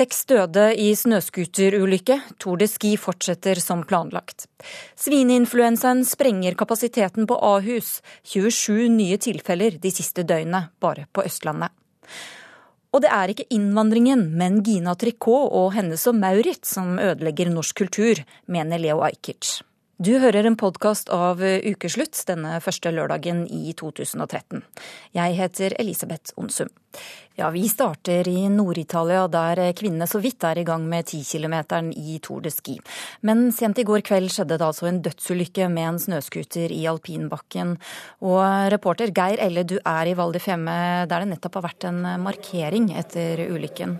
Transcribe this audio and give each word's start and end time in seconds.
Seks 0.00 0.22
døde 0.30 0.62
i 0.80 0.94
snøscooterulykke. 0.96 2.14
Tour 2.40 2.56
de 2.56 2.64
Ski 2.70 2.94
fortsetter 2.96 3.58
som 3.60 3.82
planlagt. 3.84 4.46
Svineinfluensaen 4.96 6.06
sprenger 6.08 6.56
kapasiteten 6.56 7.26
på 7.28 7.36
Ahus. 7.36 7.98
27 8.24 8.86
nye 8.94 9.18
tilfeller 9.20 9.76
de 9.82 9.92
siste 9.92 10.24
døgnene, 10.24 10.70
bare 10.80 11.04
på 11.12 11.26
Østlandet. 11.28 11.74
Og 12.96 13.04
det 13.04 13.12
er 13.12 13.34
ikke 13.34 13.50
innvandringen, 13.52 14.24
men 14.40 14.62
Gina 14.64 14.96
Tricot 14.96 15.52
og 15.52 15.74
hennes 15.76 16.06
og 16.08 16.16
Maurits 16.16 16.72
som 16.78 16.96
ødelegger 16.96 17.52
norsk 17.52 17.84
kultur, 17.84 18.24
mener 18.48 18.80
Leo 18.80 19.04
Ajkic. 19.04 19.58
Du 20.00 20.14
hører 20.16 20.46
en 20.48 20.54
podkast 20.56 21.10
av 21.12 21.42
Ukeslutt 21.44 22.16
denne 22.24 22.54
første 22.64 22.88
lørdagen 22.88 23.42
i 23.52 23.74
2013. 23.76 24.62
Jeg 25.12 25.34
heter 25.36 25.74
Elisabeth 25.76 26.32
Onsum. 26.40 26.70
Ja, 27.36 27.50
vi 27.52 27.66
starter 27.68 28.24
i 28.24 28.46
Nord-Italia, 28.48 29.26
der 29.28 29.60
kvinnene 29.76 30.06
så 30.08 30.22
vidt 30.24 30.46
er 30.48 30.56
i 30.56 30.64
gang 30.64 30.86
med 30.88 31.04
10-kilometeren 31.04 31.90
i 31.92 32.16
Tour 32.24 32.40
de 32.40 32.48
Ski. 32.48 32.78
Men 33.28 33.50
sent 33.52 33.76
i 33.76 33.84
går 33.84 34.00
kveld 34.08 34.32
skjedde 34.32 34.56
det 34.56 34.64
altså 34.70 34.88
en 34.88 35.02
dødsulykke 35.04 35.68
med 35.68 35.88
en 35.90 36.00
snøscooter 36.00 36.72
i 36.72 36.86
alpinbakken. 36.88 37.74
Og 38.24 38.72
reporter 38.72 39.12
Geir 39.12 39.36
Elle, 39.44 39.66
du 39.68 39.76
er 39.82 40.08
i 40.08 40.14
Val 40.16 40.32
di 40.32 40.40
Fiemme, 40.40 40.78
der 41.12 41.26
det 41.26 41.34
nettopp 41.34 41.58
har 41.60 41.66
vært 41.68 41.88
en 41.90 42.00
markering 42.24 42.88
etter 43.02 43.44
ulykken. 43.52 43.98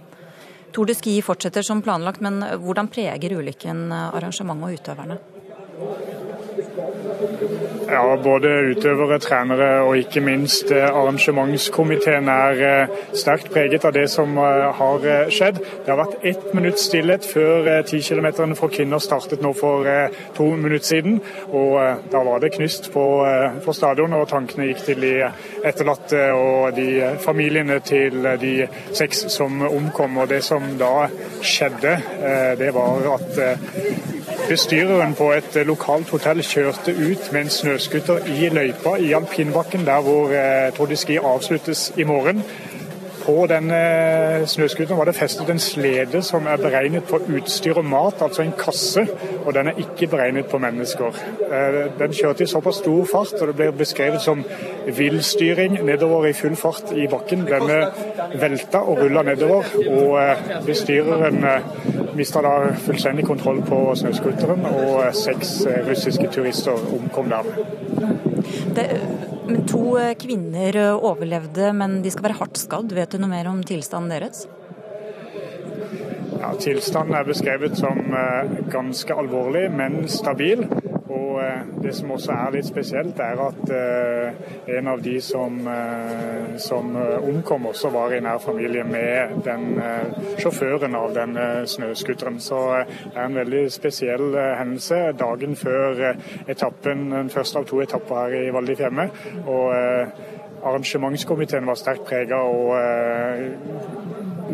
Tour 0.73 0.89
de 0.89 0.97
Ski 0.97 1.19
fortsetter 1.21 1.61
som 1.67 1.85
planlagt, 1.85 2.25
men 2.25 2.41
hvordan 2.65 2.89
preger 2.89 3.37
ulykken 3.37 3.91
arrangementet 3.93 4.65
og 4.65 4.81
utøverne? 4.81 5.21
Ja, 7.91 8.17
Både 8.25 8.49
utøvere, 8.71 9.19
trenere 9.19 9.69
og 9.83 9.97
ikke 9.99 10.21
minst 10.25 10.71
eh, 10.73 10.85
arrangementskomiteen 10.89 12.29
er 12.29 12.61
eh, 12.67 12.93
sterkt 13.17 13.51
preget 13.53 13.85
av 13.85 13.95
det 13.97 14.07
som 14.13 14.39
eh, 14.39 14.67
har 14.79 15.07
skjedd. 15.33 15.59
Det 15.59 15.91
har 15.91 15.99
vært 15.99 16.27
ett 16.31 16.53
minutts 16.55 16.87
stillhet 16.89 17.27
før 17.27 17.69
10 17.83 18.03
km 18.07 18.55
for 18.59 18.73
kvinner 18.73 19.03
startet 19.03 19.43
nå 19.43 19.53
for 19.57 19.89
to 20.37 20.47
minutter 20.57 20.87
siden. 20.87 21.21
og 21.49 21.81
Da 22.13 22.23
var 22.25 22.41
det 22.41 22.53
knust 22.55 22.91
på, 22.93 23.05
på 23.65 23.73
stadion, 23.73 24.15
og 24.17 24.29
tankene 24.31 24.71
gikk 24.71 24.85
til 24.87 25.05
de 25.05 25.15
etterlatte 25.65 26.23
og 26.37 26.77
de 26.77 27.17
familiene 27.25 27.81
til 27.85 28.23
de 28.41 28.55
seks 28.93 29.27
som 29.35 29.63
omkom. 29.67 30.19
og 30.19 30.29
Det 30.29 30.43
som 30.45 30.65
da 30.79 31.09
skjedde, 31.43 31.99
det 32.59 32.75
var 32.75 33.15
at 33.17 34.20
Bestyreren 34.51 35.13
på 35.15 35.29
et 35.31 35.55
lokalt 35.63 36.09
hotell 36.11 36.41
kjørte 36.43 36.91
ut 36.91 37.29
med 37.31 37.45
en 37.45 37.53
snøscooter 37.55 38.25
i 38.35 38.49
løypa 38.51 38.97
i 38.99 39.13
alpinbakken, 39.15 39.85
der 39.87 40.01
hvor 40.03 40.33
eh, 40.35 40.73
Tour 40.75 40.91
de 40.91 40.97
Ski 40.99 41.21
avsluttes 41.23 41.93
i 41.97 42.03
morgen. 42.03 42.43
På 43.21 43.47
denne 43.47 43.79
eh, 43.79 44.47
snøscooteren 44.51 44.99
var 44.99 45.07
det 45.07 45.15
festet 45.15 45.53
en 45.55 45.63
slede 45.63 46.23
som 46.27 46.51
er 46.51 46.59
beregnet 46.59 47.07
på 47.07 47.21
utstyr 47.37 47.79
og 47.79 47.85
mat, 47.85 48.19
altså 48.27 48.43
en 48.43 48.57
kasse. 48.59 49.07
Og 49.45 49.55
den 49.55 49.71
er 49.71 49.79
ikke 49.79 50.11
beregnet 50.11 50.51
på 50.51 50.59
mennesker. 50.59 51.23
Eh, 51.47 51.81
den 52.03 52.19
kjørte 52.19 52.43
i 52.43 52.51
såpass 52.51 52.83
stor 52.83 53.07
fart, 53.13 53.39
og 53.39 53.53
det 53.53 53.59
ble 53.61 53.71
beskrevet 53.85 54.27
som 54.27 54.43
villstyring 54.99 55.79
nedover 55.87 56.27
i 56.27 56.35
full 56.35 56.59
fart 56.59 56.91
i 56.91 57.07
bakken. 57.07 57.47
Denne 57.47 57.85
velta 58.35 58.83
og 58.83 58.99
rulla 59.05 59.23
nedover, 59.31 59.71
og 59.95 60.65
bestyreren 60.67 61.45
mista 62.15 62.43
da 62.43 62.55
fullstendig 62.85 63.27
kontroll 63.27 63.61
på 63.67 63.81
snøscooteren, 63.99 64.65
og 64.67 65.03
seks 65.17 65.53
eh, 65.69 65.83
russiske 65.89 66.31
turister 66.33 66.79
omkom 66.97 67.31
der. 67.33 67.51
Det, 68.77 68.87
to 69.71 69.85
eh, 70.01 70.15
kvinner 70.21 70.77
eh, 70.77 70.95
overlevde, 70.95 71.73
men 71.77 72.01
de 72.05 72.13
skal 72.13 72.31
være 72.31 72.41
hardt 72.41 72.61
skadd. 72.61 72.95
Vet 72.97 73.15
du 73.15 73.23
noe 73.23 73.33
mer 73.33 73.51
om 73.51 73.63
tilstanden 73.67 74.13
deres? 74.15 74.47
Ja, 76.41 76.55
Tilstanden 76.57 77.19
er 77.19 77.27
beskrevet 77.29 77.77
som 77.77 77.99
ganske 78.73 79.13
alvorlig, 79.13 79.67
men 79.77 80.07
stabil. 80.09 80.65
Og 81.11 81.43
eh, 81.43 81.61
Det 81.83 81.95
som 81.97 82.11
også 82.15 82.33
er 82.33 82.55
litt 82.55 82.69
spesielt, 82.69 83.19
er 83.19 83.41
at 83.43 83.71
eh, 83.75 84.51
en 84.79 84.91
av 84.93 85.03
de 85.03 85.17
som, 85.25 85.57
eh, 85.67 86.57
som 86.63 86.95
omkom, 86.97 87.67
også 87.73 87.91
var 87.91 88.15
i 88.15 88.21
nær 88.23 88.39
familie 88.43 88.85
med 88.85 89.41
den 89.45 89.81
sjåføren 90.41 90.95
av 90.95 91.15
den 91.15 91.39
snøscooteren. 91.67 92.39
Så 92.41 92.61
det 92.77 93.17
er 93.17 93.25
en 93.25 93.39
veldig 93.41 93.65
spesiell 93.73 94.37
hendelse 94.59 95.01
dagen 95.19 95.57
før 95.57 96.05
etappen, 96.49 97.11
den 97.11 97.33
første 97.33 97.59
av 97.59 97.67
to 97.71 97.81
etapper 97.83 98.21
her 98.21 98.37
i 98.45 98.53
Val 98.55 98.69
di 98.69 98.77
Fiemme. 98.79 99.09
Og 99.47 99.75
arrangementskomiteen 100.61 101.67
var 101.67 101.81
sterkt 101.81 102.07
prega 102.09 102.43
og 102.45 104.00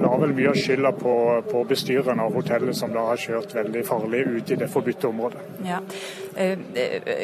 la 0.00 0.12
vel 0.20 0.34
mye 0.36 0.50
av 0.52 0.58
skylda 0.60 0.92
på, 0.96 1.14
på 1.50 1.62
bestyreren 1.68 2.20
av 2.22 2.34
hotellet, 2.36 2.76
som 2.76 2.92
da 2.94 3.06
har 3.10 3.20
kjørt 3.20 3.54
veldig 3.56 3.84
farlig 3.86 4.22
ut 4.26 4.52
i 4.52 4.58
det 4.60 4.68
forbudte 4.72 5.10
området. 5.10 5.44
Ja. 5.66 5.80
Uh, 6.36 6.56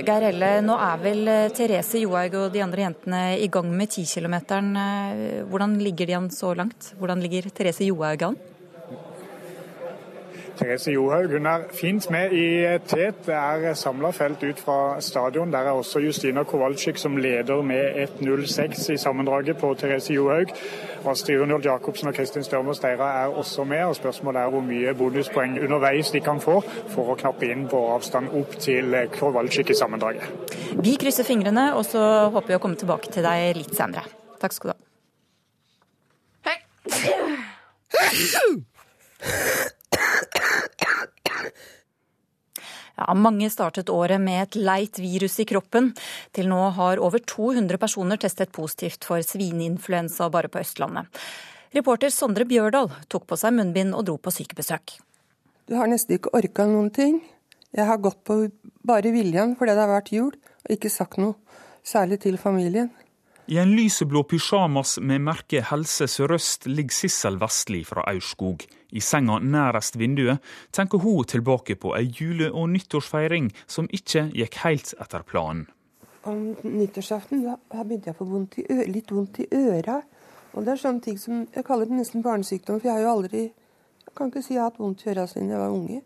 Geir 0.03 0.29
Elle, 0.31 0.53
nå 0.65 0.79
er 0.81 1.03
vel 1.03 1.29
eh, 1.29 1.51
Therese 1.53 2.01
Johaug 2.01 2.39
og 2.41 2.55
de 2.55 2.63
andre 2.65 2.87
jentene 2.87 3.21
i 3.43 3.51
gang 3.53 3.69
med 3.69 3.93
10 3.93 4.07
km. 4.09 4.39
Hvordan 5.51 5.77
ligger 5.83 6.09
de 6.09 6.17
an 6.17 6.31
så 6.33 6.55
langt? 6.57 6.95
Hvordan 6.99 7.21
ligger 7.25 7.51
Therese 7.53 7.85
Johaug 7.89 8.31
an? 8.31 8.41
Therese 10.63 10.93
Johaug 10.93 11.33
hun 11.33 11.47
er 11.47 11.61
fint 11.75 12.11
med 12.11 12.33
i 12.33 12.79
tet. 12.87 13.27
Det 13.27 13.35
er 13.35 13.75
samla 13.75 14.11
felt 14.15 14.43
ut 14.43 14.61
fra 14.61 15.01
stadion. 15.01 15.53
Der 15.53 15.59
er 15.59 15.71
også 15.71 15.99
Justina 15.99 16.45
Kowalczyk 16.45 16.97
som 16.97 17.17
leder 17.17 17.63
med 17.63 18.09
1.06 18.21 18.93
i 18.93 18.97
sammendraget 18.97 19.57
på 19.59 19.75
Therese 19.75 20.15
Johaug. 20.15 20.47
Astrid 21.07 21.41
Unjold 21.41 21.65
Jacobsen 21.65 22.09
og 22.09 22.15
Kristin 22.15 22.45
Størmer 22.45 22.73
Steira 22.73 23.25
er 23.25 23.27
også 23.27 23.65
med. 23.65 23.85
og 23.85 23.97
Spørsmålet 23.97 24.41
er 24.41 24.51
hvor 24.51 24.61
mye 24.61 24.95
bonuspoeng 24.95 25.59
underveis 25.65 26.11
de 26.11 26.21
kan 26.21 26.41
få 26.41 26.63
for 26.89 27.11
å 27.11 27.19
knappe 27.19 27.51
inn 27.51 27.69
på 27.69 27.83
avstand 27.97 28.31
opp 28.31 28.55
til 28.59 28.97
Kowalczyk 29.19 29.71
i 29.71 29.75
sammendraget. 29.75 30.23
Vi 30.83 30.97
krysser 31.01 31.25
fingrene, 31.25 31.75
og 31.75 31.85
så 31.85 32.29
håper 32.31 32.49
vi 32.49 32.55
å 32.55 32.63
komme 32.63 32.79
tilbake 32.79 33.11
til 33.11 33.27
deg 33.27 33.57
litt 33.59 33.75
senere. 33.75 34.07
Takk 34.41 34.53
skal 34.55 34.71
du 34.71 34.75
ha. 34.77 34.81
Hei. 36.47 36.59
Ja, 42.97 43.15
mange 43.17 43.49
startet 43.51 43.91
året 43.91 44.21
med 44.21 44.43
et 44.43 44.57
leit 44.61 44.99
virus 45.01 45.39
i 45.41 45.47
kroppen. 45.49 45.91
Til 46.37 46.51
nå 46.51 46.61
har 46.77 47.01
over 47.03 47.23
200 47.25 47.81
personer 47.81 48.21
testet 48.21 48.53
positivt 48.53 49.07
for 49.09 49.25
svineinfluensa 49.25 50.29
bare 50.31 50.51
på 50.53 50.61
Østlandet. 50.61 51.09
Reporter 51.73 52.13
Sondre 52.13 52.45
Bjørdal 52.45 52.91
tok 53.09 53.25
på 53.31 53.39
seg 53.41 53.57
munnbind 53.57 53.97
og 53.97 54.05
dro 54.07 54.19
på 54.21 54.33
sykebesøk. 54.35 54.99
Du 55.67 55.79
har 55.79 55.89
nesten 55.89 56.19
ikke 56.19 56.35
orka 56.37 56.67
noen 56.69 56.91
ting. 56.93 57.23
Jeg 57.73 57.89
har 57.89 58.03
gått 58.03 58.21
på 58.29 58.43
bare 58.85 59.13
viljen 59.15 59.57
fordi 59.57 59.73
det 59.73 59.81
har 59.81 59.95
vært 59.95 60.13
jul, 60.13 60.35
og 60.37 60.75
ikke 60.77 60.93
sagt 60.93 61.17
noe 61.23 61.39
særlig 61.83 62.21
til 62.27 62.37
familien. 62.39 62.91
I 63.49 63.59
en 63.59 63.73
lyseblå 63.75 64.23
pysjamas 64.29 64.99
med 65.03 65.25
merket 65.25 65.71
Helse 65.73 66.07
Sør-Øst 66.07 66.69
ligger 66.69 66.95
Sissel 66.95 67.41
Vestli 67.41 67.83
fra 67.89 68.05
Aurskog. 68.13 68.63
I 68.93 69.01
senga 69.01 69.39
nærest 69.41 69.97
vinduet 69.99 70.43
tenker 70.73 71.01
hun 71.01 71.25
tilbake 71.25 71.77
på 71.81 71.95
ei 71.97 72.11
jule- 72.21 72.53
og 72.53 72.69
nyttårsfeiring 72.75 73.51
som 73.67 73.89
ikke 73.91 74.29
gikk 74.37 74.59
helt 74.65 74.95
etter 75.01 75.25
planen. 75.25 75.67
Om 76.25 76.57
nyttårsaften 76.63 77.43
da 77.43 77.57
begynte 77.83 78.11
jeg 78.11 78.15
å 78.15 78.21
få 78.21 78.29
vondt 78.31 78.59
litt 78.93 79.11
vondt 79.11 79.41
i 79.43 79.49
øra. 79.59 80.03
Og 80.53 80.65
det 80.65 80.75
er 80.75 80.83
sånne 80.85 81.03
ting 81.03 81.19
som 81.19 81.47
Jeg 81.55 81.65
kaller 81.65 81.89
det 81.89 81.97
nesten 81.97 82.23
barnesykdom, 82.23 82.81
for 82.81 82.89
jeg 82.89 82.95
har 82.95 83.03
jo 83.03 83.17
aldri 83.17 83.43
Jeg 83.43 84.15
kan 84.15 84.29
ikke 84.29 84.43
si 84.43 84.55
jeg 84.55 84.61
har 84.61 84.71
hatt 84.71 84.79
vondt 84.79 85.07
i 85.07 85.11
øra 85.11 85.27
siden 85.27 85.49
jeg 85.49 85.59
var 85.59 85.73
unge. 85.73 86.03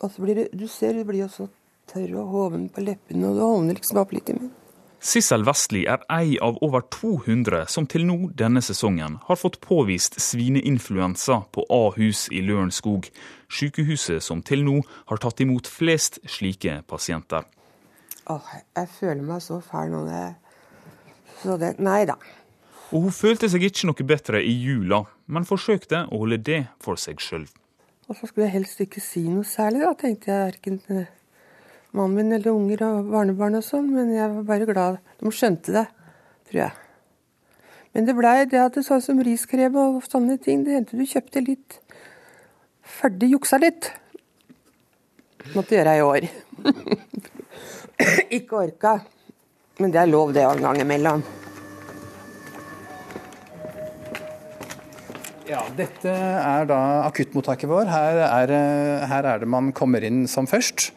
Og 0.00 0.10
så 0.10 0.22
blir 0.22 0.34
det 0.34 0.48
Du 0.58 0.66
ser 0.68 0.92
du 0.94 1.04
blir 1.04 1.24
jo 1.26 1.28
så 1.28 1.48
tørr 1.92 2.14
og 2.22 2.28
hoven 2.28 2.68
på 2.68 2.80
leppene, 2.80 3.26
og 3.28 3.34
det 3.36 3.42
hovner 3.42 3.74
liksom 3.74 3.98
opp 3.98 4.12
litt 4.12 4.30
i 4.30 4.38
munnen. 4.38 4.61
Sissel 5.02 5.42
Vestli 5.42 5.80
er 5.90 6.04
ei 6.14 6.36
av 6.38 6.60
over 6.62 6.84
200 6.94 7.64
som 7.66 7.88
til 7.90 8.04
nå 8.06 8.28
denne 8.38 8.60
sesongen 8.62 9.16
har 9.26 9.38
fått 9.40 9.56
påvist 9.64 10.20
svineinfluensa 10.22 11.40
på 11.50 11.64
Ahus 11.74 12.28
i 12.30 12.38
Lørenskog, 12.46 13.08
sykehuset 13.50 14.22
som 14.22 14.44
til 14.46 14.62
nå 14.62 14.76
har 15.10 15.18
tatt 15.24 15.42
imot 15.42 15.66
flest 15.66 16.20
slike 16.30 16.76
pasienter. 16.86 17.48
Åh, 18.30 18.52
jeg 18.78 18.90
føler 18.94 19.26
meg 19.26 19.42
så 19.42 19.58
fæl 19.66 19.90
nå. 19.90 20.04
Så 21.40 21.58
det 21.58 21.72
Nei 21.82 22.04
da. 22.06 22.14
Og 22.92 23.08
hun 23.08 23.16
følte 23.16 23.50
seg 23.50 23.66
ikke 23.66 23.88
noe 23.90 24.06
bedre 24.06 24.44
i 24.46 24.54
jula, 24.54 25.00
men 25.26 25.48
forsøkte 25.48 26.04
å 26.12 26.22
holde 26.22 26.38
det 26.38 26.60
for 26.84 27.00
seg 27.00 27.18
sjøl. 27.18 27.48
Og 28.06 28.14
så 28.20 28.30
skulle 28.30 28.46
jeg 28.46 28.54
helst 28.60 28.86
ikke 28.86 29.02
si 29.02 29.24
noe 29.26 29.42
særlig, 29.48 29.82
da, 29.82 29.96
tenkte 29.98 30.30
jeg. 30.30 30.46
Verken 30.52 30.78
mannen 31.92 32.16
min 32.16 32.32
eller 32.32 32.54
unger 32.54 32.84
og 32.86 33.10
barnebarn 33.12 33.58
og 33.58 33.66
sånn, 33.66 33.90
men 33.92 34.12
jeg 34.14 34.30
var 34.32 34.46
bare 34.48 34.68
glad 34.68 35.00
de 35.20 35.32
skjønte 35.32 35.74
det, 35.74 35.86
tror 36.48 36.60
jeg. 36.64 36.72
Men 37.92 38.08
det 38.08 38.14
blei 38.16 38.36
det 38.48 38.60
at 38.62 38.78
det 38.78 38.86
sånn 38.86 39.02
som 39.04 39.20
riskrem 39.20 39.76
og 39.76 40.00
sånne 40.08 40.38
ting, 40.40 40.64
det 40.64 40.78
hendte 40.78 40.96
du 40.96 41.04
kjøpte 41.04 41.44
litt 41.44 41.76
ferdig 42.82 43.34
juksa 43.34 43.60
litt. 43.60 43.90
Måtte 45.52 45.76
gjøre 45.76 45.98
i 45.98 46.06
år. 46.06 46.28
Ikke 48.38 48.62
orka. 48.62 48.96
Men 49.80 49.92
det 49.92 50.00
er 50.00 50.10
lov, 50.10 50.32
det, 50.32 50.44
en 50.46 50.64
gang 50.64 50.80
imellom. 50.80 51.24
Ja, 55.48 55.60
Dette 55.76 56.08
er 56.08 56.64
da 56.70 56.78
akuttmottaket 57.04 57.68
vår. 57.68 57.90
Her 57.90 58.22
er, 58.24 58.52
her 59.10 59.26
er 59.34 59.42
det 59.42 59.48
man 59.52 59.72
kommer 59.76 60.04
inn 60.06 60.24
som 60.30 60.48
først. 60.48 60.92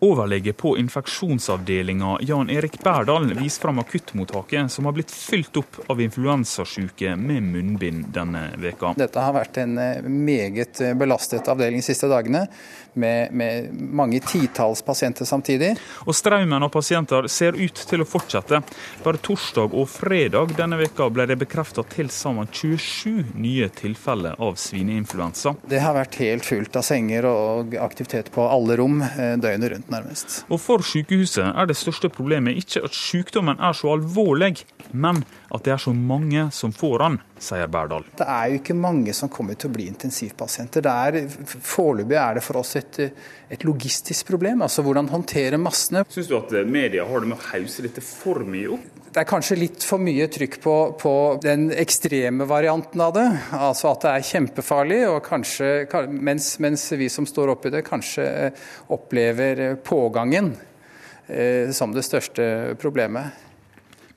Overlege 0.00 0.52
på 0.52 0.78
infeksjonsavdelinga 0.80 2.18
Jan 2.24 2.50
Erik 2.50 2.78
Berdal 2.82 3.34
viser 3.34 3.60
fram 3.60 3.78
akuttmottaket 3.78 4.72
som 4.72 4.88
har 4.88 4.94
blitt 4.96 5.10
fylt 5.12 5.56
opp 5.60 5.76
av 5.92 6.00
influensasyke 6.00 7.16
med 7.20 7.42
munnbind 7.42 8.06
denne 8.14 8.46
veka. 8.56 8.94
Dette 8.96 9.20
har 9.20 9.36
vært 9.36 9.60
en 9.60 9.76
eh, 9.78 10.00
meget 10.08 10.80
belastet 10.96 11.48
avdeling 11.52 11.82
de 11.82 11.88
siste 11.90 12.08
dagene, 12.08 12.46
med, 12.94 13.32
med 13.32 13.70
mange 13.80 14.20
titalls 14.20 14.82
pasienter 14.82 15.28
samtidig. 15.28 15.74
Og 16.06 16.16
strømmen 16.16 16.62
av 16.62 16.72
pasienter 16.74 17.28
ser 17.30 17.58
ut 17.58 17.82
til 17.90 18.04
å 18.04 18.08
fortsette. 18.08 18.62
Bare 19.04 19.20
torsdag 19.22 19.74
og 19.76 19.88
fredag 19.90 20.54
denne 20.58 20.78
veka 20.80 21.08
ble 21.12 21.26
det 21.30 21.38
bekreftet 21.40 21.92
til 21.94 22.10
sammen 22.14 22.48
27 22.50 23.36
nye 23.40 23.68
tilfeller 23.80 24.38
av 24.40 24.58
svineinfluensa. 24.60 25.54
Det 25.70 25.82
har 25.82 25.96
vært 25.96 26.20
helt 26.22 26.46
fullt 26.46 26.78
av 26.80 26.86
senger 26.86 27.28
og 27.30 27.76
aktivitet 27.80 28.32
på 28.34 28.46
alle 28.48 28.78
rom 28.80 29.00
eh, 29.04 29.36
døgnet 29.40 29.74
rundt 29.74 29.92
nærmest. 29.92 30.42
Og 30.48 30.60
For 30.62 30.84
sykehuset 30.86 31.50
er 31.50 31.70
det 31.70 31.78
største 31.78 32.10
problemet 32.12 32.58
ikke 32.60 32.84
at 32.86 32.96
sykdommen 32.96 33.60
er 33.60 33.76
så 33.76 33.94
alvorlig, 33.96 34.64
men 34.92 35.24
at 35.50 35.66
det 35.66 35.72
er 35.74 35.82
så 35.82 35.92
mange 35.94 36.46
som 36.54 36.72
får 36.74 36.96
den, 37.02 37.16
sier 37.42 37.70
Berdal. 37.70 38.04
Det 38.18 38.26
er 38.26 38.52
jo 38.52 38.60
ikke 38.60 38.76
mange 38.78 39.14
som 39.16 39.30
kommer 39.32 39.58
til 39.58 39.70
å 39.70 39.74
bli 39.74 39.88
intensivpasienter. 39.90 40.86
Foreløpig 41.66 42.18
er 42.20 42.38
det 42.38 42.44
for 42.46 42.60
oss 42.60 42.76
et, 42.78 43.00
et, 43.50 43.66
logistisk 43.66 44.30
problem. 44.30 44.62
Altså 44.66 44.84
hvordan 44.86 45.10
håndtere 45.10 45.58
massene. 45.58 46.04
Syns 46.10 46.30
du 46.30 46.36
at 46.38 46.54
media 46.70 47.06
har 47.08 47.24
det 47.24 47.32
med 47.32 47.40
å 47.40 47.48
hause 47.50 47.86
dette 47.86 48.04
for 48.04 48.46
mye 48.46 48.70
opp? 48.76 48.88
Det 49.10 49.24
er 49.24 49.26
kanskje 49.26 49.58
litt 49.58 49.82
for 49.82 49.98
mye 49.98 50.28
trykk 50.30 50.60
på, 50.62 50.76
på, 51.00 51.14
den 51.42 51.72
ekstreme 51.74 52.46
varianten 52.46 53.02
av 53.02 53.16
det. 53.16 53.26
Altså 53.58 53.90
at 53.90 54.06
det 54.06 54.14
er 54.14 54.28
kjempefarlig, 54.28 55.00
og 55.10 55.18
kanskje, 55.26 55.70
mens, 56.14 56.52
mens 56.62 56.86
vi 56.94 57.10
som 57.10 57.26
står 57.26 57.56
oppi 57.56 57.74
det, 57.74 57.82
kanskje 57.88 58.52
opplever 58.94 59.80
pågangen 59.82 60.52
eh, 61.26 61.74
som 61.74 61.90
det 61.90 62.06
største 62.06 62.76
problemet. 62.78 63.49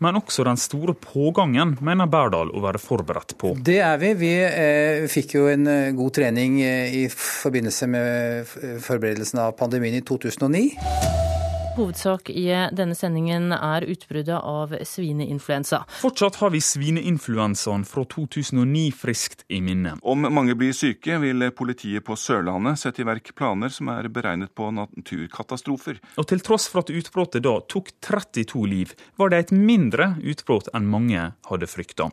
Men 0.04 0.20
også 0.20 0.44
den 0.44 0.60
store 0.60 0.96
pågangen 1.00 1.78
mener 1.84 2.10
Berdal 2.12 2.52
å 2.52 2.64
være 2.64 2.82
forberedt 2.82 3.38
på. 3.40 3.54
Det 3.64 3.80
er 3.86 4.00
vi. 4.02 4.14
Vi 4.20 4.34
eh, 4.44 5.06
fikk 5.12 5.38
jo 5.38 5.48
en 5.52 5.70
eh, 5.70 5.92
god 5.96 6.16
trening 6.20 6.60
eh, 6.66 6.98
i 7.04 7.06
forbindelse 7.14 7.88
med 7.94 8.56
forberedelsen 8.84 9.46
av 9.46 9.56
pandemien 9.60 9.96
i 10.02 10.04
2009. 10.04 11.33
Hovedsak 11.74 12.30
i 12.30 12.46
denne 12.78 12.94
sendingen 12.94 13.50
er 13.56 13.82
utbruddet 13.90 14.36
av 14.38 14.76
svineinfluensa. 14.86 15.80
Fortsatt 16.04 16.36
har 16.38 16.52
vi 16.54 16.62
svineinfluensaen 16.62 17.82
fra 17.90 18.04
2009 18.14 18.92
friskt 18.94 19.42
i 19.50 19.58
minne. 19.66 19.96
Om 20.06 20.28
mange 20.30 20.54
blir 20.60 20.76
syke, 20.78 21.18
vil 21.24 21.48
politiet 21.58 22.06
på 22.06 22.14
Sørlandet 22.20 22.78
sette 22.84 23.02
i 23.02 23.08
verk 23.10 23.34
planer 23.34 23.74
som 23.74 23.90
er 23.90 24.12
beregnet 24.14 24.54
på 24.54 24.70
naturkatastrofer. 24.78 25.98
Og 26.22 26.30
til 26.30 26.46
tross 26.46 26.70
for 26.70 26.86
at 26.86 26.94
utbruddet 26.94 27.42
da 27.48 27.58
tok 27.66 27.90
32 28.06 28.66
liv, 28.70 28.94
var 29.18 29.34
det 29.34 29.42
et 29.48 29.58
mindre 29.58 30.14
utbrudd 30.22 30.70
enn 30.78 30.86
mange 30.94 31.32
hadde 31.50 31.74
frykta. 31.74 32.12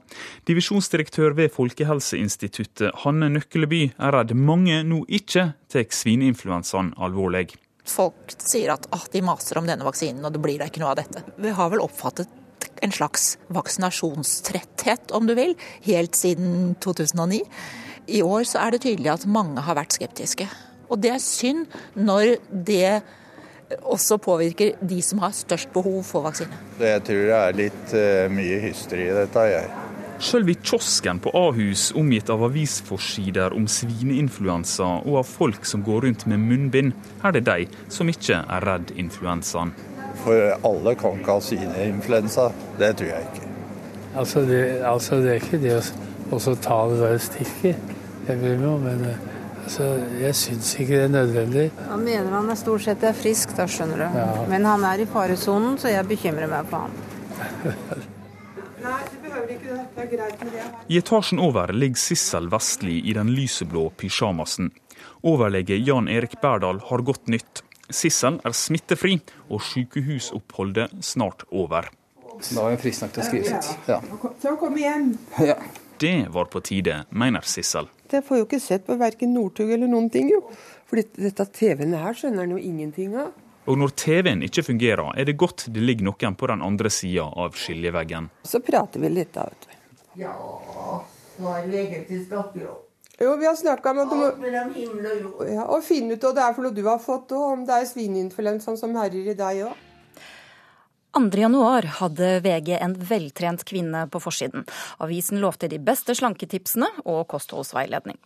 Divisjonsdirektør 0.48 1.36
ved 1.36 1.52
Folkehelseinstituttet, 1.52 3.04
Hanne 3.04 3.28
Nøkkeleby, 3.36 3.90
er 4.00 4.16
redd 4.16 4.32
mange 4.32 4.80
nå 4.88 5.04
ikke 5.20 5.50
tar 5.68 5.90
svineinfluensaen 5.92 6.94
alvorlig. 6.96 7.50
Folk 7.90 8.34
sier 8.38 8.72
at 8.74 8.86
ah, 8.94 9.06
de 9.12 9.22
maser 9.24 9.58
om 9.58 9.66
denne 9.66 9.86
vaksinen, 9.86 10.22
og 10.24 10.34
det 10.34 10.42
blir 10.42 10.60
da 10.60 10.68
ikke 10.70 10.82
noe 10.82 10.92
av 10.94 11.00
dette. 11.00 11.24
Vi 11.40 11.54
har 11.56 11.72
vel 11.72 11.82
oppfattet 11.82 12.30
en 12.80 12.92
slags 12.94 13.34
vaksinasjonstretthet, 13.52 15.10
om 15.16 15.26
du 15.28 15.34
vil, 15.36 15.56
helt 15.84 16.16
siden 16.16 16.74
2009. 16.80 17.42
I 18.10 18.22
år 18.24 18.46
så 18.48 18.62
er 18.64 18.74
det 18.74 18.84
tydelig 18.86 19.12
at 19.12 19.28
mange 19.28 19.62
har 19.66 19.78
vært 19.78 19.96
skeptiske. 19.96 20.48
Og 20.90 21.02
det 21.02 21.12
er 21.14 21.22
synd 21.22 21.66
når 21.94 22.36
det 22.50 23.00
også 23.86 24.18
påvirker 24.18 24.80
de 24.80 24.98
som 25.04 25.20
har 25.22 25.36
størst 25.36 25.70
behov 25.74 26.02
for 26.08 26.26
vaksine. 26.26 26.56
Jeg 26.80 27.04
tror 27.06 27.22
det 27.28 27.38
er 27.38 27.60
litt 27.60 27.94
uh, 27.94 28.26
mye 28.32 28.58
hysteri 28.64 29.06
i 29.10 29.14
dette. 29.14 29.46
jeg. 29.52 29.89
Sjøl 30.20 30.50
i 30.52 30.54
kiosken 30.54 31.16
på 31.24 31.30
Ahus, 31.32 31.86
omgitt 31.96 32.28
av 32.28 32.42
avisforsider 32.44 33.54
om 33.56 33.64
svineinfluensa 33.64 34.88
og 34.98 35.14
av 35.22 35.28
folk 35.28 35.64
som 35.64 35.80
går 35.86 36.04
rundt 36.04 36.26
med 36.28 36.42
munnbind, 36.44 36.92
er 37.24 37.32
det 37.32 37.46
de 37.46 37.64
som 37.88 38.10
ikke 38.12 38.42
er 38.42 38.66
redd 38.68 38.92
influensaen. 39.00 39.72
For 40.20 40.52
alle 40.66 40.92
kan 41.00 41.16
ikke 41.16 41.38
ha 41.38 41.44
svineinfluensa. 41.46 42.50
Det 42.76 42.92
tror 43.00 43.14
jeg 43.14 43.30
ikke. 43.30 43.48
Altså 44.20 44.44
det, 44.44 44.60
altså 44.84 45.22
det 45.24 45.32
er 45.32 45.40
ikke 45.40 45.62
det 45.62 45.74
å 45.80 46.42
ta 46.68 46.78
det 46.90 47.00
der 47.00 47.18
stikket 47.24 47.96
jeg 48.28 48.38
bryr 48.44 48.60
meg 48.60 48.68
om, 48.74 48.84
men 48.84 49.08
eh, 49.08 49.26
altså, 49.64 49.88
jeg 50.20 50.36
syns 50.36 50.74
ikke 50.76 50.98
det 50.98 51.02
er 51.08 51.12
nødvendig. 51.16 51.66
Han 51.88 52.04
mener 52.04 52.36
han 52.36 52.52
er 52.52 52.60
stort 52.60 52.84
sett 52.84 53.08
er 53.08 53.16
frisk, 53.16 53.56
da 53.56 53.64
skjønner 53.70 54.04
du. 54.04 54.20
Ja. 54.20 54.30
Men 54.52 54.68
han 54.68 54.84
er 54.92 55.00
i 55.00 55.08
faresonen, 55.08 55.80
så 55.80 55.96
jeg 55.96 56.08
bekymrer 56.12 56.50
meg 56.50 56.68
for 56.68 56.84
han. 56.84 58.04
I 60.88 60.98
etasjen 60.98 61.40
over 61.42 61.72
ligger 61.72 61.98
Sissel 62.00 62.48
Vestli 62.50 63.00
i 63.10 63.14
den 63.16 63.32
lyseblå 63.34 63.88
pysjamasen. 64.00 64.70
Overlege 65.26 65.76
Jan 65.76 66.08
Erik 66.08 66.40
Berdal 66.42 66.80
har 66.90 67.04
godt 67.06 67.28
nytt. 67.28 67.62
Sissel 67.90 68.38
er 68.46 68.54
smittefri, 68.54 69.18
og 69.50 69.62
sykehusoppholdet 69.66 70.94
snart 71.04 71.44
over. 71.50 71.90
Da 72.40 72.64
er 72.64 72.74
hun 72.74 72.80
frisk 72.80 73.04
nok 73.04 73.14
til 73.14 73.22
å 73.22 73.28
skrive 73.28 73.62
sitt. 73.62 73.88
Ja. 73.90 74.00
Så 74.42 74.56
kom 74.60 74.78
igjen. 74.78 75.12
Ja. 75.42 75.58
Det 76.00 76.14
var 76.32 76.48
på 76.48 76.62
tide, 76.64 77.02
mener 77.10 77.44
Sissel. 77.44 77.90
Jeg 78.10 78.24
får 78.26 78.40
jo 78.40 78.46
ikke 78.46 78.62
sett 78.62 78.86
på 78.86 78.96
verken 78.98 79.34
Northug 79.36 79.68
eller 79.70 79.90
noen 79.90 80.08
ting, 80.10 80.30
jo. 80.32 80.40
For 80.88 80.98
dette 80.98 81.46
TV-en 81.54 81.92
her 82.00 82.16
skjønner 82.16 82.46
han 82.46 82.54
jo 82.56 82.62
ingenting 82.70 83.12
av. 83.20 83.34
Og 83.68 83.78
når 83.78 83.92
TV-en 83.98 84.42
ikke 84.46 84.64
fungerer, 84.64 85.10
er 85.20 85.28
det 85.28 85.36
godt 85.38 85.66
det 85.68 85.82
ligger 85.84 86.08
noen 86.08 86.36
på 86.36 86.48
den 86.48 86.62
andre 86.64 86.90
sida 86.90 87.26
av 87.28 87.56
skiljeveggen. 87.58 88.30
Så 88.42 88.62
prater 88.64 89.02
vi 89.02 89.10
litt, 89.12 89.34
da, 89.34 89.48
vet 89.50 89.66
du. 89.66 89.74
Ja, 90.22 90.32
hva 91.40 91.58
er 91.60 91.68
det 91.68 91.82
egentlig 91.84 92.22
snakker 92.24 92.70
om? 92.70 92.78
Jo, 93.20 93.34
vi 93.36 93.44
har 93.44 93.56
snakka 93.56 93.92
om 93.92 93.98
må 94.00 95.44
ja, 95.44 95.66
og 95.68 95.84
finne 95.84 96.16
ut 96.16 96.22
hva 96.24 96.32
det 96.32 96.44
er 96.46 96.54
for 96.56 96.64
noe 96.64 96.72
du 96.72 96.82
har 96.86 97.00
fått, 97.04 97.34
og 97.36 97.52
om 97.52 97.66
det 97.68 97.76
er 97.76 97.88
svineinfluensaen 97.90 98.80
som 98.80 98.96
herjer 98.96 99.34
i 99.34 99.36
deg 99.36 99.64
òg. 99.68 99.86
2.1 101.10 101.86
hadde 101.98 102.28
VG 102.40 102.76
en 102.78 102.94
veltrent 102.94 103.64
kvinne 103.66 104.04
på 104.10 104.20
forsiden. 104.22 104.62
Avisen 105.02 105.40
lovte 105.42 105.66
de 105.68 105.80
beste 105.82 106.14
slanketipsene 106.14 106.86
og 107.02 107.24
kostholdsveiledning. 107.32 108.18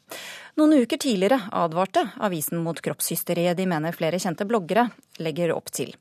Noen 0.60 0.84
uker 0.84 1.00
tidligere 1.00 1.40
advarte 1.56 2.04
avisen 2.20 2.60
mot 2.60 2.78
kroppshysteriet 2.84 3.56
de 3.56 3.66
mener 3.70 3.96
flere 3.96 4.20
kjente 4.20 4.44
bloggere 4.44 4.90
legger 5.16 5.54
opp 5.56 5.72
til. 5.72 5.94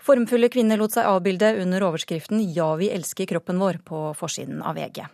Formfulle 0.00 0.48
kvinner 0.52 0.80
lot 0.80 0.96
seg 0.96 1.06
avbilde 1.06 1.52
under 1.62 1.84
overskriften 1.90 2.40
'Ja, 2.40 2.74
vi 2.80 2.88
elsker 2.90 3.26
kroppen 3.26 3.60
vår' 3.60 3.82
på 3.84 4.14
forsiden 4.16 4.62
av 4.62 4.76
VG. 4.76 5.04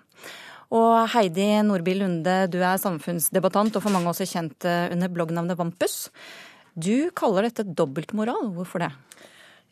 Og 0.70 1.08
Heidi 1.08 1.62
Nordby 1.64 1.94
Lunde, 1.98 2.46
du 2.46 2.58
er 2.62 2.78
samfunnsdebattant 2.78 3.74
og 3.74 3.82
for 3.82 3.90
mange 3.90 4.06
også 4.06 4.28
kjent 4.28 4.64
under 4.92 5.08
bloggnavnet 5.08 5.56
Vampus. 5.56 6.10
Du 6.78 7.10
kaller 7.10 7.42
dette 7.42 7.64
dobbeltmoral. 7.74 8.52
Hvorfor 8.54 8.78
det? 8.78 8.92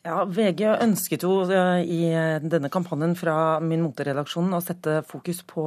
Ja, 0.07 0.21
VG 0.23 0.61
ønsket 0.85 1.23
jo 1.25 1.41
eh, 1.51 1.81
i 1.83 1.97
denne 2.39 2.69
kampanjen 2.71 3.11
fra 3.19 3.57
min 3.59 3.81
moteredaksjon 3.83 4.53
å 4.55 4.61
sette 4.63 5.01
fokus 5.03 5.41
på 5.43 5.65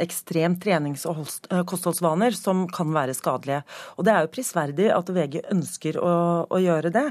ekstrem 0.00 0.54
trenings- 0.62 1.04
og 1.10 1.18
eh, 1.50 1.60
kostholdsvaner 1.68 2.32
som 2.32 2.62
kan 2.72 2.88
være 2.94 3.12
skadelige. 3.12 3.58
Og 3.98 4.06
Det 4.06 4.14
er 4.14 4.24
jo 4.24 4.30
prisverdig 4.32 4.86
at 4.94 5.12
VG 5.12 5.42
ønsker 5.52 5.98
å, 6.00 6.12
å, 6.48 6.60
gjøre 6.62 6.92
det, 6.94 7.02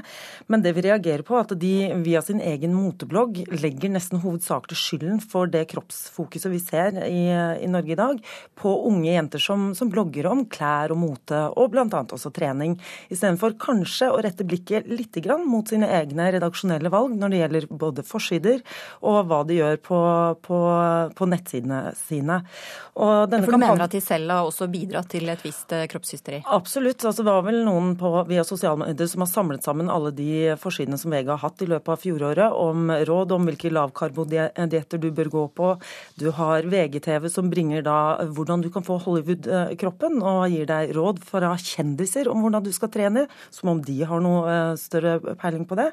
men 0.50 0.64
det 0.64 0.72
vi 0.74 0.84
reagerer 0.88 1.22
på, 1.28 1.36
er 1.38 1.44
at 1.44 1.54
de 1.60 1.70
via 2.02 2.24
sin 2.24 2.42
egen 2.42 2.74
moteblogg 2.74 3.38
legger 3.52 3.94
nesten 3.94 4.24
hovedsakelig 4.24 4.80
skylden 4.80 5.22
for 5.22 5.52
det 5.52 5.68
kroppsfokuset 5.70 6.50
vi 6.50 6.60
ser 6.64 6.98
i, 7.04 7.28
i 7.62 7.70
Norge 7.70 7.94
i 7.94 8.00
dag, 8.00 8.24
på 8.58 8.74
unge 8.90 9.12
jenter 9.12 9.44
som, 9.44 9.70
som 9.78 9.92
blogger 9.92 10.32
om 10.32 10.42
klær 10.50 10.96
og 10.96 11.02
mote, 11.04 11.44
og 11.54 11.76
bl.a. 11.76 11.86
også 11.86 12.34
trening, 12.34 12.74
istedenfor 13.06 13.54
kanskje 13.62 14.10
å 14.10 14.18
rette 14.24 14.48
blikket 14.48 14.90
litt 14.90 15.22
mot 15.46 15.68
sine 15.68 15.86
egne 16.00 16.30
redaksjonelle 16.32 16.71
redaksjonelle 16.72 16.92
valg 16.92 17.16
når 17.18 17.32
det 17.32 17.40
gjelder 17.40 17.66
både 17.70 18.04
forsider 18.06 18.62
og 19.02 19.26
hva 19.28 19.42
de 19.46 19.58
gjør 19.58 19.78
på, 19.82 20.00
på, 20.42 20.58
på 21.16 21.28
nettsidene 21.28 21.92
sine. 21.96 22.42
For 22.92 23.26
du 23.32 23.56
mener 23.56 23.86
at 23.86 23.94
de 23.94 24.00
selv 24.04 24.30
har 24.30 24.44
også 24.44 24.68
bidratt 24.68 25.08
til 25.12 25.28
et 25.32 25.40
visst 25.42 25.72
eh, 25.72 25.86
kroppshysteri? 25.88 26.42
Absolutt. 26.52 27.04
Altså, 27.04 27.22
det 27.24 27.32
var 27.32 27.44
vel 27.46 27.62
noen 27.64 27.94
på, 27.96 28.10
via 28.28 28.44
sosiale 28.44 28.82
medier 28.82 29.08
som 29.08 29.24
har 29.24 29.30
samlet 29.30 29.64
sammen 29.64 29.90
alle 29.92 30.12
de 30.12 30.52
forsidene 30.60 30.98
som 31.00 31.12
VG 31.12 31.30
har 31.32 31.40
hatt 31.40 31.64
i 31.64 31.70
løpet 31.70 31.94
av 31.94 32.02
fjoråret, 32.02 32.52
om 32.52 32.92
råd 33.08 33.32
om 33.32 33.48
hvilke 33.48 33.72
lavkarbodietter 33.72 35.00
du 35.00 35.08
bør 35.14 35.32
gå 35.32 35.46
på. 35.56 35.70
Du 36.20 36.28
har 36.36 36.68
VGTV 36.68 37.30
som 37.32 37.48
bringer 37.52 37.84
da 37.86 37.96
hvordan 38.28 38.64
du 38.64 38.68
kan 38.72 38.84
få 38.84 38.98
Hollywood-kroppen, 39.06 40.20
og 40.20 40.44
gir 40.52 40.68
deg 40.68 40.92
råd 40.96 41.22
fra 41.24 41.54
kjendiser 41.56 42.28
om 42.28 42.44
hvordan 42.44 42.66
du 42.66 42.72
skal 42.76 42.92
trene, 42.92 43.24
som 43.54 43.72
om 43.72 43.80
de 43.82 44.02
har 44.04 44.20
noe 44.20 44.44
eh, 44.52 44.76
større 44.80 45.16
peiling 45.40 45.64
på 45.68 45.80
det. 45.80 45.88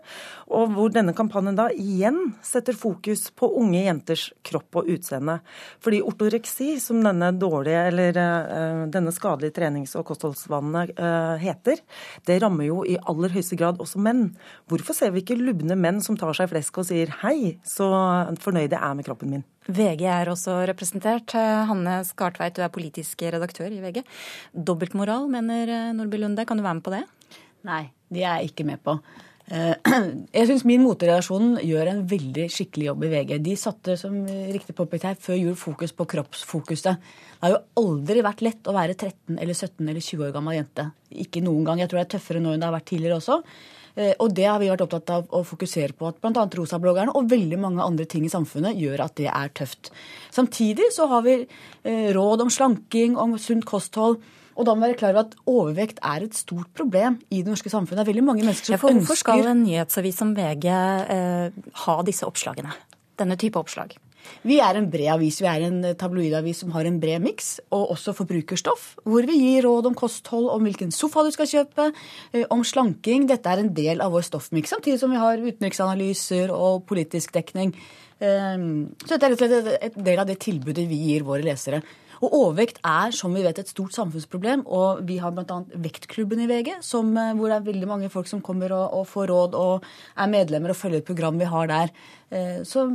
Og 0.51 0.58
og 0.59 0.73
hvor 0.75 0.91
denne 0.93 1.13
kampanjen 1.15 1.57
da 1.57 1.67
igjen 1.71 2.17
setter 2.45 2.75
fokus 2.77 3.27
på 3.35 3.47
unge 3.61 3.81
jenters 3.85 4.27
kropp 4.45 4.81
og 4.81 4.89
utseende. 4.91 5.39
Fordi 5.83 6.01
ortoreksi, 6.05 6.73
som 6.83 7.01
denne 7.05 7.31
dårlige 7.39 7.85
eller 7.91 8.19
uh, 8.19 8.83
denne 8.91 9.13
skadelige 9.15 9.55
trenings- 9.55 9.95
og 9.99 10.07
kostholdsvanene 10.09 10.85
uh, 10.99 11.35
heter, 11.41 11.81
det 12.27 12.39
rammer 12.43 12.67
jo 12.69 12.81
i 12.83 12.97
aller 13.09 13.35
høyeste 13.35 13.59
grad 13.59 13.79
også 13.83 14.01
menn. 14.03 14.27
Hvorfor 14.69 14.97
ser 14.97 15.13
vi 15.15 15.23
ikke 15.23 15.39
lubne 15.39 15.77
menn 15.79 16.03
som 16.05 16.17
tar 16.19 16.35
seg 16.37 16.51
flesk 16.51 16.81
og 16.81 16.89
sier 16.89 17.13
hei, 17.23 17.55
så 17.67 17.87
fornøyd 18.43 18.69
jeg 18.69 18.81
er 18.81 18.99
med 18.99 19.07
kroppen 19.07 19.33
min? 19.35 19.47
VG 19.69 20.01
er 20.09 20.31
også 20.31 20.55
representert. 20.65 21.35
Hanne 21.69 21.99
Skartveit, 22.07 22.55
du 22.57 22.63
er 22.65 22.73
politisk 22.73 23.21
redaktør 23.21 23.69
i 23.69 23.81
VG. 23.83 24.01
Dobbeltmoral, 24.53 25.29
mener 25.29 25.93
Nordby 25.93 26.17
Lunde. 26.23 26.45
Kan 26.49 26.57
du 26.57 26.65
være 26.65 26.79
med 26.79 26.85
på 26.87 26.95
det? 26.95 27.03
Nei, 27.67 27.83
det 28.09 28.23
er 28.23 28.39
jeg 28.39 28.53
ikke 28.53 28.65
med 28.65 28.81
på. 28.81 28.97
Eh, 29.49 29.73
jeg 30.37 30.49
syns 30.49 30.65
min 30.69 30.83
moteredaksjon 30.85 31.57
gjør 31.65 31.89
en 31.89 32.03
veldig 32.09 32.45
skikkelig 32.53 32.91
jobb 32.91 33.07
i 33.07 33.11
VG. 33.15 33.33
De 33.45 33.55
satte, 33.57 33.97
som 33.97 34.21
riktig 34.53 34.75
påpekt 34.77 35.07
her, 35.09 35.17
før 35.19 35.39
jul 35.39 35.57
fokus 35.57 35.95
på 35.97 36.07
kroppsfokuset. 36.13 37.01
Det 37.39 37.47
har 37.47 37.55
jo 37.55 37.63
aldri 37.81 38.23
vært 38.25 38.45
lett 38.45 38.69
å 38.69 38.75
være 38.75 38.97
13 38.97 39.39
eller 39.39 39.57
17 39.57 39.83
eller 39.87 40.05
20 40.05 40.27
år 40.27 40.37
gammel 40.37 40.59
jente. 40.59 40.89
Ikke 41.25 41.43
noen 41.43 41.65
gang. 41.67 41.81
Jeg 41.81 41.91
tror 41.91 42.01
det 42.01 42.07
er 42.07 42.15
tøffere 42.17 42.43
nå 42.43 42.53
enn 42.53 42.61
det 42.61 42.69
har 42.69 42.77
vært 42.77 42.89
tidligere 42.93 43.19
også. 43.21 43.41
Eh, 43.99 44.13
og 44.21 44.33
det 44.37 44.45
har 44.45 44.59
vi 44.61 44.69
vært 44.69 44.83
opptatt 44.85 45.13
av 45.15 45.33
å 45.35 45.43
fokusere 45.47 45.95
på 45.97 46.09
at 46.09 46.19
bl.a. 46.21 46.45
rosabloggerne 46.59 47.15
og 47.17 47.29
veldig 47.31 47.59
mange 47.61 47.85
andre 47.85 48.05
ting 48.09 48.27
i 48.27 48.31
samfunnet 48.31 48.77
gjør 48.79 49.05
at 49.07 49.17
det 49.19 49.29
er 49.31 49.53
tøft. 49.57 49.91
Samtidig 50.35 50.91
så 50.95 51.09
har 51.11 51.25
vi 51.25 51.39
eh, 51.41 52.09
råd 52.15 52.45
om 52.45 52.53
slanking, 52.53 53.17
om 53.17 53.37
sunt 53.41 53.67
kosthold. 53.69 54.21
Og 54.59 54.67
da 54.67 54.75
må 54.75 54.83
vi 54.83 54.91
være 54.91 54.99
klar 54.99 55.15
over 55.15 55.23
at 55.23 55.37
overvekt 55.47 56.01
er 56.03 56.25
et 56.25 56.35
stort 56.35 56.67
problem 56.75 57.17
i 57.31 57.39
det 57.39 57.53
norske 57.53 57.71
samfunnet. 57.71 58.01
Det 58.01 58.05
er 58.07 58.11
veldig 58.11 58.27
mange 58.27 58.43
mennesker 58.43 58.75
som 58.75 58.75
ja, 58.75 58.91
ønsker 58.91 59.07
Hvorfor 59.07 59.21
skal 59.23 59.47
en 59.47 59.63
nyhetsavis 59.63 60.19
som 60.19 60.35
VG 60.35 60.67
eh, 60.69 61.65
ha 61.85 61.97
disse 62.07 62.27
oppslagene? 62.27 62.75
Denne 63.19 63.39
type 63.39 63.59
oppslag? 63.59 63.95
Vi 64.43 64.57
er 64.63 64.77
en 64.77 64.89
bred 64.91 65.13
avis. 65.13 65.39
Vi 65.41 65.47
er 65.49 65.63
en 65.67 65.79
tabloidavis 65.97 66.59
som 66.63 66.73
har 66.75 66.87
en 66.87 66.99
bred 67.01 67.23
miks, 67.23 67.53
og 67.75 67.93
også 67.95 68.13
forbrukerstoff. 68.17 68.91
Hvor 69.07 69.25
vi 69.27 69.37
gir 69.39 69.65
råd 69.67 69.89
om 69.89 69.95
kosthold, 69.97 70.49
om 70.51 70.67
hvilken 70.67 70.91
sofa 70.95 71.23
du 71.25 71.31
skal 71.35 71.49
kjøpe, 71.49 71.89
eh, 72.33 72.45
om 72.51 72.63
slanking. 72.67 73.29
Dette 73.31 73.49
er 73.49 73.63
en 73.63 73.73
del 73.73 74.03
av 74.03 74.11
vår 74.11 74.27
stoffmiks, 74.27 74.75
samtidig 74.75 74.99
som 74.99 75.15
vi 75.15 75.23
har 75.23 75.39
utenriksanalyser 75.39 76.53
og 76.55 76.85
politisk 76.91 77.33
dekning. 77.35 77.73
Ehm, 78.19 78.91
så 79.05 79.15
dette 79.15 79.25
er 79.25 79.31
rett 79.31 79.41
og 79.41 79.49
slett 79.49 79.83
et 79.87 79.97
del 80.03 80.19
av 80.19 80.27
det 80.27 80.39
tilbudet 80.43 80.87
vi 80.89 80.99
gir 81.07 81.23
våre 81.23 81.45
lesere. 81.45 81.81
Og 82.19 82.33
overvekt 82.33 82.81
er 82.85 83.13
som 83.15 83.35
vi 83.35 83.43
vet 83.45 83.61
et 83.61 83.71
stort 83.71 83.95
samfunnsproblem. 83.95 84.65
Og 84.67 85.03
vi 85.07 85.19
har 85.23 85.33
bl.a. 85.35 85.59
Vektklubben 85.85 86.41
i 86.43 86.49
VG, 86.49 86.79
som, 86.85 87.11
eh, 87.17 87.35
hvor 87.37 87.51
det 87.51 87.59
er 87.59 87.69
veldig 87.69 87.89
mange 87.89 88.11
folk 88.13 88.29
som 88.31 88.43
kommer 88.45 88.73
og, 88.75 88.87
og, 88.99 89.07
får 89.09 89.31
råd 89.31 89.55
og 89.59 89.87
er 90.17 90.31
medlemmer 90.31 90.73
og 90.73 90.79
følger 90.79 91.03
et 91.03 91.07
program 91.07 91.39
vi 91.39 91.49
har 91.49 91.71
der. 91.71 91.95
Eh, 92.31 92.59
så 92.67 92.89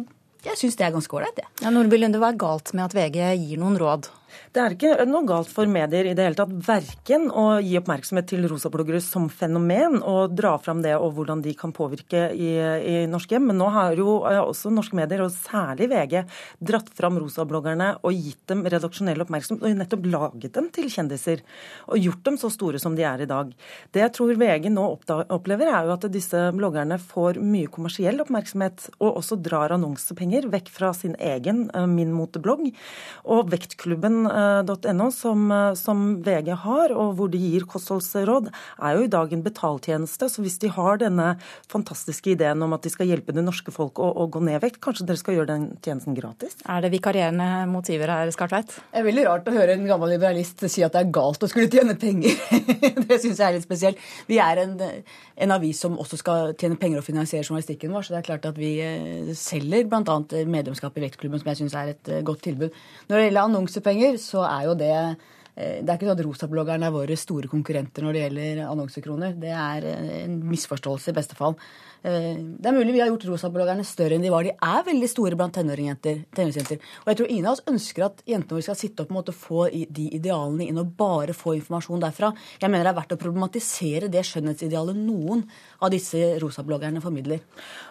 jeg 0.44 0.60
syns 0.60 0.76
det 0.76 0.84
er 0.84 0.92
ganske 0.92 1.16
ålreit, 1.16 1.38
det. 1.38 1.46
Ja, 1.64 1.72
Nordby 1.72 1.96
Lunde, 1.96 2.20
hva 2.20 2.34
er 2.34 2.40
galt 2.40 2.74
med 2.76 2.84
at 2.84 2.96
VG 2.96 3.20
gir 3.40 3.60
noen 3.62 3.78
råd? 3.80 4.10
Det 4.54 4.62
er 4.62 4.74
ikke 4.76 5.06
noe 5.08 5.26
galt 5.26 5.50
for 5.50 5.70
medier 5.70 6.06
i 6.06 6.14
det 6.16 6.26
hele 6.26 6.38
tatt. 6.38 6.52
Verken 6.66 7.26
å 7.30 7.58
gi 7.62 7.74
oppmerksomhet 7.80 8.28
til 8.30 8.46
rosabloggere 8.50 9.00
som 9.02 9.26
fenomen 9.32 10.00
og 10.00 10.34
dra 10.38 10.54
fram 10.62 10.82
det 10.84 10.94
og 10.98 11.16
hvordan 11.16 11.42
de 11.44 11.54
kan 11.58 11.72
påvirke 11.74 12.28
i, 12.32 12.50
i 12.54 12.96
norske 13.10 13.34
hjem. 13.36 13.48
Men 13.50 13.60
nå 13.62 13.70
har 13.74 13.98
jo 13.98 14.20
også 14.24 14.72
norske 14.74 14.98
medier, 14.98 15.24
og 15.24 15.32
særlig 15.34 15.88
VG, 15.92 16.16
dratt 16.62 16.92
fram 16.94 17.18
rosabloggerne 17.22 17.90
og 18.02 18.14
gitt 18.14 18.42
dem 18.50 18.64
redaksjonell 18.66 19.24
oppmerksomhet. 19.24 19.64
Og 19.64 19.78
nettopp 19.80 20.08
laget 20.12 20.54
dem 20.54 20.70
til 20.74 20.90
kjendiser. 20.92 21.42
Og 21.90 22.00
gjort 22.02 22.24
dem 22.28 22.38
så 22.40 22.52
store 22.52 22.80
som 22.82 22.96
de 22.98 23.06
er 23.06 23.24
i 23.24 23.30
dag. 23.30 23.50
Det 23.94 24.04
jeg 24.04 24.14
tror 24.16 24.38
VG 24.38 24.70
nå 24.72 24.86
opplever, 25.34 25.70
er 25.70 25.88
jo 25.88 25.96
at 25.96 26.08
disse 26.12 26.46
bloggerne 26.54 26.98
får 27.02 27.40
mye 27.42 27.70
kommersiell 27.72 28.22
oppmerksomhet, 28.24 28.88
og 29.00 29.20
også 29.20 29.38
drar 29.42 29.74
annonsepenger 29.74 30.48
vekk 30.52 30.70
fra 30.74 30.92
sin 30.96 31.16
egen 31.18 31.66
Min 31.90 32.12
Mote-blogg, 32.14 32.70
Og 33.30 33.50
Vektklubben 33.52 34.23
kosthold.no, 34.24 35.10
som, 35.10 35.50
eh, 35.52 35.74
som, 35.74 36.22
VG 36.22 36.54
har, 36.64 36.92
og 36.92 37.14
hvor 37.18 37.30
de 37.30 37.38
gir 37.38 37.66
kostholdsråd, 37.68 38.50
er 38.82 38.96
jo 38.96 39.04
i 39.04 39.10
dag 39.10 39.32
en 39.32 39.42
betaltjeneste. 39.42 40.28
Så 40.28 40.42
hvis 40.42 40.58
de 40.58 40.68
har 40.68 40.98
denne 40.98 41.36
fantastiske 41.70 42.30
ideen 42.34 42.62
om 42.62 42.72
at 42.72 42.82
de 42.82 42.92
skal 42.92 43.08
hjelpe 43.08 43.34
det 43.34 43.44
norske 43.44 43.72
folk 43.74 43.98
å, 43.98 44.10
å 44.24 44.26
gå 44.28 44.42
ned 44.44 44.60
vekt, 44.62 44.80
kanskje 44.84 45.06
dere 45.06 45.20
skal 45.20 45.38
gjøre 45.38 45.52
den 45.52 45.66
tjenesten 45.84 46.16
gratis? 46.16 46.56
Er 46.66 46.84
det 46.84 46.92
vikarierende 46.94 47.66
motiver 47.70 48.12
her, 48.12 48.30
Skartveit? 48.34 48.72
Det 48.92 49.02
er 49.02 49.08
veldig 49.08 49.26
rart 49.28 49.48
å 49.48 49.54
høre 49.54 49.76
en 49.76 49.86
gammel 49.88 50.14
liberalist 50.14 50.64
si 50.68 50.84
at 50.84 50.94
det 50.94 51.04
er 51.04 51.14
galt 51.14 51.42
å 51.44 51.50
skulle 51.50 51.70
tjene 51.72 51.96
penger. 51.98 52.36
det 53.08 53.20
syns 53.20 53.38
jeg 53.38 53.46
er 53.46 53.56
litt 53.58 53.66
spesielt. 53.66 54.00
Vi 54.28 54.40
er 54.42 54.62
en, 54.64 54.76
en, 54.80 55.54
avis 55.54 55.80
som 55.84 55.98
også 56.00 56.18
skal 56.20 56.54
tjene 56.60 56.78
penger 56.80 57.00
og 57.00 57.06
finansiere 57.06 57.44
journalistikken 57.44 57.92
vår, 57.94 58.06
så 58.06 58.14
det 58.14 58.22
er 58.22 58.28
klart 58.28 58.48
at 58.48 58.58
vi 58.58 58.74
eh, 58.82 59.32
selger 59.38 59.88
bl.a. 59.90 60.18
medlemskap 60.48 60.96
i 60.98 61.04
Vektklubben, 61.04 61.42
som 61.42 61.50
jeg 61.52 61.62
syns 61.62 61.76
er 61.78 61.94
et 61.94 62.10
eh, 62.10 62.22
godt 62.26 62.44
tilbud. 62.46 62.74
Når 63.08 63.16
det 63.16 63.26
gjelder 63.28 63.48
annonsepenger, 63.48 64.13
så 64.22 64.44
er 64.48 64.68
jo 64.68 64.76
det 64.78 64.92
eh, 64.94 65.80
det 65.80 65.88
er 65.88 65.96
ikke 65.96 66.08
sånn 66.08 66.18
at 66.18 66.24
rosabloggerne 66.26 66.88
er 66.88 66.94
våre 66.94 67.16
store 67.18 67.50
konkurrenter 67.50 68.04
når 68.04 68.16
det 68.16 68.22
gjelder 68.24 68.62
annonsekroner. 68.66 69.36
Det 69.38 69.52
er 69.54 69.88
eh, 69.90 70.14
en 70.24 70.38
misforståelse 70.50 71.12
i 71.12 71.18
beste 71.20 71.38
fall. 71.38 71.58
Eh, 72.04 72.36
det 72.36 72.68
er 72.68 72.76
mulig 72.76 72.92
vi 72.92 73.00
har 73.00 73.08
gjort 73.08 73.24
rosabloggerne 73.30 73.84
større 73.88 74.18
enn 74.18 74.24
de 74.24 74.32
var. 74.32 74.44
De 74.44 74.52
er 74.52 74.82
veldig 74.84 75.08
store 75.08 75.38
blant 75.40 75.54
tenåringsjenter. 75.56 76.82
Og 77.00 77.08
jeg 77.08 77.18
tror 77.20 77.30
ingen 77.30 77.46
av 77.48 77.56
oss 77.56 77.64
ønsker 77.70 78.04
at 78.04 78.20
jentene 78.28 78.58
våre 78.58 78.66
skal 78.66 78.76
sitte 78.76 79.06
opp 79.06 79.14
og 79.14 79.30
få 79.32 79.68
de 79.72 80.08
idealene 80.18 80.66
inn 80.68 80.80
og 80.80 80.90
bare 80.98 81.32
få 81.36 81.54
informasjon 81.56 82.02
derfra. 82.02 82.34
Jeg 82.60 82.68
mener 82.68 82.84
det 82.84 82.92
er 82.92 82.98
verdt 82.98 83.14
å 83.16 83.20
problematisere 83.22 84.10
det 84.12 84.24
skjønnhetsidealet 84.28 84.98
noen 85.00 85.46
av 85.80 85.92
disse 85.94 86.34
rosabloggerne 86.42 87.00
formidler. 87.00 87.40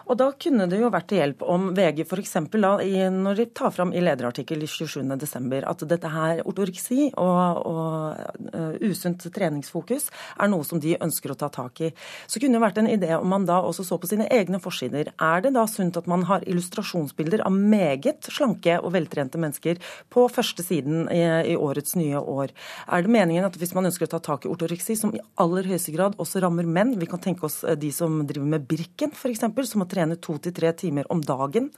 Og 0.06 0.18
da 0.20 0.30
kunne 0.38 0.68
det 0.70 0.78
jo 0.78 0.92
vært 0.94 1.08
til 1.10 1.22
hjelp 1.22 1.42
om 1.50 1.72
VG 1.74 2.04
f.eks. 2.04 2.36
når 2.44 3.40
de 3.40 3.48
tar 3.56 3.74
fram 3.74 3.90
i 3.96 4.04
lederartikkel 4.04 4.62
27.12. 4.62 5.64
at 5.64 5.84
dette 5.90 6.12
her, 6.12 6.44
ortoreksi 6.46 7.10
og, 7.18 7.66
og 7.66 8.54
uh, 8.54 8.78
usunt 8.84 9.26
treningsfokus, 9.34 10.10
er 10.38 10.52
noe 10.52 10.66
som 10.68 10.78
de 10.78 10.94
ønsker 11.00 11.32
å 11.32 11.38
ta 11.40 11.50
tak 11.50 11.82
i. 11.88 11.90
Så 12.28 12.38
kunne 12.38 12.60
det 12.60 12.64
vært 12.68 12.82
en 12.82 12.92
idé 12.94 13.14
om 13.16 13.26
man 13.30 13.48
da 13.48 13.58
også 13.64 13.86
så 13.88 13.98
på 14.03 14.03
sine 14.08 14.28
egne 14.32 14.60
forsider. 14.62 15.12
Er 15.22 15.44
det 15.44 15.54
da 15.56 15.66
sunt 15.70 15.98
at 16.00 16.08
man 16.10 16.26
har 16.28 16.44
illustrasjonsbilder 16.48 17.44
av 17.46 17.54
meget 17.54 18.28
slanke 18.32 18.78
og 18.80 18.94
veltrente 18.96 19.40
mennesker 19.40 19.80
på 20.12 20.26
første 20.32 20.64
siden 20.66 21.08
i, 21.12 21.22
i 21.52 21.56
årets 21.56 21.96
nye 21.98 22.20
år? 22.20 22.54
Er 22.88 23.04
det 23.04 23.12
meningen 23.12 23.46
at 23.46 23.56
hvis 23.60 23.74
man 23.76 23.88
ønsker 23.90 24.08
å 24.08 24.14
ta 24.14 24.22
tak 24.24 24.46
i 24.46 24.52
ortoreksi, 24.52 24.96
som 24.98 25.14
i 25.14 25.22
aller 25.40 25.68
høyeste 25.68 25.94
grad 25.94 26.18
også 26.20 26.42
rammer 26.44 26.66
menn, 26.68 26.94
vi 27.00 27.08
kan 27.10 27.22
tenke 27.22 27.46
oss 27.48 27.62
eh, 27.64 27.78
de 27.78 27.90
som 27.94 28.22
driver 28.26 28.50
med 28.56 28.66
Birken 28.68 29.14
f.eks., 29.14 29.44
som 29.70 29.82
må 29.82 29.88
trene 29.90 30.18
to 30.20 30.36
til 30.42 30.54
tre 30.56 30.72
timer 30.76 31.08
om 31.12 31.22
dagen, 31.24 31.70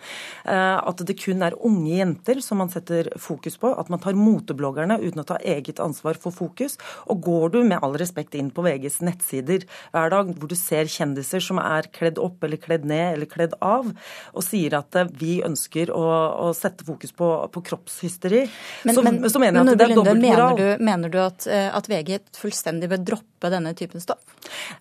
eh, 0.45 0.77
at 0.77 1.03
det 1.07 1.19
kun 1.21 1.45
er 1.47 1.57
unge 1.67 1.97
jenter 1.99 2.43
som 2.45 2.61
man 2.63 2.73
setter 2.73 3.11
fokus 3.21 3.59
på, 3.61 3.73
at 3.73 3.91
man 3.93 4.03
tar 4.03 4.19
motebloggerne 4.19 4.99
uten 5.03 5.23
å 5.23 5.29
ta 5.29 5.39
eget 5.43 5.81
ansvar 5.83 6.19
for 6.21 6.35
fokus. 6.35 6.77
Og 7.11 7.23
går 7.27 7.57
du 7.57 7.61
med 7.65 7.83
all 7.83 7.97
respekt 8.01 8.37
inn 8.39 8.51
på 8.55 8.65
VGs 8.67 9.01
nettsider 9.07 9.67
hver 9.93 10.13
dag, 10.13 10.33
hvor 10.37 10.51
du 10.51 10.57
ser 10.59 10.91
kjendiser 10.91 11.43
som 11.45 11.61
er 11.63 11.89
kledd 11.95 12.16
kledd 12.17 12.25
opp 12.25 12.45
eller 12.45 12.57
kledd 12.57 12.85
ned 12.85 13.15
eller 13.15 13.27
kledd 13.27 13.55
av, 13.61 13.93
og 14.33 14.45
sier 14.45 14.77
at 14.79 14.95
eh, 14.97 15.09
vi 15.19 15.43
ønsker 15.45 15.91
å, 15.91 16.05
å 16.49 16.53
sette 16.55 16.85
fokus 16.85 17.13
på, 17.13 17.49
på 17.53 17.63
kroppshysteri, 17.63 18.47
men, 18.85 18.95
så, 18.95 19.03
men, 19.03 19.31
så, 19.31 19.39
mener 19.39 19.61
jeg 19.61 19.77
at 19.77 19.79
det 19.79 19.87
er 19.87 19.97
dobbeltmoral. 19.97 20.57
Mener, 20.57 20.85
mener 20.85 21.13
du 21.13 21.21
at, 21.21 21.47
eh, 21.47 21.69
at 21.71 21.89
VG 21.89 22.21
fullstendig 22.37 22.91
bør 22.91 23.05
droppe 23.13 23.51
denne 23.53 23.75
typen 23.77 24.01
stoff? 24.01 24.23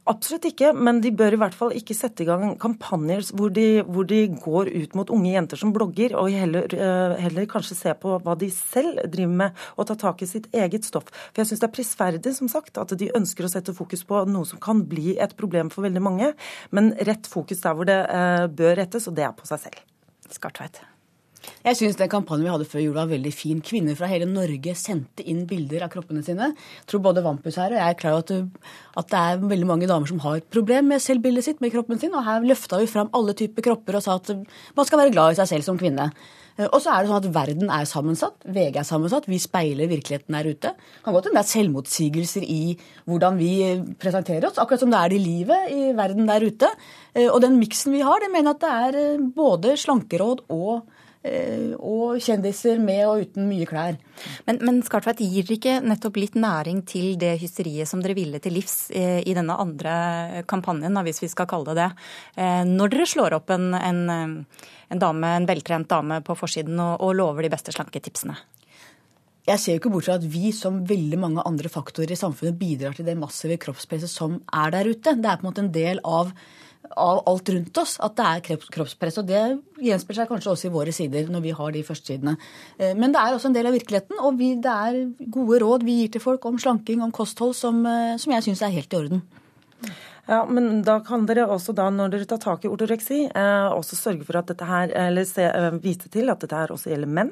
Absolutt 0.09 0.45
ikke, 0.51 0.71
men 0.77 1.01
de 1.01 1.11
bør 1.15 1.35
i 1.35 1.39
hvert 1.41 1.55
fall 1.57 1.73
ikke 1.75 1.95
sette 1.97 2.23
i 2.23 2.27
gang 2.27 2.55
kampanjer 2.61 3.31
hvor 3.35 3.53
de, 3.53 3.81
hvor 3.87 4.05
de 4.07 4.21
går 4.29 4.69
ut 4.69 4.97
mot 4.97 5.11
unge 5.13 5.33
jenter 5.33 5.61
som 5.61 5.73
blogger, 5.75 6.15
og 6.19 6.31
heller, 6.33 6.69
eh, 6.73 7.15
heller, 7.25 7.47
kanskje 7.49 7.77
se 7.77 7.95
på 7.99 8.17
hva 8.23 8.35
de 8.39 8.49
selv 8.53 9.01
driver 9.11 9.39
med, 9.43 9.63
og 9.75 9.89
ta 9.89 9.97
tak 9.99 10.21
i 10.23 10.29
sitt 10.29 10.47
eget 10.55 10.87
stoff. 10.87 11.09
For 11.31 11.43
jeg 11.43 11.51
syns 11.51 11.63
det 11.63 11.69
er 11.69 11.75
prisverdig, 11.75 12.35
som 12.37 12.51
sagt, 12.51 12.77
at 12.81 12.93
de 12.97 13.11
ønsker 13.17 13.47
å 13.47 13.51
sette 13.51 13.75
fokus 13.75 14.05
på 14.07 14.23
noe 14.29 14.47
som 14.49 14.61
kan 14.61 14.83
bli 14.89 15.15
et 15.21 15.35
problem 15.37 15.71
for 15.73 15.85
veldig 15.85 16.03
mange, 16.03 16.31
men 16.75 16.93
rett 17.07 17.24
fokus 17.31 17.63
der 17.63 17.77
hvor 17.77 17.87
det 17.89 18.01
eh, 18.03 18.47
bør 18.49 18.75
rettes, 18.81 19.07
og 19.09 19.15
det 19.17 19.27
er 19.27 19.35
på 19.37 19.47
seg 19.49 19.67
selv. 19.67 19.81
Skartveit. 20.31 20.81
Jeg 21.65 21.79
syns 21.79 21.97
den 21.99 22.11
kampanjen 22.11 22.45
vi 22.45 22.53
hadde 22.53 22.67
før 22.69 22.83
jul 22.83 22.95
var 22.97 23.09
veldig 23.09 23.33
fin. 23.33 23.61
Kvinner 23.65 23.97
fra 23.97 24.09
hele 24.11 24.27
Norge 24.29 24.75
sendte 24.79 25.25
inn 25.25 25.43
bilder 25.49 25.87
av 25.87 25.91
kroppene 25.93 26.23
sine. 26.25 26.51
Jeg 26.53 26.87
tror 26.91 27.03
både 27.07 27.25
Vampus 27.25 27.59
her 27.61 27.73
og 27.73 27.79
jeg 27.79 27.95
er 27.95 27.99
klar 27.99 28.17
over 28.17 28.23
at, 28.23 28.63
at, 29.01 29.09
det 29.11 29.21
er 29.21 29.43
veldig 29.55 29.69
mange 29.69 29.89
damer 29.91 30.09
som 30.11 30.21
har 30.25 30.39
et 30.39 30.49
problem 30.53 30.91
med 30.93 31.03
selvbildet 31.03 31.49
sitt, 31.49 31.61
med 31.63 31.73
kroppen 31.73 32.01
sin. 32.01 32.15
Og 32.15 32.25
her 32.27 32.45
løfta 32.45 32.81
vi 32.81 32.89
fram 32.91 33.11
alle 33.17 33.37
typer 33.37 33.69
kropper 33.69 33.99
og 33.99 34.05
sa 34.05 34.17
at 34.21 34.33
man 34.77 34.89
skal 34.89 35.03
være 35.03 35.15
glad 35.15 35.35
i 35.35 35.39
seg 35.41 35.55
selv 35.55 35.69
som 35.69 35.79
kvinne. 35.81 36.11
Eh, 36.55 36.67
og 36.69 36.79
så 36.83 36.93
er 36.93 37.03
det 37.03 37.11
sånn 37.11 37.21
at 37.23 37.31
verden 37.35 37.71
er 37.73 37.87
sammensatt. 37.89 38.45
VG 38.47 38.79
er 38.79 38.87
sammensatt. 38.87 39.27
Vi 39.31 39.39
speiler 39.41 39.91
virkeligheten 39.91 40.37
der 40.37 40.47
ute. 40.47 40.73
Det 40.75 41.05
kan 41.05 41.15
godt 41.15 41.29
hende 41.29 41.41
det 41.41 41.45
er 41.45 41.51
selvmotsigelser 41.51 42.45
i 42.47 42.61
hvordan 43.09 43.39
vi 43.39 43.51
presenterer 44.01 44.49
oss, 44.49 44.59
akkurat 44.61 44.83
som 44.83 44.93
det 44.93 45.01
er 45.01 45.15
i 45.15 45.21
livet 45.21 45.73
i 45.75 45.89
verden 45.97 46.29
der 46.29 46.45
ute. 46.45 46.71
Eh, 47.13 47.27
og 47.27 47.41
den 47.43 47.59
miksen 47.61 47.95
vi 47.95 48.03
har, 48.05 48.21
det 48.23 48.31
mener 48.31 48.53
jeg 48.53 48.59
at 48.59 48.63
det 48.63 48.75
er 48.85 49.01
eh, 49.03 49.25
både 49.35 49.75
slankeråd 49.81 50.45
og 50.55 50.85
og 51.79 52.19
kjendiser 52.21 52.79
med 52.83 53.01
og 53.07 53.23
uten 53.25 53.47
mye 53.49 53.67
klær. 53.69 53.97
Men, 54.47 54.59
men 54.65 54.81
Skartveit, 54.85 55.23
gir 55.23 55.45
dere 55.47 55.57
ikke 55.57 55.75
nettopp 55.85 56.19
litt 56.21 56.37
næring 56.39 56.83
til 56.87 57.15
det 57.21 57.35
hysteriet 57.41 57.89
som 57.89 58.03
dere 58.03 58.17
ville 58.17 58.41
til 58.43 58.55
livs 58.55 58.89
i 58.93 59.35
denne 59.35 59.57
andre 59.59 60.43
kampanjen, 60.49 61.01
hvis 61.05 61.23
vi 61.23 61.31
skal 61.31 61.49
kalle 61.49 61.73
det 61.73 61.75
det, 61.81 61.89
når 62.69 62.93
dere 62.93 63.07
slår 63.09 63.37
opp 63.39 63.53
en, 63.55 63.71
en, 63.77 64.01
en, 64.89 65.01
dame, 65.01 65.31
en 65.39 65.47
veltrent 65.49 65.89
dame 65.89 66.21
på 66.25 66.37
forsiden 66.37 66.79
og, 66.79 67.01
og 67.05 67.15
lover 67.17 67.45
de 67.45 67.53
beste 67.53 67.73
slanketipsene? 67.75 68.37
Jeg 69.45 69.61
ser 69.61 69.75
jo 69.75 69.81
ikke 69.83 69.91
bort 69.93 70.07
fra 70.07 70.15
at 70.17 70.25
vi, 70.25 70.49
som 70.57 70.79
veldig 70.89 71.17
mange 71.21 71.43
andre 71.45 71.69
faktorer 71.69 72.15
i 72.15 72.17
samfunnet, 72.17 72.57
bidrar 72.57 72.95
til 72.97 73.05
det 73.05 73.13
massive 73.19 73.59
kroppspresset 73.61 74.09
som 74.09 74.39
er 74.49 74.73
der 74.73 74.89
ute. 74.89 75.13
Det 75.13 75.29
er 75.29 75.37
på 75.37 75.45
en 75.45 75.49
måte 75.51 75.61
en 75.61 75.73
del 75.75 76.01
av 76.01 76.31
av 76.91 77.21
alt 77.29 77.49
rundt 77.53 77.77
oss 77.81 77.95
at 78.03 78.15
det 78.17 78.25
er 78.25 78.59
kroppspress. 78.73 79.19
Og 79.21 79.29
det 79.29 79.41
gjenspeiler 79.83 80.21
seg 80.21 80.31
kanskje 80.31 80.51
også 80.53 80.69
i 80.69 80.73
våre 80.73 80.93
sider 80.95 81.31
når 81.31 81.45
vi 81.45 81.55
har 81.57 81.75
de 81.75 81.83
førstesidene. 81.87 82.35
Eh, 82.79 82.93
men 82.97 83.15
det 83.15 83.21
er 83.21 83.35
også 83.35 83.51
en 83.51 83.57
del 83.57 83.69
av 83.69 83.77
virkeligheten, 83.77 84.19
og 84.21 84.39
vi, 84.39 84.53
det 84.61 84.75
er 84.89 84.99
gode 85.37 85.61
råd 85.63 85.87
vi 85.87 86.01
gir 86.01 86.13
til 86.15 86.23
folk 86.23 86.45
om 86.49 86.59
slanking, 86.61 87.03
om 87.05 87.13
kosthold, 87.15 87.55
som, 87.57 87.81
eh, 87.89 88.15
som 88.21 88.35
jeg 88.35 88.47
syns 88.47 88.65
er 88.65 88.75
helt 88.75 88.93
i 88.93 89.01
orden. 89.01 89.25
Ja, 90.25 90.39
men 90.49 90.81
da 90.81 90.95
kan 91.05 91.27
dere 91.29 91.43
også 91.53 91.73
da, 91.77 91.85
når 91.93 92.15
dere 92.15 92.25
tar 92.25 92.39
tak 92.41 92.63
i 92.65 92.69
ortoreksi, 92.71 93.27
eh, 93.29 93.65
også 93.69 93.93
sørge 93.99 94.25
for 94.25 94.39
at 94.39 94.47
dette 94.49 94.65
her, 94.65 94.89
eller 94.89 95.25
se, 95.29 95.43
eh, 95.45 95.75
vise 95.83 96.09
til 96.09 96.31
at 96.33 96.41
dette 96.41 96.57
her 96.57 96.71
også 96.73 96.89
gjelder 96.89 97.11
menn. 97.13 97.29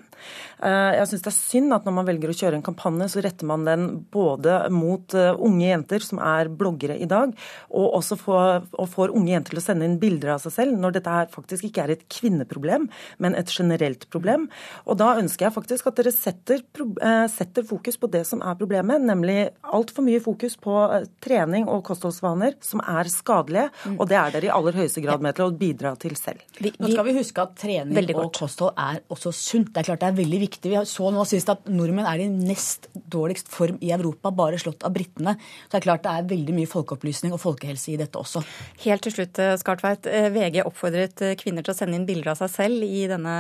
Eh, 0.62 0.92
jeg 1.00 1.08
syns 1.10 1.24
det 1.26 1.32
er 1.32 1.38
synd 1.38 1.74
at 1.74 1.88
når 1.88 1.96
man 1.98 2.06
velger 2.06 2.30
å 2.30 2.38
kjøre 2.38 2.60
en 2.60 2.66
kampanje, 2.68 3.10
så 3.10 3.24
retter 3.26 3.50
man 3.50 3.66
den 3.66 4.06
både 4.14 4.70
mot 4.70 5.16
eh, 5.18 5.34
unge 5.34 5.66
jenter 5.66 6.06
som 6.06 6.20
er 6.20 6.52
bloggere 6.54 7.00
i 7.02 7.10
dag, 7.10 7.34
og 7.74 7.98
også 7.98 8.20
får, 8.22 8.70
og 8.78 8.88
får 8.94 9.16
unge 9.18 9.34
jenter 9.34 9.56
til 9.56 9.64
å 9.64 9.66
sende 9.66 9.90
inn 9.90 9.98
bilder 9.98 10.36
av 10.36 10.46
seg 10.46 10.54
selv, 10.54 10.78
når 10.78 10.94
dette 11.00 11.18
her 11.18 11.34
faktisk 11.34 11.66
ikke 11.66 11.88
er 11.88 11.96
et 11.96 12.06
kvinneproblem, 12.14 12.88
men 13.18 13.34
et 13.34 13.50
generelt 13.50 14.06
problem. 14.14 14.46
Og 14.86 15.02
da 15.02 15.16
ønsker 15.18 15.48
jeg 15.48 15.58
faktisk 15.58 15.90
at 15.90 15.98
dere 15.98 16.14
setter, 16.14 16.62
eh, 17.02 17.26
setter 17.26 17.66
fokus 17.66 17.98
på 17.98 18.12
det 18.14 18.28
som 18.30 18.46
er 18.46 18.54
problemet, 18.54 19.02
nemlig 19.02 19.50
altfor 19.66 20.06
mye 20.06 20.22
fokus 20.22 20.60
på 20.62 20.78
eh, 20.94 21.10
trening 21.26 21.66
og 21.66 21.82
kostholdsvaner. 21.90 22.54
som 22.62 22.83
er 22.90 23.10
skadelige, 23.12 23.70
mm. 23.86 23.98
og 23.98 24.10
det 24.10 24.18
er 24.20 24.34
dere 24.36 24.50
i 24.50 24.54
aller 24.54 24.78
høyeste 24.78 25.04
grad 25.04 25.24
med 25.24 25.38
til 25.38 25.48
å 25.48 25.54
bidra 25.58 25.94
til 26.00 26.16
selv. 26.20 26.44
Vi, 26.58 26.70
vi, 26.70 26.74
nå 26.82 26.92
skal 26.92 27.08
vi 27.08 27.16
huske 27.18 27.46
at 27.46 27.56
trening 27.60 28.12
og 28.16 28.32
kosthold 28.36 28.78
er 28.80 29.02
også 29.14 29.34
sunt. 29.36 29.72
Det 29.74 29.84
er 29.84 29.90
klart 29.92 30.04
det 30.04 30.12
er 30.12 30.20
veldig 30.20 30.42
viktig. 30.46 30.74
Vi 30.74 30.84
så 30.90 31.10
nå 31.14 31.26
sist 31.30 31.52
at 31.54 31.70
nordmenn 31.72 32.10
er 32.10 32.26
i 32.26 32.30
nest 32.32 32.90
dårligst 32.94 33.52
form 33.54 33.80
i 33.84 33.94
Europa, 33.96 34.34
bare 34.36 34.60
slått 34.62 34.86
av 34.88 34.94
britene. 34.96 35.36
Så 35.66 35.76
det 35.76 35.82
er 35.82 35.88
klart 35.88 36.06
det 36.06 36.14
er 36.14 36.30
veldig 36.34 36.58
mye 36.60 36.70
folkeopplysning 36.70 37.36
og 37.36 37.42
folkehelse 37.44 37.94
i 37.94 38.00
dette 38.02 38.20
også. 38.20 38.44
Helt 38.86 39.06
til 39.06 39.16
slutt, 39.18 39.40
eh, 39.40 39.56
Skartveit. 39.62 40.08
Eh, 40.10 40.30
VG 40.34 40.64
oppfordret 40.66 41.26
eh, 41.26 41.36
kvinner 41.40 41.66
til 41.66 41.74
å 41.74 41.78
sende 41.78 42.00
inn 42.00 42.08
bilder 42.10 42.34
av 42.34 42.44
seg 42.44 42.54
selv 42.54 42.86
i 42.86 43.06
denne 43.10 43.34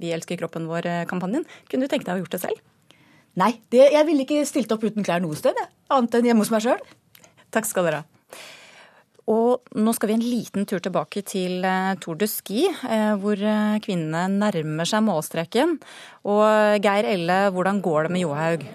Vi 0.00 0.10
elsker 0.14 0.38
kroppen 0.40 0.66
vår-kampanjen. 0.70 1.46
Kunne 1.70 1.86
du 1.86 1.92
tenke 1.92 2.06
deg 2.06 2.14
å 2.14 2.18
ha 2.18 2.24
gjort 2.24 2.36
det 2.36 2.42
selv? 2.42 2.64
Nei, 3.36 3.52
det, 3.72 3.90
jeg 3.92 4.08
ville 4.08 4.24
ikke 4.24 4.44
stilt 4.48 4.72
opp 4.72 4.84
uten 4.86 5.04
klær 5.04 5.20
noe 5.20 5.36
sted, 5.36 5.56
annet 5.92 6.14
enn 6.16 6.30
hjemme 6.30 6.44
hos 6.44 6.52
meg 6.54 6.64
sjøl. 6.64 6.80
Takk 7.52 7.68
skal 7.68 7.88
dere 7.88 8.02
ha. 8.02 8.15
Og 9.26 9.74
nå 9.74 9.94
skal 9.96 10.12
vi 10.12 10.16
en 10.20 10.24
liten 10.24 10.66
tur 10.70 10.82
tilbake 10.82 11.24
til 11.26 11.64
eh, 11.66 11.94
Tour 12.02 12.18
de 12.20 12.28
Ski, 12.30 12.68
eh, 12.70 13.14
hvor 13.18 13.40
eh, 13.40 13.78
kvinnene 13.82 14.28
nærmer 14.30 14.86
seg 14.86 15.02
målstreken. 15.06 15.76
Og 16.30 16.78
Geir 16.84 17.10
Elle, 17.10 17.40
hvordan 17.54 17.82
går 17.82 18.06
det 18.06 18.14
med 18.14 18.22
Johaug? 18.22 18.68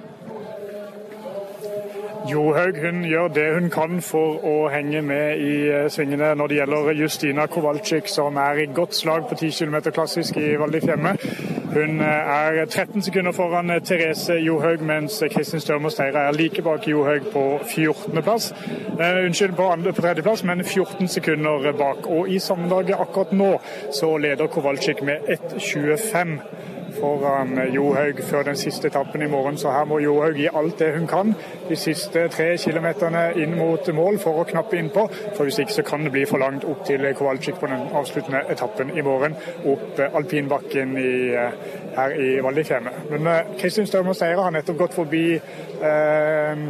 Johaug 2.29 2.77
hun 2.81 3.03
gjør 3.05 3.27
det 3.27 3.47
hun 3.55 3.69
kan 3.73 4.01
for 4.05 4.43
å 4.45 4.55
henge 4.69 5.01
med 5.01 5.41
i 5.41 5.53
svingene 5.89 6.33
når 6.37 6.51
det 6.51 6.59
gjelder 6.59 6.91
Justina 6.99 7.47
Kowalczyk, 7.49 8.07
som 8.07 8.37
er 8.37 8.61
i 8.61 8.69
godt 8.73 8.95
slag 8.95 9.25
på 9.29 9.35
10 9.39 9.51
km 9.57 9.91
klassisk 9.95 10.37
i 10.37 10.53
Val. 10.61 10.75
Hun 11.73 12.01
eh, 12.01 12.05
er 12.05 12.65
13 12.65 13.01
sekunder 13.01 13.31
foran 13.31 13.69
eh, 13.69 13.81
Therese 13.81 14.33
Johaug, 14.43 14.81
mens 14.83 15.23
Kristin 15.31 15.59
Størmer 15.59 15.89
Steira 15.89 16.27
er 16.27 16.31
like 16.35 16.61
bak 16.61 16.87
Johaug 16.87 17.29
på 17.31 17.43
14.-plass. 17.63 18.53
Uh, 18.99 19.25
unnskyld, 19.25 19.55
på, 19.55 19.69
andre, 19.71 19.93
på 19.93 20.01
tredjeplass, 20.01 20.43
men 20.43 20.63
14 20.63 21.07
sekunder 21.07 21.71
bak. 21.77 22.07
Og 22.07 22.29
i 22.29 22.39
sammendraget 22.39 22.99
akkurat 22.99 23.31
nå 23.31 23.53
så 23.93 24.17
leder 24.17 24.47
Kowalczyk 24.47 25.01
med 25.01 25.31
1,25 25.31 26.37
foran 26.99 27.57
Johaug 27.73 28.21
før 28.23 28.43
den 28.43 28.57
siste 28.59 28.87
etappen 28.87 29.21
i 29.21 29.29
morgen. 29.31 29.57
Så 29.57 29.71
her 29.71 29.85
må 29.85 29.99
Johaug 29.99 30.37
gi 30.37 30.47
alt 30.53 30.79
det 30.79 30.93
hun 30.95 31.07
kan 31.07 31.33
de 31.69 31.75
siste 31.79 32.27
tre 32.33 32.49
kilometerne 32.57 33.23
inn 33.41 33.55
mot 33.57 33.87
mål 33.95 34.19
for 34.23 34.41
å 34.41 34.47
knappe 34.49 34.79
innpå. 34.79 35.05
For 35.35 35.47
hvis 35.47 35.61
ikke 35.63 35.77
så 35.79 35.85
kan 35.87 36.05
det 36.05 36.13
bli 36.15 36.25
for 36.29 36.41
langt 36.41 36.65
opp 36.67 36.83
til 36.87 37.05
Kowalczyk 37.17 37.59
på 37.61 37.69
den 37.71 37.87
avsluttende 37.97 38.43
etappen 38.51 38.91
i 38.97 39.05
morgen. 39.05 39.37
Opp 39.71 40.01
alpinbakken 40.09 40.97
i, 40.99 41.13
her 41.95 42.17
i 42.17 42.29
Val 42.43 42.57
di 42.57 42.65
Fiemme. 42.67 42.93
Men 43.11 43.55
Kristin 43.59 43.87
Størmer 43.89 44.17
Seire 44.17 44.43
har 44.45 44.55
nettopp 44.55 44.83
gått 44.85 44.97
forbi 44.97 45.25
eh, 45.37 46.67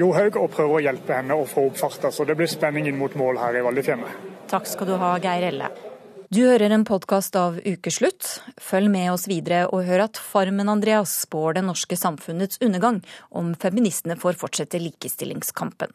Johaug 0.00 0.40
og 0.40 0.50
prøver 0.56 0.78
å 0.78 0.84
hjelpe 0.88 1.20
henne 1.20 1.36
å 1.36 1.46
få 1.48 1.68
opp 1.70 1.78
farta. 1.80 2.12
Så 2.14 2.28
det 2.28 2.38
blir 2.38 2.50
spenning 2.50 2.88
inn 2.90 3.00
mot 3.00 3.14
mål 3.18 3.40
her 3.42 3.60
i 3.60 3.64
Val 3.66 3.76
di 3.76 3.86
Fiemme. 3.86 4.16
Takk 4.50 4.66
skal 4.66 4.90
du 4.90 4.98
ha, 4.98 5.14
Geir 5.22 5.50
Elle. 5.52 5.89
Du 6.30 6.44
hører 6.44 6.70
en 6.70 6.84
podkast 6.86 7.34
av 7.34 7.56
Ukeslutt. 7.66 8.22
Følg 8.62 8.86
med 8.92 9.08
oss 9.10 9.24
videre 9.26 9.64
og 9.66 9.80
hør 9.88 10.04
at 10.04 10.18
Farmen-Andreas 10.22 11.10
spår 11.24 11.56
det 11.56 11.64
norske 11.66 11.96
samfunnets 11.98 12.60
undergang 12.62 13.00
om 13.34 13.48
feministene 13.58 14.14
får 14.14 14.38
fortsette 14.38 14.78
likestillingskampen. 14.78 15.90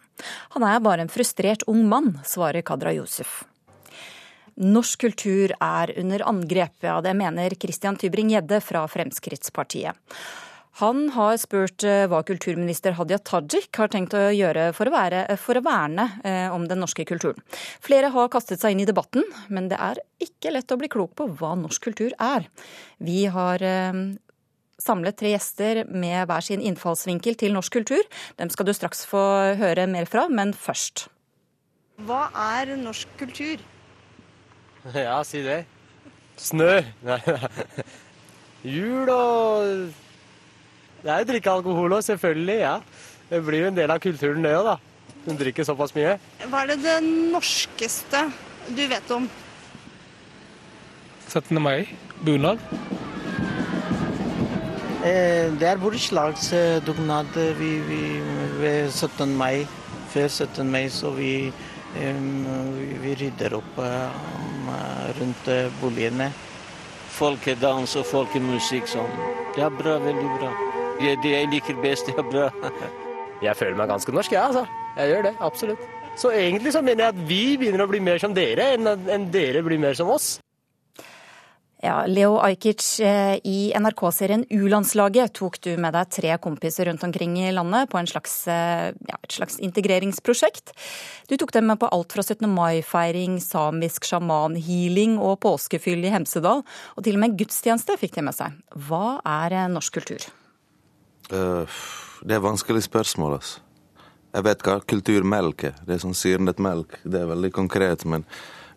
Han 0.57 0.65
er 0.67 0.83
bare 0.83 1.05
en 1.05 1.13
frustrert 1.13 1.63
ung 1.71 1.85
mann, 1.87 2.17
svarer 2.27 2.67
Kadra 2.67 2.91
Josef. 2.91 3.45
Norsk 4.59 5.05
kultur 5.05 5.55
er 5.55 5.95
under 6.03 6.27
angrep, 6.27 6.83
ja 6.83 6.97
det 6.99 7.15
mener 7.15 7.55
Christian 7.55 7.95
Tybring-Gjedde 7.95 8.59
fra 8.59 8.83
Fremskrittspartiet. 8.91 9.95
Han 10.81 11.05
har 11.15 11.37
spurt 11.39 11.85
eh, 11.87 12.03
hva 12.11 12.19
kulturminister 12.27 12.97
Hadia 12.97 13.15
Tajik 13.23 13.77
har 13.79 13.91
tenkt 13.93 14.15
å 14.17 14.25
gjøre 14.35 14.67
for 14.75 14.89
å, 14.89 14.91
være, 14.91 15.21
for 15.39 15.55
å 15.55 15.63
verne 15.63 16.09
eh, 16.27 16.49
om 16.51 16.65
den 16.67 16.81
norske 16.83 17.05
kulturen. 17.07 17.39
Flere 17.83 18.09
har 18.11 18.31
kastet 18.33 18.59
seg 18.59 18.75
inn 18.75 18.83
i 18.83 18.89
debatten, 18.89 19.23
men 19.47 19.69
det 19.71 19.79
er 19.79 20.01
ikke 20.19 20.51
lett 20.51 20.75
å 20.75 20.79
bli 20.81 20.91
klok 20.91 21.15
på 21.15 21.29
hva 21.39 21.53
norsk 21.59 21.87
kultur 21.87 22.11
er. 22.19 22.49
Vi 22.99 23.23
har 23.31 23.63
eh, 23.63 24.03
samlet 24.83 25.15
tre 25.21 25.31
gjester 25.31 25.85
med 25.87 26.27
hver 26.27 26.43
sin 26.43 26.63
innfallsvinkel 26.63 27.39
til 27.39 27.55
norsk 27.55 27.79
kultur. 27.79 28.03
Dem 28.35 28.51
skal 28.51 28.67
du 28.67 28.75
straks 28.75 29.07
få 29.07 29.23
høre 29.55 29.87
mer 29.87 30.11
fra, 30.11 30.27
men 30.27 30.51
først. 30.51 31.07
Hva 32.03 32.25
er 32.59 32.75
norsk 32.81 33.15
kultur? 33.21 33.63
Ja, 34.93 35.23
si 35.25 35.39
det. 35.41 35.63
Snø. 36.37 36.83
Jul 38.75 39.09
og 39.09 40.03
det 41.05 41.13
er 41.13 41.21
jo 41.21 41.29
drikke 41.29 41.51
alkohol 41.53 41.93
òg, 41.93 42.01
selvfølgelig. 42.01 42.59
ja. 42.59 42.79
Det 43.29 43.41
blir 43.45 43.61
jo 43.61 43.67
en 43.69 43.77
del 43.77 43.91
av 43.93 43.99
kulturen, 44.01 44.41
det 44.41 44.55
òg, 44.57 44.71
da. 44.71 44.77
Hun 45.25 45.37
drikker 45.37 45.65
såpass 45.65 45.93
mye. 45.93 46.15
Hva 46.49 46.63
er 46.63 46.71
det 46.73 46.79
det 46.81 46.95
norskeste 47.05 48.23
du 48.73 48.81
vet 48.89 49.11
om? 49.13 49.27
17. 51.29 51.61
mai. 51.61 51.85
Bunad. 52.25 52.57
Eh, 55.05 55.53
det 55.61 55.69
er 55.69 55.81
bursdagsdugnad 55.81 57.37
vi, 57.59 57.71
vi, 57.85 58.01
ved 58.57 58.89
17. 58.89 59.29
mai. 59.37 59.67
Før 60.09 60.27
17. 60.27 60.65
mai 60.65 60.87
så 60.89 61.13
vi, 61.13 61.51
vi, 61.93 62.13
vi 63.05 63.15
rydder 63.21 63.59
opp 63.61 63.81
rundt 65.21 65.53
boligene. 65.81 66.31
Folkedans 67.15 67.93
og 68.01 68.09
folkemusikk 68.09 68.89
sånn. 68.89 69.19
Det 69.53 69.65
er 69.65 69.77
bra, 69.77 69.99
veldig 70.01 70.31
bra. 70.39 70.64
Det 70.99 71.31
jeg 71.31 71.51
liker 71.51 71.77
best, 71.83 72.07
det 72.07 72.15
er 72.17 72.29
bra. 72.29 72.47
jeg 73.43 73.59
føler 73.59 73.77
meg 73.79 73.91
ganske 73.91 74.15
norsk, 74.15 74.31
jeg, 74.31 74.39
ja, 74.39 74.47
altså. 74.47 74.65
Jeg 74.95 75.11
gjør 75.11 75.27
det, 75.27 75.35
absolutt. 75.43 75.85
Så 76.15 76.31
egentlig 76.31 76.71
så 76.71 76.81
mener 76.85 77.03
jeg 77.03 77.15
at 77.15 77.23
vi 77.27 77.43
begynner 77.59 77.83
å 77.83 77.91
bli 77.91 77.99
mer 78.03 78.21
som 78.23 78.35
dere, 78.35 78.71
enn 78.77 79.31
dere 79.33 79.63
blir 79.65 79.81
mer 79.81 79.97
som 79.99 80.11
oss. 80.13 80.37
Ja, 81.85 82.05
Leo 82.07 82.39
Ajkic, 82.41 82.81
eh, 83.03 83.35
i 83.45 83.73
NRK-serien 83.77 84.45
U-landslaget 84.49 85.35
tok 85.37 85.59
du 85.61 85.75
med 85.77 85.93
deg 85.93 86.09
tre 86.09 86.37
kompiser 86.41 86.87
rundt 86.89 87.03
omkring 87.05 87.35
i 87.37 87.51
landet 87.53 87.91
på 87.91 87.99
slags, 88.09 88.47
eh, 88.47 88.93
ja, 88.95 89.17
et 89.21 89.35
slags 89.35 89.59
integreringsprosjekt. 89.59 90.71
Du 91.27 91.35
tok 91.37 91.51
dem 91.51 91.67
med 91.67 91.77
på 91.77 91.89
alt 91.91 92.11
fra 92.11 92.23
17. 92.23 92.47
mai-feiring, 92.47 93.37
samisk 93.43 94.07
sjamanhealing 94.07 95.19
og 95.19 95.41
påskefyll 95.41 96.05
i 96.05 96.13
Hemsedal. 96.15 96.63
Og 96.97 97.03
til 97.03 97.13
og 97.15 97.19
med 97.19 97.37
gudstjeneste 97.37 97.99
fikk 97.99 98.15
de 98.15 98.21
med 98.21 98.33
seg. 98.33 98.55
Hva 98.73 99.19
er 99.23 99.67
norsk 99.69 99.99
kultur? 99.99 100.25
Uh, 101.31 101.65
det 102.25 102.37
er 102.37 102.43
vanskelig 102.43 102.83
spørsmål, 102.85 103.39
altså. 103.39 103.61
Jeg 104.35 104.43
vet 104.43 104.63
hva 104.67 104.79
kulturmelk 104.83 105.63
er. 105.69 105.75
Det 105.87 105.95
er 105.95 106.03
sånn 106.03 106.17
syrnet 106.17 106.59
melk. 106.59 106.97
Det 107.07 107.21
er 107.21 107.29
veldig 107.29 107.51
konkret. 107.55 108.03
Men 108.09 108.25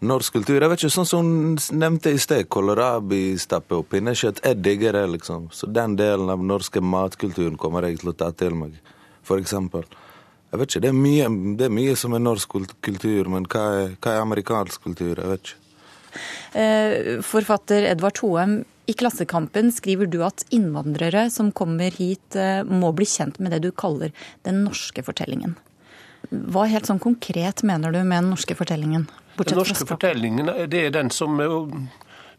norsk 0.06 0.36
kultur 0.36 0.60
Jeg 0.62 0.70
vet 0.70 0.82
ikke, 0.84 0.94
sånn 0.94 1.08
som 1.08 1.30
hun 1.32 1.80
nevnte 1.80 2.12
i 2.14 2.20
sted, 2.22 2.46
kålrabistappe 2.46 3.80
og 3.80 3.88
pinnekjøtt. 3.90 4.44
Jeg 4.44 4.60
digger 4.62 4.94
det, 4.94 5.06
liksom. 5.16 5.48
Så 5.50 5.66
den 5.66 5.96
delen 5.98 6.30
av 6.30 6.44
norske 6.44 6.80
matkulturen 6.80 7.58
kommer 7.58 7.88
jeg 7.88 7.98
til 8.02 8.12
å 8.12 8.18
ta 8.20 8.30
til 8.30 8.54
meg, 8.54 8.78
for 9.26 9.42
eksempel. 9.42 9.82
Jeg 10.52 10.60
vet 10.60 10.70
ikke, 10.70 10.84
det 10.86 10.92
er 10.92 10.96
mye, 10.96 11.28
det 11.58 11.66
er 11.66 11.74
mye 11.74 11.96
som 11.98 12.14
er 12.14 12.22
norsk 12.22 12.54
kultur, 12.80 13.28
men 13.28 13.48
hva 13.50 13.64
er, 13.82 13.96
hva 13.98 14.14
er 14.14 14.22
amerikansk 14.22 14.86
kultur? 14.86 15.18
Jeg 15.18 15.32
vet 15.34 15.50
ikke. 15.50 15.64
Eh, 16.56 17.18
forfatter 17.26 17.90
Edvard 17.90 18.22
Hoem, 18.22 18.60
i 18.88 18.94
Klassekampen 18.96 19.68
skriver 19.74 20.08
du 20.08 20.22
at 20.24 20.46
innvandrere 20.54 21.26
som 21.30 21.52
kommer 21.52 21.92
hit, 21.92 22.36
eh, 22.36 22.64
må 22.64 22.94
bli 22.96 23.04
kjent 23.04 23.38
med 23.38 23.52
det 23.52 23.62
du 23.66 23.70
kaller 23.70 24.14
den 24.48 24.64
norske 24.64 25.04
fortellingen. 25.04 25.56
Hva 26.32 26.64
helt 26.68 26.88
sånn 26.88 27.00
konkret 27.00 27.62
mener 27.62 27.92
du 27.92 28.00
med 28.02 28.24
den 28.24 28.30
norske 28.32 28.56
fortellingen? 28.56 29.06
Den 29.38 29.58
norske 29.60 29.86
fortellingen 29.86 30.48
det 30.68 30.86
er 30.86 30.90
den 30.90 31.12
som 31.14 31.36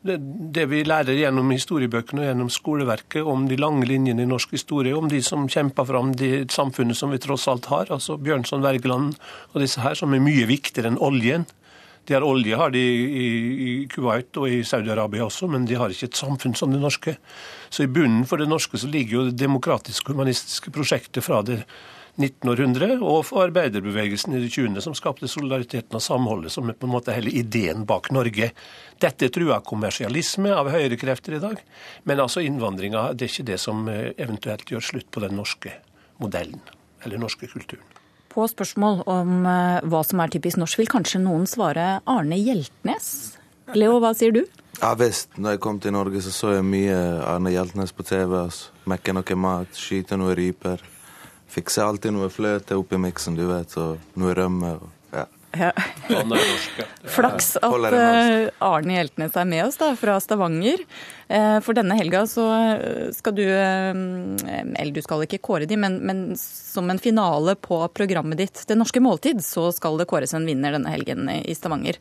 det 0.01 0.65
vi 0.71 0.83
lærer 0.87 1.17
gjennom 1.17 1.49
historiebøkene 1.51 2.21
og 2.23 2.27
gjennom 2.29 2.49
skoleverket 2.51 3.27
om 3.27 3.47
de 3.49 3.57
lange 3.59 3.87
linjene 3.87 4.23
i 4.23 4.29
norsk 4.29 4.53
historie, 4.55 4.95
om 4.95 5.09
de 5.11 5.19
som 5.23 5.47
kjemper 5.51 5.87
fram 5.89 6.13
det 6.15 6.51
samfunnet 6.55 6.95
som 6.95 7.11
vi 7.11 7.19
tross 7.19 7.47
alt 7.51 7.67
har, 7.67 7.91
altså 7.91 8.15
Bjørnson, 8.17 8.63
Wergeland 8.63 9.17
og 9.51 9.59
disse 9.59 9.83
her, 9.83 9.99
som 9.99 10.15
er 10.15 10.23
mye 10.23 10.47
viktigere 10.47 10.93
enn 10.93 11.01
oljen. 11.03 11.45
De 12.07 12.15
har 12.15 12.25
olje 12.25 12.57
har 12.57 12.71
de 12.73 12.81
i 12.81 13.69
Kuwait 13.91 14.37
og 14.39 14.49
i 14.49 14.63
Saudi-Arabia 14.65 15.27
også, 15.27 15.49
men 15.51 15.67
de 15.69 15.77
har 15.77 15.93
ikke 15.93 16.09
et 16.09 16.19
samfunn 16.19 16.55
som 16.57 16.73
det 16.73 16.81
norske. 16.81 17.15
Så 17.69 17.85
i 17.85 17.91
bunnen 17.91 18.25
for 18.29 18.41
det 18.41 18.49
norske 18.49 18.79
så 18.81 18.89
ligger 18.89 19.19
jo 19.19 19.25
det 19.29 19.37
demokratiske 19.41 20.15
humanistiske 20.15 20.73
prosjektet 20.73 21.25
fra 21.25 21.43
det 21.45 21.61
1900 22.19 22.97
og 22.99 23.21
for 23.29 23.45
arbeiderbevegelsen 23.45 24.35
i 24.35 24.41
det 24.43 24.49
20., 24.51 24.81
som 24.83 24.95
skapte 24.97 25.29
solidariteten 25.31 25.95
og 25.95 26.03
samholdet, 26.03 26.51
som 26.51 26.67
er 26.69 26.75
på 26.75 26.87
en 26.87 26.93
måte 26.93 27.15
hele 27.15 27.31
ideen 27.31 27.85
bak 27.87 28.11
Norge. 28.15 28.51
Dette 28.99 29.27
er 29.27 29.33
trua 29.35 29.61
kommersialisme 29.63 30.51
av 30.55 30.71
høyrekrefter 30.73 31.37
i 31.37 31.43
dag, 31.43 31.61
men 32.03 32.23
altså 32.25 32.43
innvandringa 32.43 33.11
det 33.13 33.29
er 33.29 33.33
ikke 33.33 33.47
det 33.53 33.61
som 33.63 33.87
eh, 33.91 34.11
eventuelt 34.17 34.67
gjør 34.67 34.89
slutt 34.91 35.07
på 35.13 35.23
den 35.23 35.39
norske 35.39 35.77
modellen, 36.19 36.59
eller 37.05 37.21
norske 37.21 37.47
kulturen. 37.47 37.88
På 38.29 38.45
spørsmål 38.49 39.03
om 39.09 39.45
eh, 39.49 39.79
hva 39.89 40.03
som 40.05 40.21
er 40.21 40.33
typisk 40.33 40.59
norsk, 40.61 40.79
vil 40.81 40.91
kanskje 40.91 41.21
noen 41.23 41.47
svare 41.49 41.99
Arne 42.09 42.37
Hjeltnes. 42.37 43.09
Leo, 43.77 43.97
hva 44.01 44.13
sier 44.17 44.33
du? 44.35 44.43
Ja 44.79 44.93
visst. 44.97 45.33
Da 45.35 45.55
jeg 45.55 45.61
kom 45.63 45.79
til 45.81 45.93
Norge, 45.93 46.21
så 46.23 46.31
så 46.33 46.53
jeg 46.55 46.67
mye 46.67 46.95
Arne 47.25 47.51
Hjeltnes 47.53 47.91
på 47.95 48.05
TV. 48.07 48.37
altså. 48.45 48.71
Mekke 48.89 49.17
noe 49.17 49.35
mat, 49.35 49.73
skyte 49.75 50.17
noe 50.17 50.37
ryper. 50.37 50.81
Fikse 51.49 51.83
alltid 51.83 52.13
noe 52.13 52.29
fløte 52.29 52.77
oppi 52.77 52.97
miksen, 53.01 53.35
du 53.35 53.47
vet, 53.49 53.73
og 53.81 53.97
noe 54.21 54.37
rømme. 54.37 54.77
og 54.77 54.98
ja. 55.57 55.71
Flaks 57.15 57.55
at 57.57 57.85
eh, 57.93 58.49
Arne 58.61 58.97
Hjeltnes 58.97 59.37
er 59.37 59.47
med 59.49 59.63
oss 59.65 59.79
da, 59.81 59.91
fra 59.97 60.19
Stavanger. 60.21 60.83
Eh, 61.27 61.57
for 61.65 61.77
denne 61.77 61.97
helga 61.97 62.25
så 62.29 62.45
skal 63.13 63.35
du 63.37 63.43
Eller 63.45 64.91
du 64.93 65.01
skal 65.05 65.25
ikke 65.25 65.41
kåre 65.45 65.69
de, 65.69 65.77
men, 65.77 65.99
men, 66.05 66.21
som 66.37 66.89
en 66.89 67.01
finale 67.01 67.55
på 67.57 67.81
programmet 67.93 68.39
ditt 68.39 68.63
Det 68.69 68.77
norske 68.77 69.01
måltid, 69.01 69.41
så 69.45 69.69
skal 69.75 69.97
det 69.99 70.09
kåres 70.09 70.35
en 70.37 70.45
vinner 70.45 70.77
denne 70.77 70.93
helgen 70.93 71.29
i 71.29 71.57
Stavanger. 71.57 71.97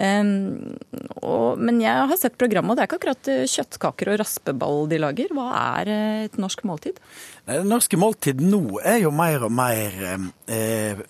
Og, 0.00 1.60
men 1.60 1.80
jeg 1.82 2.08
har 2.08 2.16
sett 2.16 2.38
programmet, 2.40 2.72
og 2.72 2.78
det 2.78 2.84
er 2.84 2.88
ikke 2.88 3.00
akkurat 3.02 3.30
kjøttkaker 3.52 4.12
og 4.12 4.20
raspeball 4.22 4.86
de 4.88 5.00
lager. 5.02 5.34
Hva 5.36 5.50
er 5.82 5.90
et 6.30 6.38
norsk 6.40 6.64
måltid? 6.68 7.00
Det 7.44 7.60
norske 7.68 8.00
måltid 8.00 8.40
nå 8.40 8.80
er 8.80 9.02
jo 9.04 9.12
mer 9.12 9.44
og 9.44 9.52
mer 9.52 9.98
eh, 10.48 11.02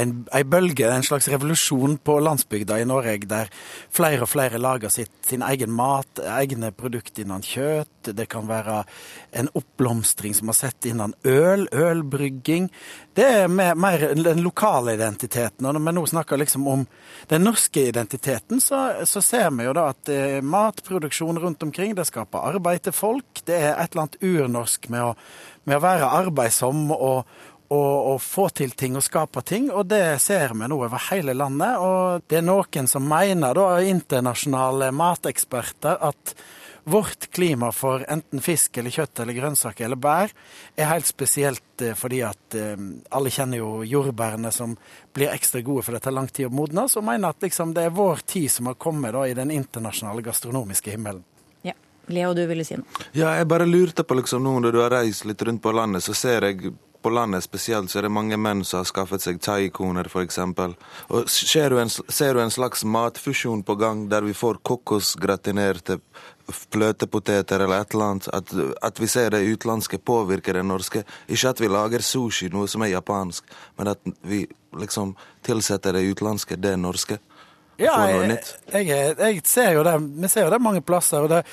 en, 0.00 0.14
en 0.32 0.50
bølge, 0.50 0.88
en 0.88 1.04
slags 1.06 1.28
revolusjon 1.30 1.98
på 2.04 2.18
landsbygda 2.24 2.78
i 2.80 2.86
Norge, 2.88 3.28
der 3.30 3.50
flere 3.94 4.24
og 4.24 4.30
flere 4.32 4.60
lager 4.60 4.92
sitt, 4.92 5.12
sin 5.26 5.44
egen 5.46 5.72
mat, 5.74 6.20
egne 6.38 6.70
produkter 6.76 7.24
innen 7.24 7.44
kjøtt. 7.44 8.12
Det 8.16 8.28
kan 8.30 8.46
være 8.48 8.82
en 9.36 9.50
oppblomstring 9.58 10.36
som 10.36 10.48
har 10.48 10.56
sett 10.56 10.88
innen 10.88 11.12
øl, 11.28 11.66
ølbrygging. 11.74 12.70
Det 13.18 13.26
er 13.42 13.50
mer, 13.52 13.74
mer 13.76 14.06
den 14.14 14.42
lokale 14.44 14.94
identiteten. 14.96 15.66
Og 15.66 15.74
når 15.76 15.84
vi 15.84 15.94
nå 15.96 16.06
snakker 16.08 16.40
liksom 16.40 16.68
om 16.70 16.86
den 17.28 17.44
norske 17.44 17.88
identiteten, 17.90 18.62
så, 18.64 19.04
så 19.08 19.22
ser 19.24 19.50
vi 19.56 19.66
jo 19.66 19.74
da 19.76 19.88
at 19.92 20.12
eh, 20.12 20.38
matproduksjon 20.44 21.40
rundt 21.42 21.66
omkring, 21.66 21.96
det 21.98 22.08
skaper 22.08 22.48
arbeid 22.54 22.86
til 22.86 22.96
folk. 22.96 23.42
Det 23.44 23.58
er 23.58 23.74
et 23.74 23.92
eller 23.92 24.06
annet 24.06 24.22
urnorsk 24.22 24.88
med 24.94 25.10
å, 25.10 25.12
med 25.68 25.78
å 25.78 25.84
være 25.84 26.12
arbeidsom 26.22 26.88
og 26.94 27.28
og, 27.68 28.14
og, 28.14 28.20
få 28.22 28.48
til 28.56 28.72
ting 28.72 28.96
og 28.96 29.04
skape 29.04 29.42
ting, 29.44 29.68
og 29.70 29.90
det 29.90 30.20
ser 30.24 30.54
vi 30.56 30.68
nå 30.68 30.78
over 30.78 31.02
hele 31.10 31.34
landet. 31.36 31.76
Og 31.84 32.24
det 32.28 32.40
er 32.40 32.46
noen 32.46 32.88
som 32.88 33.04
mener, 33.08 33.52
da, 33.56 33.82
internasjonale 33.84 34.88
mateksperter, 34.96 36.00
at 36.00 36.34
vårt 36.88 37.30
klima 37.30 37.68
for 37.72 38.04
enten 38.08 38.40
fisk 38.40 38.78
eller 38.80 38.92
kjøtt 38.94 39.20
eller 39.20 39.36
grønnsaker 39.36 39.84
eller 39.84 40.00
bær 40.00 40.30
er 40.76 40.88
helt 40.88 41.08
spesielt 41.08 41.82
eh, 41.84 41.92
fordi 41.98 42.22
at 42.24 42.56
eh, 42.56 42.80
alle 43.12 43.32
kjenner 43.34 43.60
jo 43.60 43.82
jordbærene 43.84 44.48
som 44.54 44.72
blir 45.12 45.28
ekstra 45.34 45.60
gode 45.66 45.84
for 45.84 45.96
det 45.96 46.00
tar 46.06 46.16
lang 46.16 46.30
tid 46.32 46.48
å 46.48 46.54
modnes, 46.54 46.96
og 46.96 47.04
mener 47.04 47.34
at 47.34 47.44
liksom, 47.44 47.74
det 47.76 47.84
er 47.88 47.94
vår 47.96 48.24
tid 48.24 48.48
som 48.54 48.70
har 48.70 48.78
kommet 48.80 49.12
da, 49.12 49.26
i 49.28 49.36
den 49.36 49.52
internasjonale 49.52 50.24
gastronomiske 50.24 50.96
himmelen. 50.96 51.20
Ja. 51.66 51.76
Leo, 52.08 52.32
du 52.32 52.46
ville 52.48 52.64
si 52.64 52.78
noe? 52.80 53.08
Ja, 53.12 53.34
jeg 53.36 53.50
bare 53.52 53.68
lurte 53.68 54.06
på 54.06 54.16
liksom 54.16 54.48
nå 54.48 54.56
når 54.64 54.72
du 54.72 54.80
har 54.80 54.94
reist 54.96 55.28
litt 55.28 55.44
rundt 55.44 55.60
på 55.60 55.74
landet, 55.76 56.06
så 56.06 56.16
ser 56.16 56.48
jeg 56.48 56.72
på 57.02 57.10
landet 57.10 57.44
spesielt 57.44 57.90
så 57.90 58.00
er 58.00 58.06
det 58.06 58.14
mange 58.14 58.36
menn 58.40 58.64
som 58.66 58.82
har 58.82 58.88
skaffet 58.88 59.22
seg 59.22 59.38
thaikoner, 59.44 60.08
f.eks. 60.10 60.38
Og 60.42 61.30
ser 61.30 61.70
du, 61.70 61.78
en, 61.82 61.90
ser 61.90 62.34
du 62.34 62.42
en 62.42 62.52
slags 62.52 62.84
matfusjon 62.84 63.62
på 63.66 63.78
gang, 63.78 64.08
der 64.10 64.26
vi 64.26 64.34
får 64.36 64.60
kokosgratinerte 64.66 66.00
fløtepoteter 66.48 67.64
eller 67.64 67.84
et 67.84 67.94
eller 67.94 68.12
annet? 68.12 68.28
At, 68.34 68.52
at, 68.82 69.00
vi 69.00 69.08
ser 69.10 69.30
det 69.34 69.44
utenlandske 69.46 69.98
påvirke 69.98 70.54
det 70.56 70.66
norske? 70.66 71.04
Ikke 71.28 71.54
at 71.54 71.62
vi 71.62 71.70
lager 71.70 72.04
sushi, 72.04 72.50
noe 72.52 72.68
som 72.68 72.82
er 72.82 72.96
japansk, 72.96 73.56
men 73.78 73.94
at 73.94 74.12
vi 74.26 74.44
liksom 74.78 75.14
tilsetter 75.46 75.96
det 75.96 76.06
utenlandske 76.10 76.58
det 76.60 76.76
norske? 76.80 77.20
Ja, 77.78 77.94
jeg, 78.10 78.40
jeg, 78.74 78.86
jeg, 79.14 79.42
ser 79.46 79.76
jo 79.76 79.84
det. 79.86 79.92
Vi 80.18 80.28
ser 80.28 80.48
jo 80.48 80.50
det 80.50 80.58
mange 80.58 80.80
plasser. 80.82 81.22
og 81.22 81.30
det 81.30 81.44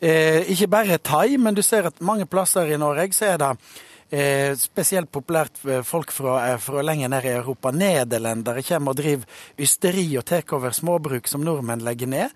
eh, 0.00 0.48
Ikke 0.54 0.70
bare 0.72 0.96
thai, 0.96 1.36
men 1.36 1.54
du 1.54 1.60
ser 1.62 1.90
at 1.90 2.00
mange 2.00 2.24
plasser 2.24 2.72
i 2.72 2.78
Norge 2.80 3.12
så 3.12 3.34
er 3.34 3.42
det 3.42 3.50
Eh, 4.10 4.52
spesielt 4.60 5.10
populært 5.10 5.56
folk 5.82 6.12
fra, 6.12 6.52
eh, 6.52 6.58
fra 6.58 6.82
lenger 6.82 7.08
ned 7.08 7.24
i 7.24 7.28
Europa. 7.28 7.70
Nederlendere 7.70 8.62
kommer 8.62 8.90
og 8.90 8.96
driver 8.96 9.24
ysteri 9.58 10.16
og 10.18 10.24
tar 10.24 10.44
over 10.52 10.70
småbruk 10.70 11.26
som 11.26 11.44
nordmenn 11.44 11.82
legger 11.82 12.06
ned. 12.06 12.30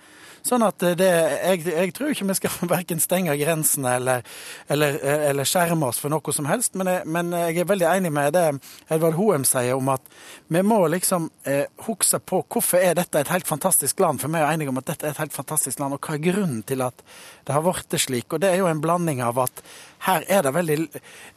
Sånn 0.47 0.65
at 0.67 0.83
det, 0.99 1.09
jeg, 1.09 1.63
jeg, 1.67 1.93
tror 1.97 2.13
ikke 2.13 2.29
vi 2.31 2.37
skal 2.39 2.57
verken 2.75 3.03
stenge 3.03 3.37
grensene 3.41 3.95
eller, 3.99 4.27
eller, 4.71 4.99
eller, 5.03 5.49
skjerme 5.49 5.89
oss 5.91 6.01
for 6.03 6.13
noe 6.13 6.35
som 6.35 6.49
helst. 6.51 6.77
Men 6.79 6.93
jeg, 6.93 7.07
men 7.07 7.33
jeg, 7.37 7.59
er 7.63 7.71
veldig 7.71 7.89
enig 7.91 8.13
med 8.15 8.37
det 8.37 8.47
Edvard 8.89 9.19
Hoem 9.19 9.47
sier 9.49 9.77
om 9.77 9.93
at 9.95 10.05
vi 10.49 10.63
må 10.65 10.81
liksom 10.93 11.31
eh, 11.49 11.67
huske 11.87 12.21
på 12.21 12.43
hvorfor 12.47 12.83
er 12.83 12.97
dette 12.99 13.23
et 13.23 13.33
helt 13.33 13.49
fantastisk 13.49 14.01
land. 14.05 14.23
For 14.23 14.33
vi 14.33 14.41
er 14.41 14.51
enige 14.53 14.73
om 14.73 14.81
at 14.81 14.91
dette 14.93 15.09
er 15.09 15.17
et 15.17 15.23
helt 15.23 15.37
fantastisk 15.37 15.83
land, 15.83 15.97
og 15.97 16.03
hva 16.05 16.17
er 16.17 16.25
grunnen 16.31 16.63
til 16.69 16.85
at 16.87 17.05
det 17.47 17.57
har 17.57 17.65
blitt 17.65 17.99
slik. 18.01 18.33
Og 18.33 18.43
det 18.43 18.53
er 18.53 18.63
jo 18.63 18.71
en 18.71 18.83
blanding 18.85 19.23
av 19.25 19.41
at 19.45 19.65
her 20.09 20.27
er 20.31 20.45
det 20.47 20.55
veldig, 20.55 20.79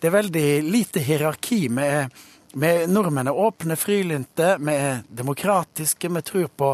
det 0.01 0.09
er 0.09 0.19
veldig 0.19 0.49
lite 0.67 1.03
hierarki. 1.03 1.67
med 1.69 2.11
vi 2.53 2.71
nordmenn 2.87 3.29
er 3.31 3.37
åpne, 3.37 3.77
frilynte, 3.79 4.55
vi 4.59 4.73
er 4.75 5.03
demokratiske, 5.07 6.09
vi 6.09 6.23
tror 6.25 6.49
på 6.57 6.71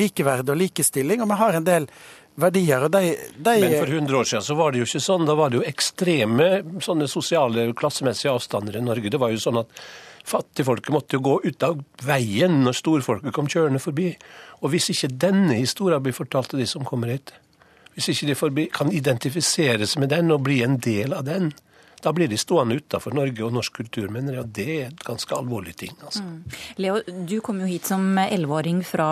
likeverd 0.00 0.50
og 0.50 0.58
likestilling, 0.58 1.22
og 1.22 1.30
vi 1.30 1.38
har 1.38 1.58
en 1.58 1.68
del 1.68 1.86
verdier. 2.40 2.86
og 2.86 2.90
de, 2.90 3.14
de... 3.36 3.56
Men 3.62 3.76
for 3.78 3.94
100 3.94 4.18
år 4.18 4.30
siden 4.30 4.46
så 4.46 4.56
var 4.58 4.72
det 4.72 4.82
jo 4.82 4.88
ikke 4.88 5.02
sånn. 5.04 5.26
Da 5.28 5.36
var 5.38 5.50
det 5.50 5.60
jo 5.60 5.66
ekstreme 5.68 6.48
sånne 6.82 7.08
sosiale 7.10 7.68
klassemessige 7.76 8.32
avstander 8.32 8.78
i 8.78 8.84
Norge. 8.84 9.12
Det 9.12 9.20
var 9.20 9.34
jo 9.34 9.42
sånn 9.42 9.60
at 9.62 9.82
fattigfolket 10.30 10.92
måtte 10.94 11.16
jo 11.16 11.24
gå 11.26 11.36
ut 11.46 11.66
av 11.66 11.80
veien 12.06 12.60
når 12.64 12.76
storfolket 12.80 13.34
kom 13.36 13.48
kjørende 13.50 13.82
forbi. 13.82 14.12
Og 14.60 14.74
hvis 14.74 14.90
ikke 14.94 15.14
denne 15.26 15.60
historien 15.60 16.02
blir 16.04 16.16
fortalt 16.16 16.52
til 16.52 16.62
de 16.62 16.68
som 16.68 16.86
kommer 16.86 17.14
hit, 17.14 17.32
hvis 17.96 18.12
ikke 18.12 18.30
de 18.30 18.38
forbi, 18.38 18.68
kan 18.72 18.92
identifiseres 18.94 19.96
med 19.98 20.12
den 20.12 20.30
og 20.32 20.44
bli 20.46 20.60
en 20.64 20.78
del 20.80 21.14
av 21.16 21.26
den, 21.26 21.50
da 22.04 22.12
blir 22.16 22.30
de 22.30 22.38
stående 22.40 22.78
utafor 22.80 23.14
Norge 23.16 23.44
og 23.46 23.54
norsk 23.54 23.80
kultur, 23.80 24.08
mener 24.12 24.36
jeg. 24.36 24.44
Og 24.44 24.54
det 24.56 24.68
er 24.74 24.86
et 24.88 25.04
ganske 25.06 25.36
alvorlig 25.36 25.74
ting. 25.82 25.94
Altså. 26.04 26.24
Mm. 26.24 26.60
Leo, 26.82 27.00
du 27.28 27.36
kom 27.44 27.60
jo 27.62 27.68
hit 27.70 27.88
som 27.90 28.06
elleveåring 28.22 28.82
fra 28.86 29.08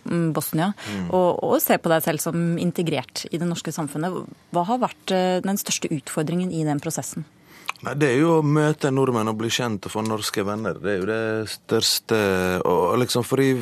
mm, 0.00 0.30
Bosnia, 0.36 0.72
mm. 0.76 1.10
og, 1.10 1.28
og, 1.44 1.58
ser 1.62 1.82
på 1.82 1.92
deg 1.92 2.04
selv 2.06 2.22
som 2.24 2.56
integrert 2.60 3.26
i 3.30 3.40
det 3.40 3.48
norske 3.48 3.74
samfunnet. 3.74 4.22
Hva 4.54 4.64
har 4.68 4.80
vært 4.82 5.14
eh, 5.16 5.42
den 5.44 5.60
største 5.60 5.90
utfordringen 5.92 6.52
i 6.54 6.64
den 6.66 6.80
prosessen? 6.82 7.26
Nei, 7.80 7.94
Det 7.96 8.08
er 8.12 8.18
jo 8.20 8.32
å 8.36 8.44
møte 8.44 8.90
nordmenn 8.92 9.30
og 9.30 9.38
bli 9.40 9.48
kjent 9.52 9.86
og 9.88 9.92
få 9.94 10.02
norske 10.04 10.42
venner. 10.44 10.76
Det 10.76 10.90
er 10.92 10.98
jo 11.00 11.06
det 11.08 11.48
største 11.48 12.18
og 12.68 12.98
liksom 13.00 13.24
fordi, 13.24 13.54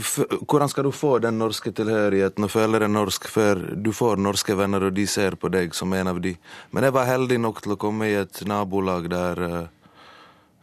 Hvordan 0.43 0.71
skal 0.73 0.89
du 0.89 0.91
få 0.91 1.19
den 1.23 1.39
norske 1.39 1.71
tilhørigheten 1.71 2.45
og 2.45 2.51
føle 2.51 2.81
deg 2.83 2.91
norsk 2.91 3.29
før 3.31 3.63
du 3.79 3.93
får 3.95 4.19
norske 4.19 4.57
venner 4.59 4.89
og 4.89 4.97
de 4.97 5.07
ser 5.07 5.39
på 5.39 5.51
deg 5.55 5.75
som 5.75 5.95
en 5.95 6.11
av 6.11 6.19
de? 6.21 6.35
Men 6.73 6.89
jeg 6.89 6.97
var 6.97 7.07
heldig 7.07 7.39
nok 7.45 7.63
til 7.63 7.77
å 7.77 7.79
komme 7.79 8.09
i 8.09 8.17
et 8.19 8.43
nabolag 8.43 9.07
der, 9.13 9.43
eh, 9.43 9.69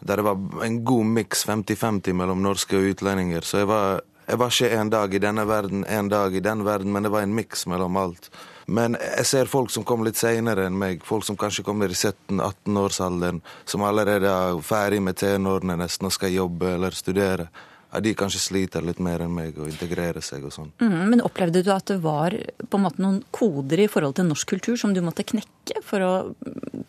der 0.02 0.16
det 0.20 0.26
var 0.28 0.66
en 0.66 0.84
god 0.84 1.06
miks 1.06 1.46
50-50 1.48 2.12
mellom 2.14 2.44
norske 2.44 2.76
og 2.76 2.92
utlendinger. 2.92 3.48
Så 3.48 3.64
jeg 3.64 3.72
var, 3.72 4.02
jeg 4.28 4.38
var 4.38 4.52
ikke 4.52 4.82
en 4.82 4.90
dag 4.90 5.16
i 5.16 5.24
denne 5.24 5.48
verden, 5.48 5.86
en 5.88 6.10
dag 6.10 6.36
i 6.36 6.44
den 6.44 6.66
verden, 6.66 6.92
men 6.92 7.04
det 7.04 7.12
var 7.12 7.24
en 7.24 7.36
miks 7.36 7.66
mellom 7.72 7.96
alt. 7.96 8.30
Men 8.66 8.98
jeg 8.98 9.26
ser 9.30 9.52
folk 9.52 9.70
som 9.74 9.86
kommer 9.86 10.10
litt 10.10 10.18
seinere 10.18 10.66
enn 10.66 10.78
meg, 10.80 11.04
folk 11.06 11.26
som 11.28 11.38
kanskje 11.38 11.66
kommer 11.68 11.92
i 11.92 11.98
17-18-årsalderen, 11.98 13.44
som 13.66 13.86
allerede 13.86 14.32
er 14.32 14.60
ferdig 14.66 15.04
med 15.06 15.20
tenårene 15.22 15.78
nesten 15.84 16.10
og 16.10 16.16
skal 16.16 16.34
jobbe 16.34 16.74
eller 16.74 16.98
studere. 16.98 17.50
ja, 17.94 18.00
de 18.02 18.12
kanskje 18.18 18.42
sliter 18.42 18.84
litt 18.84 19.00
mer 19.00 19.22
enn 19.24 19.32
meg 19.32 19.56
å 19.56 19.70
integrere 19.70 20.20
seg 20.26 20.44
og 20.44 20.52
sånn. 20.52 20.72
Mm, 20.82 20.98
men 21.14 21.22
opplevde 21.24 21.62
du 21.64 21.70
at 21.72 21.86
det 21.88 22.02
var 22.04 22.36
på 22.68 22.80
en 22.80 22.84
måte 22.84 23.04
noen 23.04 23.22
koder 23.32 23.86
i 23.86 23.88
forhold 23.88 24.18
til 24.18 24.28
norsk 24.28 24.50
kultur 24.56 24.76
som 24.82 24.92
du 24.94 25.00
måtte 25.06 25.24
knekke 25.24 25.80
for 25.86 26.04
å 26.04 26.12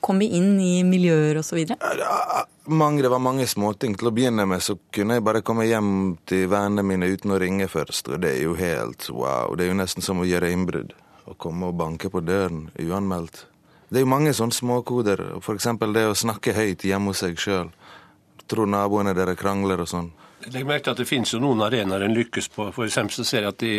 komme 0.00 0.26
inn 0.26 0.56
i 0.58 0.80
miljøer 0.88 1.38
osv.? 1.38 1.62
Mange, 2.66 3.04
det 3.04 3.12
var 3.12 3.22
mange 3.22 3.46
småting. 3.46 3.94
Til 3.94 4.10
å 4.10 4.16
begynne 4.16 4.48
med 4.48 4.64
så 4.64 4.74
kunne 4.90 5.20
jeg 5.20 5.26
bare 5.28 5.44
komme 5.46 5.68
hjem 5.68 6.16
til 6.26 6.48
vennene 6.50 6.82
mine 6.82 7.12
uten 7.12 7.36
å 7.36 7.38
ringe 7.38 7.68
først, 7.70 8.10
og 8.10 8.24
det 8.24 8.34
er 8.38 8.46
jo 8.48 8.56
helt 8.58 9.10
wow. 9.12 9.54
Det 9.54 9.68
er 9.68 9.74
jo 9.74 9.82
nesten 9.84 10.02
som 10.02 10.24
å 10.24 10.26
gjøre 10.26 10.50
innbrudd. 10.50 10.96
Å 11.26 11.34
komme 11.34 11.70
og 11.70 11.78
banke 11.78 12.10
på 12.12 12.22
døren 12.22 12.68
uanmeldt. 12.78 13.46
Det 13.90 14.00
er 14.00 14.04
jo 14.04 14.10
mange 14.10 14.32
sånne 14.34 14.54
småkoder. 14.54 15.22
F.eks. 15.38 15.68
det 15.94 16.06
å 16.06 16.14
snakke 16.14 16.54
høyt 16.54 16.84
hjemme 16.86 17.12
hos 17.12 17.22
seg 17.22 17.38
sjøl. 17.38 17.70
Tror 18.46 18.70
naboene 18.70 19.14
dere 19.14 19.34
krangler 19.38 19.82
og 19.82 19.90
sånn. 19.90 20.10
Legg 20.46 20.66
merke 20.66 20.86
til 20.86 20.94
at 20.94 21.00
det 21.02 21.08
finnes 21.08 21.32
jo 21.32 21.40
noen 21.42 21.64
arenaer 21.66 22.04
en 22.06 22.14
lykkes 22.14 22.50
på. 22.54 22.68
For 22.74 22.86
eksempel 22.86 23.18
så 23.18 23.26
ser 23.26 23.46
jeg 23.46 23.54
at 23.54 23.62
de, 23.62 23.74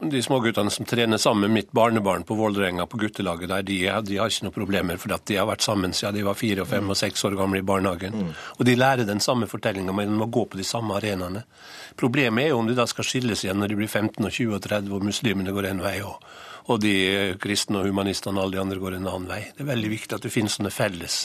de 0.00 0.22
småguttene 0.22 0.70
som 0.70 0.84
trener 0.84 1.18
sammen 1.18 1.40
med 1.40 1.50
mitt 1.50 1.72
barnebarn 1.72 2.24
på 2.26 2.34
Vålerenga 2.34 2.86
på 2.86 2.98
guttelaget 2.98 3.48
der, 3.48 3.62
de, 3.62 3.78
de, 4.06 4.16
har 4.18 4.30
ikke 4.30 4.46
noen 4.48 4.56
problemer, 4.56 4.98
for 5.00 5.14
at 5.14 5.24
de 5.30 5.38
har 5.38 5.48
vært 5.48 5.64
sammen 5.64 5.94
siden 5.96 6.18
de 6.18 6.26
var 6.26 6.38
fire, 6.38 6.64
og 6.64 6.70
fem 6.72 6.90
og 6.90 6.98
seks 6.98 7.24
år 7.28 7.38
gamle 7.38 7.62
i 7.62 7.66
barnehagen. 7.66 8.16
Mm. 8.16 8.34
Og 8.58 8.66
de 8.66 8.76
lærer 8.76 9.08
den 9.08 9.22
samme 9.22 9.48
fortellinga, 9.50 9.94
men 9.94 10.10
de 10.10 10.18
må 10.18 10.26
gå 10.26 10.44
på 10.50 10.58
de 10.60 10.66
samme 10.66 10.96
arenaene. 10.98 11.44
Problemet 12.00 12.44
er 12.44 12.52
jo 12.52 12.60
om 12.60 12.70
de 12.70 12.76
da 12.78 12.86
skal 12.90 13.06
skilles 13.06 13.44
igjen 13.44 13.62
når 13.62 13.72
de 13.72 13.80
blir 13.80 13.90
15 13.90 14.18
og 14.18 14.32
20 14.32 14.58
og 14.58 14.62
30, 14.66 14.94
og 14.96 15.10
muslimene 15.10 15.54
går 15.54 15.70
en 15.70 15.84
vei. 15.86 15.98
og 16.02 16.18
og 16.66 16.82
de 16.82 16.94
kristne 17.40 17.80
og 17.80 17.88
humanistene 17.88 18.38
og 18.38 18.46
alle 18.46 18.58
de 18.58 18.62
andre 18.64 18.82
går 18.82 18.98
en 18.98 19.08
annen 19.08 19.30
vei. 19.30 19.42
Det 19.56 19.64
er 19.64 19.72
veldig 19.72 19.94
viktig 19.94 20.18
at 20.18 20.26
det 20.26 20.34
finnes 20.34 20.58
sånne 20.58 20.74
felles 20.74 21.24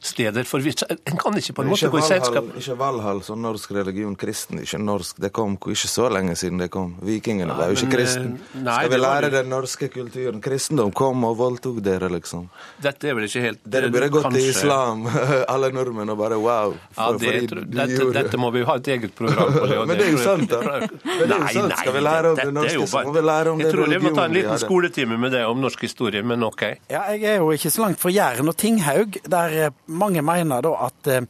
steder. 0.00 0.44
For 0.44 0.60
en 0.60 1.18
kan 1.18 1.36
ikke 1.38 1.54
på 1.56 1.64
en 1.64 1.70
måte 1.70 1.88
gå 1.90 2.00
i 2.00 2.04
selskap 2.06 2.50
Ikke 2.60 2.76
Valhall 2.78 3.22
som 3.26 3.40
norsk 3.42 3.72
religion, 3.76 4.16
kristen, 4.18 4.60
ikke 4.62 4.80
norsk. 4.82 5.20
Det 5.22 5.32
kom 5.34 5.56
ikke 5.56 5.90
så 5.90 6.08
lenge 6.12 6.36
siden 6.38 6.60
det 6.62 6.68
kom. 6.74 6.94
Vikingene 7.04 7.52
ja, 7.52 7.58
var 7.58 7.72
jo 7.72 7.78
ikke 7.78 7.92
kristen. 7.96 8.36
Eh, 8.54 8.62
Skal 8.66 8.92
vi 8.92 9.00
lære 9.00 9.30
den 9.34 9.50
norske 9.52 9.88
kulturen? 9.92 10.40
Kristendom 10.44 10.92
kom 10.96 11.24
og 11.28 11.36
voldtok 11.40 11.80
dere, 11.84 12.10
liksom. 12.12 12.48
Dette 12.82 13.10
er 13.10 13.16
vel 13.18 13.28
ikke 13.28 13.44
helt 13.44 13.62
Dere 13.76 13.90
burde 13.92 14.10
gått 14.14 14.28
til 14.34 14.50
islam, 14.50 15.06
alle 15.52 15.72
nordmenn, 15.74 16.12
og 16.12 16.20
bare 16.20 16.38
wow. 16.40 16.76
Ja, 16.96 17.10
det, 17.18 17.34
dette, 17.50 18.10
dette, 18.14 18.40
må 18.40 18.52
vi 18.54 18.64
ha 18.66 18.78
et 18.80 18.92
eget 18.96 19.16
program 19.16 19.52
på. 19.52 19.64
Det, 19.76 19.78
Men 19.88 19.98
det 19.98 20.06
er 20.06 20.12
jo 20.14 20.20
sant, 20.22 20.50
da. 20.50 20.78
Nei, 21.26 21.38
jo 21.54 21.64
sant. 21.66 21.74
Skal 21.80 21.94
vi 21.96 22.02
lære 22.04 22.30
om 22.32 22.38
det 22.38 22.52
norske, 22.54 22.86
så 22.90 23.02
må 23.06 23.14
vi 23.16 23.22
lære 23.24 23.52
om 23.52 23.60
den 23.60 23.72
religionen 23.76 24.32
vi 24.32 24.40
liten 24.40 24.60
skoletime 24.76 25.16
med 25.16 25.32
det 25.32 25.44
om 25.48 25.60
norsk 25.60 25.86
historie, 25.86 26.20
men 26.22 26.42
OK. 26.44 26.62
Ja, 26.90 27.06
jeg 27.16 27.30
er 27.30 27.38
jo 27.40 27.48
ikke 27.54 27.70
så 27.72 27.80
langt 27.80 28.00
fra 28.02 28.10
Jæren 28.12 28.50
og 28.50 28.56
Tinghaug, 28.60 29.16
der 29.24 29.54
eh, 29.56 29.72
mange 29.88 30.20
mener 30.22 30.60
da 30.60 30.74
at 30.84 31.08
eh, 31.08 31.24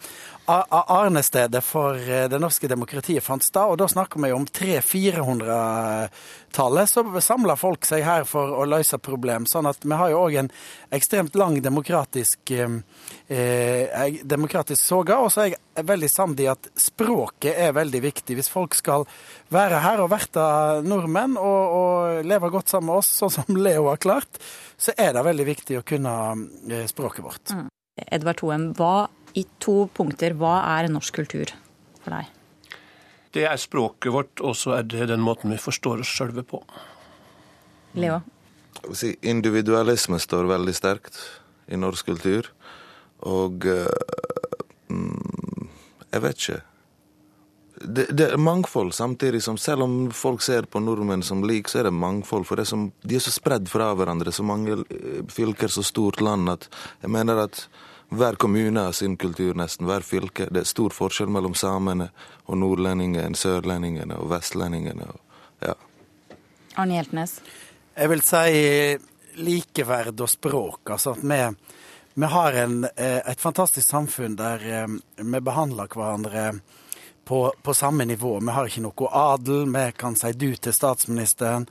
arnestedet 0.47 1.65
for 1.65 2.11
eh, 2.11 2.29
det 2.29 2.39
norske 2.39 2.69
demokratiet 2.69 3.25
fant 3.25 3.43
sted, 3.43 3.63
og 3.63 3.79
da 3.81 3.89
snakker 3.91 4.21
vi 4.23 4.33
om 4.33 4.47
300-400-tallet. 4.47 6.91
Så 6.91 7.21
samla 7.21 7.57
folk 7.59 7.85
seg 7.87 8.05
her 8.07 8.25
for 8.29 8.53
å 8.55 8.65
løse 8.69 8.99
problem. 9.03 9.47
Sånn 9.51 9.67
at 9.67 9.85
vi 9.85 9.95
har 9.99 10.11
jo 10.13 10.19
òg 10.27 10.35
en 10.43 10.51
ekstremt 10.95 11.35
lang 11.39 11.63
demokratisk, 11.63 12.51
eh, 12.51 12.71
eh 13.29 14.13
demokratisk 14.23 14.85
soga. 14.85 15.19
Og 15.19 15.33
så 15.35 15.41
er 15.45 15.49
jeg 15.51 15.87
veldig 15.87 16.11
samd 16.11 16.41
i 16.41 16.47
at 16.53 16.69
språket 16.79 17.55
er 17.59 17.73
veldig 17.77 18.03
viktig. 18.03 18.37
Hvis 18.39 18.53
folk 18.53 18.75
skal 18.75 19.05
være 19.53 19.79
her 19.83 20.01
og 20.05 20.11
verte 20.15 20.41
nordmenn 20.87 21.37
og, 21.37 21.63
og 21.81 22.25
leve 22.25 22.51
godt 22.51 22.69
sammen 22.71 22.87
med 22.93 22.99
oss, 23.03 23.19
sånn 23.19 23.35
som 23.41 23.57
Leo 23.57 23.85
har 23.91 23.99
klart, 24.03 24.39
så 24.79 24.93
er 24.97 25.13
det 25.17 25.27
veldig 25.27 25.47
viktig 25.47 25.79
å 25.79 25.87
kunne 25.87 26.13
språket 26.87 27.25
vårt. 27.25 27.51
Mm. 27.51 27.69
Edvard 28.13 28.41
Hoem, 28.45 28.75
hva 28.77 29.09
i 29.37 29.45
to 29.63 29.85
punkter, 29.93 30.37
hva 30.39 30.59
er 30.77 30.89
norsk 30.93 31.21
kultur 31.21 31.53
for 32.03 32.17
deg? 32.17 32.33
Det 33.37 33.45
er 33.45 33.59
språket 33.61 34.13
vårt, 34.15 34.41
og 34.41 34.57
så 34.57 34.79
er 34.79 34.87
det 34.89 35.11
den 35.11 35.25
måten 35.25 35.53
vi 35.53 35.61
forstår 35.61 36.01
oss 36.05 36.13
sjølve 36.13 36.47
på. 36.47 36.63
Leo? 38.01 38.23
Individualisme 39.27 40.21
står 40.23 40.49
veldig 40.49 40.75
sterkt 40.77 41.19
i 41.69 41.77
norsk 41.81 42.09
kultur. 42.09 42.49
Og 43.27 43.67
uh, 43.67 43.91
jeg 46.13 46.25
vet 46.25 46.41
ikke. 46.41 46.63
Det, 47.77 48.07
det, 48.17 48.31
er 48.33 48.41
mangfold, 48.41 48.95
samtidig 48.97 49.43
som 49.45 49.59
selv 49.61 49.85
om 49.85 49.97
folk 50.17 50.41
ser 50.45 50.65
på 50.65 50.81
nordmenn 50.81 51.25
som 51.27 51.43
lik, 51.45 51.69
så 51.69 51.83
er 51.83 51.91
det 51.91 51.97
mangfold. 51.97 52.47
For 52.49 52.57
det 52.57 52.65
som, 52.71 52.89
de 53.05 53.19
er 53.19 53.25
så 53.25 53.35
spredd 53.35 53.69
fra 53.69 53.91
hverandre, 53.99 54.33
så 54.33 54.47
mange 54.47 54.79
eh, 54.81 55.21
fylker, 55.29 55.69
så 55.73 55.85
stort 55.85 56.23
land, 56.25 56.49
at 56.55 56.71
jeg 57.03 57.13
mener 57.13 57.45
at 57.45 57.67
hver 58.09 58.35
kommune 58.35 58.81
har 58.81 58.93
sin 58.93 59.17
kultur, 59.17 59.55
nesten. 59.55 59.87
Hver 59.87 60.01
fylke. 60.01 60.47
Det 60.51 60.63
er 60.63 60.69
stor 60.69 60.95
forskjell 60.95 61.31
mellom 61.33 61.55
samene 61.59 62.11
og 62.47 62.59
nordlendingene, 62.61 63.35
sørlendingene 63.35 64.19
og 64.21 64.31
vestlendingene. 64.31 65.09
Ja. 65.65 65.75
Arne 66.77 67.01
Hjeltnes? 67.01 67.41
Jeg 67.97 68.13
vil 68.13 68.23
si 68.23 68.45
likeverd 69.43 70.21
og 70.23 70.31
språk. 70.31 70.93
Altså 70.95 71.17
at 71.17 71.25
vi, 71.25 71.41
vi 72.15 72.31
har 72.31 72.61
en, 72.63 72.85
eh, 72.85 73.19
et 73.27 73.41
fantastisk 73.41 73.89
samfunn 73.89 74.37
der 74.39 74.63
eh, 74.63 74.87
vi 75.17 75.41
behandler 75.41 75.91
hverandre 75.91 76.53
på, 77.27 77.41
på, 77.63 77.75
samme 77.75 78.05
nivå. 78.05 78.39
Vi 78.41 78.55
har 78.55 78.71
ikke 78.71 78.85
noe 78.87 79.11
adel. 79.11 79.67
Vi 79.75 79.85
kan 79.99 80.15
si 80.15 80.31
du 80.33 80.55
til 80.55 80.73
statsministeren. 80.73 81.67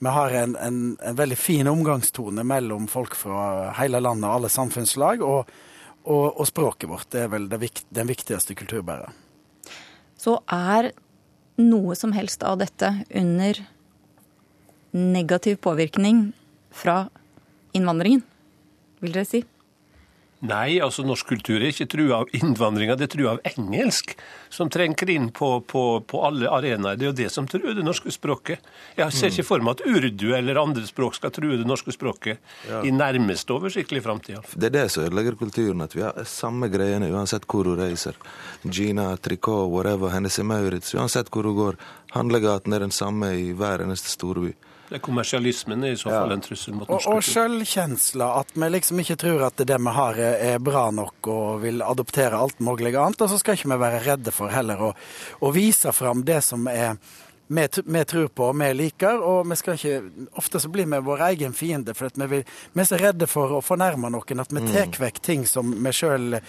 Vi 0.00 0.08
har 0.08 0.32
en, 0.40 0.56
en, 0.56 0.80
en 1.02 1.20
veldig 1.20 1.36
fin 1.38 1.68
omgangstone 1.68 2.42
mellom 2.44 2.88
folk 2.88 3.14
fra 3.14 3.74
hele 3.76 4.00
landet 4.00 4.30
og 4.30 4.34
alle 4.38 4.48
samfunnslag. 4.48 5.22
og 5.22 5.52
og, 6.04 6.36
og 6.36 6.46
språket 6.48 6.90
vårt 6.90 7.16
er 7.16 7.30
vel 7.32 7.48
det, 7.48 7.70
den 7.94 8.10
viktigste 8.10 8.56
kulturbæreren. 8.58 9.14
Så 10.20 10.38
er 10.52 10.92
noe 11.60 11.96
som 11.98 12.14
helst 12.16 12.44
av 12.46 12.58
dette 12.60 12.90
under 13.14 13.60
negativ 14.94 15.58
påvirkning 15.64 16.28
fra 16.74 17.08
innvandringen, 17.74 18.22
vil 19.02 19.14
dere 19.14 19.28
si? 19.28 19.42
Nei, 20.44 20.76
altså 20.82 21.04
norsk 21.06 21.28
kultur 21.30 21.62
er 21.62 21.70
ikke 21.70 21.86
trua 21.88 22.18
av 22.22 22.32
innvandringa, 22.36 22.96
det 22.98 23.06
er 23.06 23.12
trua 23.14 23.36
av 23.36 23.46
engelsk. 23.54 24.12
Som 24.52 24.68
trenger 24.70 25.10
inn 25.10 25.30
på, 25.34 25.48
på, 25.66 25.82
på 26.06 26.20
alle 26.26 26.50
arenaer. 26.52 26.98
Det 26.98 27.06
er 27.06 27.10
jo 27.10 27.16
det 27.22 27.28
som 27.32 27.46
truer 27.50 27.74
det 27.74 27.82
norske 27.86 28.12
språket. 28.14 28.62
Jeg 28.98 29.16
ser 29.16 29.32
ikke 29.32 29.46
for 29.48 29.64
meg 29.64 29.78
at 29.78 29.86
urdu 29.88 30.28
eller 30.36 30.60
andre 30.60 30.84
språk 30.86 31.16
skal 31.18 31.32
true 31.34 31.56
det 31.58 31.66
norske 31.66 31.94
språket 31.94 32.38
ja. 32.68 32.82
i 32.86 32.92
nærmeste 32.94 33.56
oversiktlig 33.56 34.04
framtid. 34.04 34.44
Det 34.54 34.68
er 34.68 34.76
det 34.76 34.84
som 34.94 35.06
ødelegger 35.06 35.38
kulturen, 35.40 35.82
at 35.82 35.96
vi 35.96 36.04
har 36.04 36.20
samme 36.28 36.68
greiene 36.70 37.10
uansett 37.10 37.48
hvor 37.50 37.66
du 37.66 37.74
reiser. 37.80 38.18
Gina, 38.62 39.08
Tricot, 39.16 39.72
whatever, 39.72 40.12
Hennessy 40.14 40.44
Maurits, 40.46 40.94
uansett 40.94 41.32
hvor 41.34 41.48
du 41.48 41.54
går. 41.56 41.80
Handlegaten 42.14 42.76
er 42.76 42.84
den 42.84 42.94
samme 42.94 43.32
i 43.34 43.50
hver 43.56 43.82
eneste 43.82 44.12
storby. 44.12 44.52
Det 44.88 44.98
er 44.98 45.02
kommersialismen 45.04 45.84
er 45.86 45.94
i 45.94 45.98
så 45.98 46.10
fall 46.10 46.32
ja. 46.32 46.36
en 46.36 46.44
trussel 46.44 46.74
mot 46.76 46.88
norsk 46.88 47.06
kultur. 47.06 47.14
Og, 47.14 47.20
og 47.20 47.28
sjølkjensla, 47.28 48.30
at 48.42 48.54
vi 48.54 48.70
liksom 48.74 49.00
ikke 49.00 49.18
tror 49.24 49.44
at 49.48 49.62
det 49.66 49.78
vi 49.80 49.94
har 49.98 50.22
er 50.24 50.58
bra 50.62 50.86
nok 50.94 51.30
og 51.32 51.62
vil 51.64 51.84
adoptere 51.84 52.38
alt 52.38 52.60
mulig 52.64 52.92
annet. 52.92 53.24
Og 53.24 53.32
så 53.32 53.40
skal 53.40 53.58
ikke 53.58 53.72
vi 53.72 53.80
være 53.84 54.02
redde 54.04 54.34
for 54.34 54.52
heller 54.52 54.90
å, 54.90 54.94
å 55.40 55.52
vise 55.54 55.92
fram 55.96 56.26
det 56.28 56.42
som 56.44 56.68
er 56.70 56.98
vi, 57.46 57.68
vi, 57.84 58.04
tror 58.04 58.28
på 58.28 58.46
og 58.48 58.56
vi 58.56 58.70
liker, 58.74 59.20
og 59.20 59.48
vi 59.50 59.56
skal 59.60 59.76
ikke 59.76 60.28
Ofte 60.40 60.60
så 60.60 60.70
blir 60.72 60.88
vi 60.88 61.00
vår 61.04 61.26
egen 61.28 61.52
fiende, 61.52 61.94
for 61.94 62.08
vi, 62.14 62.28
vil, 62.30 62.46
vi, 62.72 62.80
er 62.80 62.88
så 62.88 63.00
redde 63.00 63.28
for 63.30 63.58
å 63.58 63.64
fornærme 63.64 64.10
noen 64.12 64.40
at 64.40 64.54
vi 64.54 64.62
mm. 64.64 64.70
tar 64.72 65.00
vekk 65.02 65.20
ting 65.24 65.44
som 65.48 65.74
vi 65.84 65.92
sjøl 65.92 66.40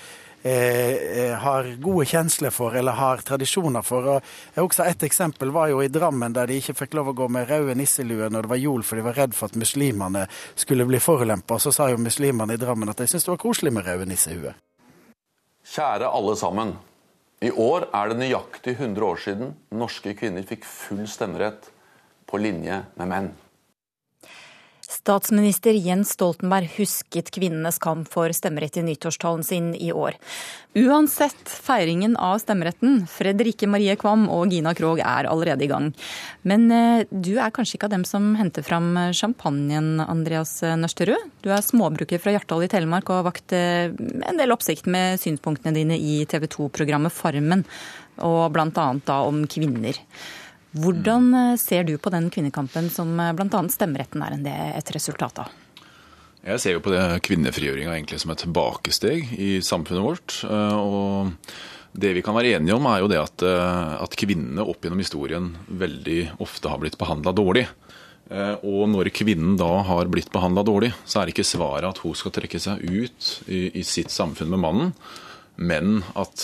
Eh, 0.46 1.22
eh, 1.22 1.38
har 1.38 1.76
gode 1.82 2.06
kjensler 2.06 2.52
for 2.54 2.76
eller 2.78 2.92
har 2.92 3.18
tradisjoner 3.26 3.82
for. 3.82 4.06
Og 4.06 4.26
jeg 4.54 4.64
også 4.64 4.86
Et 4.86 5.04
eksempel 5.04 5.50
var 5.50 5.72
jo 5.72 5.80
i 5.82 5.88
Drammen, 5.88 6.34
der 6.34 6.46
de 6.46 6.60
ikke 6.62 6.76
fikk 6.78 6.94
lov 6.94 7.08
å 7.10 7.16
gå 7.18 7.28
med 7.28 7.50
røde 7.50 7.74
nisselue 7.74 8.30
når 8.30 8.46
det 8.46 8.52
var 8.52 8.62
jul, 8.62 8.84
for 8.84 8.96
de 8.96 9.02
var 9.08 9.18
redd 9.18 9.34
for 9.34 9.50
at 9.50 9.56
muslimene 9.58 10.28
skulle 10.56 10.86
bli 10.86 11.00
forulempa. 11.02 11.58
Så 11.58 11.74
sa 11.74 11.90
jo 11.90 11.98
muslimene 11.98 12.54
i 12.54 12.62
Drammen 12.62 12.90
at 12.90 13.02
de 13.02 13.08
syntes 13.08 13.26
det 13.26 13.34
var 13.34 13.42
koselig 13.42 13.74
med 13.74 13.88
røde 13.88 14.06
nissehuer. 14.06 14.54
Kjære 15.66 16.14
alle 16.14 16.38
sammen. 16.38 16.76
I 17.42 17.50
år 17.50 17.90
er 17.90 18.14
det 18.14 18.20
nøyaktig 18.22 18.78
100 18.78 19.02
år 19.02 19.18
siden 19.26 19.56
norske 19.74 20.14
kvinner 20.14 20.46
fikk 20.46 20.70
full 20.70 21.08
stemmerett 21.10 21.72
på 22.30 22.38
linje 22.38 22.84
med 23.02 23.10
menn. 23.10 23.34
Statsminister 25.06 25.76
Jens 25.78 26.16
Stoltenberg 26.16 26.66
husket 26.80 27.28
kvinnenes 27.30 27.78
kamp 27.78 28.08
for 28.10 28.32
stemmerett 28.34 28.80
i 28.80 28.82
nyttårstalen 28.82 29.44
sin 29.46 29.68
i 29.78 29.92
år. 29.94 30.16
Uansett 30.74 31.44
feiringen 31.46 32.16
av 32.18 32.40
stemmeretten, 32.42 33.04
Fredrikke 33.06 33.70
Marie 33.70 33.94
Kvam 34.02 34.24
og 34.34 34.50
Gina 34.50 34.74
Krog 34.74 34.98
er 35.06 35.28
allerede 35.30 35.62
i 35.62 35.70
gang. 35.70 35.92
Men 36.42 36.66
eh, 36.74 37.04
du 37.12 37.36
er 37.38 37.54
kanskje 37.54 37.78
ikke 37.78 37.92
av 37.92 37.94
dem 37.94 38.06
som 38.10 38.32
henter 38.40 38.66
fram 38.66 38.98
champagnen, 39.14 40.02
Andreas 40.02 40.56
Nørsterud? 40.66 41.30
Du 41.46 41.52
er 41.54 41.62
småbruker 41.62 42.24
fra 42.24 42.34
Hjartdal 42.34 42.66
i 42.66 42.72
Telemark 42.74 43.12
og 43.12 43.20
har 43.20 43.28
vakt 43.30 43.54
eh, 43.54 43.94
en 43.94 44.42
del 44.42 44.56
oppsikt 44.58 44.90
med 44.90 45.22
synspunktene 45.22 45.76
dine 45.78 46.00
i 46.02 46.24
TV 46.26 46.50
2-programmet 46.50 47.14
Farmen, 47.14 47.62
og 48.26 48.50
bl.a. 48.58 48.88
da 49.06 49.20
om 49.30 49.46
kvinner. 49.54 50.02
Hvordan 50.76 51.30
eh, 51.34 51.54
ser 51.60 51.86
du 51.88 51.96
på 51.98 52.12
den 52.12 52.28
kvinnekampen 52.34 52.90
som 52.92 53.14
eh, 53.20 53.32
bl.a. 53.36 53.62
stemmeretten 53.72 54.24
er 54.26 54.36
et 54.76 54.92
resultat 54.96 55.46
av? 55.46 55.54
Jeg 56.46 56.62
ser 56.62 56.76
jo 56.76 56.82
på 56.86 56.94
kvinnefrigjøringa 57.26 57.96
egentlig 57.96 58.20
som 58.22 58.34
et 58.34 58.44
tilbakesteg 58.44 59.32
i 59.40 59.50
samfunnet 59.66 60.04
vårt. 60.04 60.36
Eh, 60.44 60.76
og 60.76 61.96
Det 61.96 62.12
vi 62.18 62.24
kan 62.26 62.36
være 62.36 62.58
enige 62.58 62.76
om, 62.76 62.86
er 62.92 63.00
jo 63.00 63.08
det 63.08 63.22
at, 63.22 63.44
at 64.04 64.18
kvinnene 64.20 64.66
opp 64.68 64.84
gjennom 64.84 65.00
historien 65.00 65.54
veldig 65.72 66.36
ofte 66.44 66.68
har 66.68 66.82
blitt 66.82 66.98
behandla 67.00 67.32
dårlig. 67.32 67.70
Og 68.68 68.90
når 68.92 69.14
kvinnen 69.16 69.54
da 69.56 69.70
har 69.88 70.10
blitt 70.12 70.28
behandla 70.34 70.66
dårlig, 70.68 70.90
så 71.08 71.22
er 71.22 71.32
ikke 71.32 71.46
svaret 71.48 71.88
at 71.88 72.02
hun 72.04 72.18
skal 72.20 72.34
trekke 72.36 72.60
seg 72.60 72.84
ut 72.84 73.30
i, 73.48 73.80
i 73.80 73.84
sitt 73.88 74.12
samfunn 74.12 74.52
med 74.52 74.60
mannen, 74.66 74.92
men 75.56 76.02
at 76.20 76.44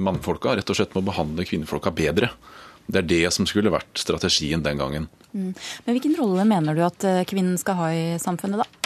mannfolka 0.00 0.56
rett 0.56 0.72
og 0.72 0.78
slett 0.78 0.96
må 0.96 1.04
behandle 1.04 1.44
kvinnefolka 1.44 1.92
bedre. 1.92 2.30
Det 2.86 3.02
er 3.02 3.10
det 3.10 3.24
som 3.34 3.48
skulle 3.48 3.72
vært 3.72 4.00
strategien 4.00 4.64
den 4.64 4.80
gangen. 4.80 5.08
Mm. 5.32 5.52
Men 5.52 5.94
Hvilken 5.96 6.16
rolle 6.18 6.46
mener 6.48 6.76
du 6.76 6.82
at 6.86 7.06
kvinnen 7.30 7.58
skal 7.60 7.78
ha 7.78 7.90
i 7.94 8.06
samfunnet, 8.20 8.64
da? 8.64 8.82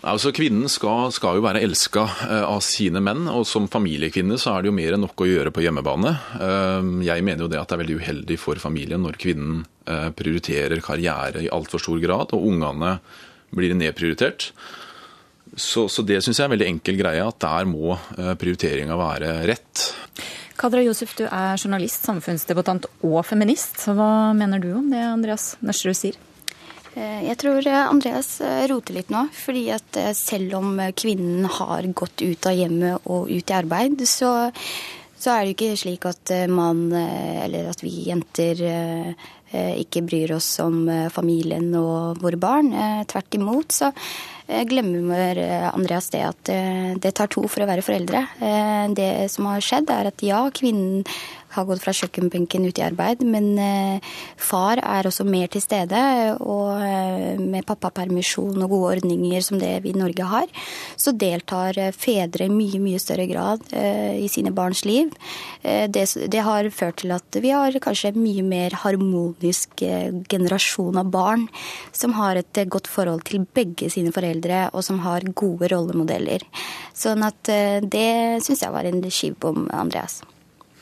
Altså, 0.00 0.30
Kvinnen 0.32 0.64
skal, 0.72 1.10
skal 1.12 1.36
jo 1.36 1.44
være 1.44 1.60
elska 1.66 2.06
eh, 2.24 2.44
av 2.48 2.62
sine 2.64 3.02
menn, 3.04 3.26
og 3.28 3.44
som 3.48 3.66
familiekvinne 3.68 4.38
så 4.40 4.54
er 4.54 4.62
det 4.62 4.70
jo 4.70 4.76
mer 4.78 4.96
enn 4.96 5.04
nok 5.04 5.20
å 5.20 5.28
gjøre 5.28 5.52
på 5.52 5.64
hjemmebane. 5.66 6.14
Eh, 6.40 6.88
jeg 7.04 7.26
mener 7.26 7.44
jo 7.44 7.50
det 7.52 7.60
at 7.60 7.68
det 7.68 7.76
er 7.76 7.82
veldig 7.82 7.98
uheldig 8.00 8.38
for 8.40 8.62
familien 8.62 9.04
når 9.04 9.20
kvinnen 9.20 9.60
eh, 9.84 10.08
prioriterer 10.16 10.80
karriere 10.84 11.44
i 11.44 11.52
altfor 11.52 11.84
stor 11.84 12.00
grad, 12.00 12.32
og 12.32 12.48
ungene 12.48 12.96
blir 13.52 13.76
nedprioritert. 13.76 14.48
Så, 15.52 15.84
så 15.92 16.06
det 16.06 16.22
syns 16.24 16.38
jeg 16.38 16.46
er 16.46 16.48
en 16.48 16.54
veldig 16.54 16.70
enkel 16.70 16.96
greie, 16.96 17.26
at 17.26 17.40
der 17.42 17.68
må 17.68 17.96
prioriteringa 18.38 18.96
være 18.96 19.32
rett. 19.50 19.88
Kadra 20.60 20.82
Josef, 20.84 21.14
du 21.16 21.22
er 21.24 21.56
journalist, 21.56 22.02
samfunnsdebattant 22.04 22.84
og 23.00 23.22
feminist. 23.24 23.78
Hva 23.88 24.34
mener 24.36 24.60
du 24.60 24.74
om 24.76 24.90
det 24.92 25.00
Andreas 25.00 25.54
Nøsterud 25.64 25.96
sier? 25.96 26.18
Eh, 26.92 27.22
jeg 27.30 27.38
tror 27.40 27.64
eh, 27.64 27.86
Andreas 27.86 28.34
eh, 28.44 28.66
roter 28.68 28.98
litt 28.98 29.08
nå. 29.08 29.22
fordi 29.32 29.62
at 29.72 30.00
selv 30.18 30.58
om 30.58 30.74
kvinnen 30.92 31.46
har 31.48 31.88
gått 31.96 32.20
ut 32.20 32.48
av 32.50 32.58
hjemmet 32.58 33.08
og 33.08 33.30
ut 33.30 33.52
i 33.54 33.56
arbeid, 33.56 34.04
så, 34.04 34.50
så 35.16 35.32
er 35.32 35.40
det 35.46 35.54
jo 35.54 35.56
ikke 35.56 35.80
slik 35.80 36.04
at 36.10 36.34
man, 36.52 36.90
eller 36.92 37.70
at 37.72 37.80
vi 37.80 37.94
jenter, 38.10 38.60
ikke 39.50 40.04
bryr 40.04 40.36
oss 40.36 40.52
om 40.62 40.84
familien 41.10 41.72
og 41.74 42.20
våre 42.20 42.38
barn. 42.38 42.68
Tvert 43.08 43.40
imot 43.40 43.80
så 43.80 43.90
glemmer 44.70 45.38
Andreas 45.70 46.10
det 46.12 46.22
at 46.26 46.50
det 47.02 47.12
tar 47.16 47.30
to 47.32 47.44
for 47.50 47.64
å 47.64 47.68
være 47.70 47.84
foreldre. 47.86 48.24
Det 48.96 49.10
som 49.32 49.48
har 49.50 49.62
skjedd, 49.64 49.90
er 49.94 50.10
at 50.10 50.24
ja, 50.26 50.42
kvinnen 50.54 51.04
har 51.54 51.66
gått 51.68 51.82
fra 51.82 51.94
kjøkkenbenken 51.96 52.66
ut 52.68 52.78
i 52.78 52.84
arbeid. 52.84 53.24
Men 53.26 53.50
eh, 53.58 54.12
far 54.40 54.80
er 54.82 55.08
også 55.08 55.26
mer 55.26 55.50
til 55.50 55.62
stede, 55.64 56.00
og 56.40 56.82
eh, 56.84 57.40
med 57.40 57.66
pappapermisjon 57.68 58.60
og 58.64 58.70
gode 58.74 58.94
ordninger 58.96 59.44
som 59.44 59.60
det 59.60 59.72
vi 59.84 59.94
i 59.94 59.98
Norge 59.98 60.28
har, 60.30 60.50
så 61.00 61.14
deltar 61.16 61.78
eh, 61.80 61.92
fedre 61.96 62.46
i 62.46 62.52
mye, 62.52 62.80
mye 62.82 63.02
større 63.02 63.26
grad 63.30 63.62
i 63.70 64.28
sine 64.30 64.52
barns 64.54 64.82
liv. 64.86 65.10
Det, 65.62 66.02
det 66.32 66.42
har 66.44 66.68
ført 66.74 67.00
til 67.02 67.12
at 67.14 67.36
vi 67.42 67.52
har 67.52 67.76
kanskje 67.82 68.12
en 68.12 68.20
mye 68.22 68.42
mer 68.46 68.74
harmonisk 68.82 69.82
generasjon 70.30 70.98
av 71.00 71.10
barn 71.12 71.46
som 71.96 72.14
har 72.18 72.40
et 72.40 72.62
godt 72.72 72.88
forhold 72.90 73.24
til 73.28 73.44
begge 73.56 73.90
sine 73.92 74.12
foreldre, 74.14 74.68
og 74.72 74.84
som 74.86 75.02
har 75.04 75.26
gode 75.36 75.70
rollemodeller. 75.72 76.44
Sånn 76.96 77.24
at 77.26 77.40
det 77.46 78.10
syns 78.44 78.64
jeg 78.64 78.74
var 78.74 78.88
en 78.88 79.04
skivbom, 79.10 79.68
Andreas. 79.76 80.20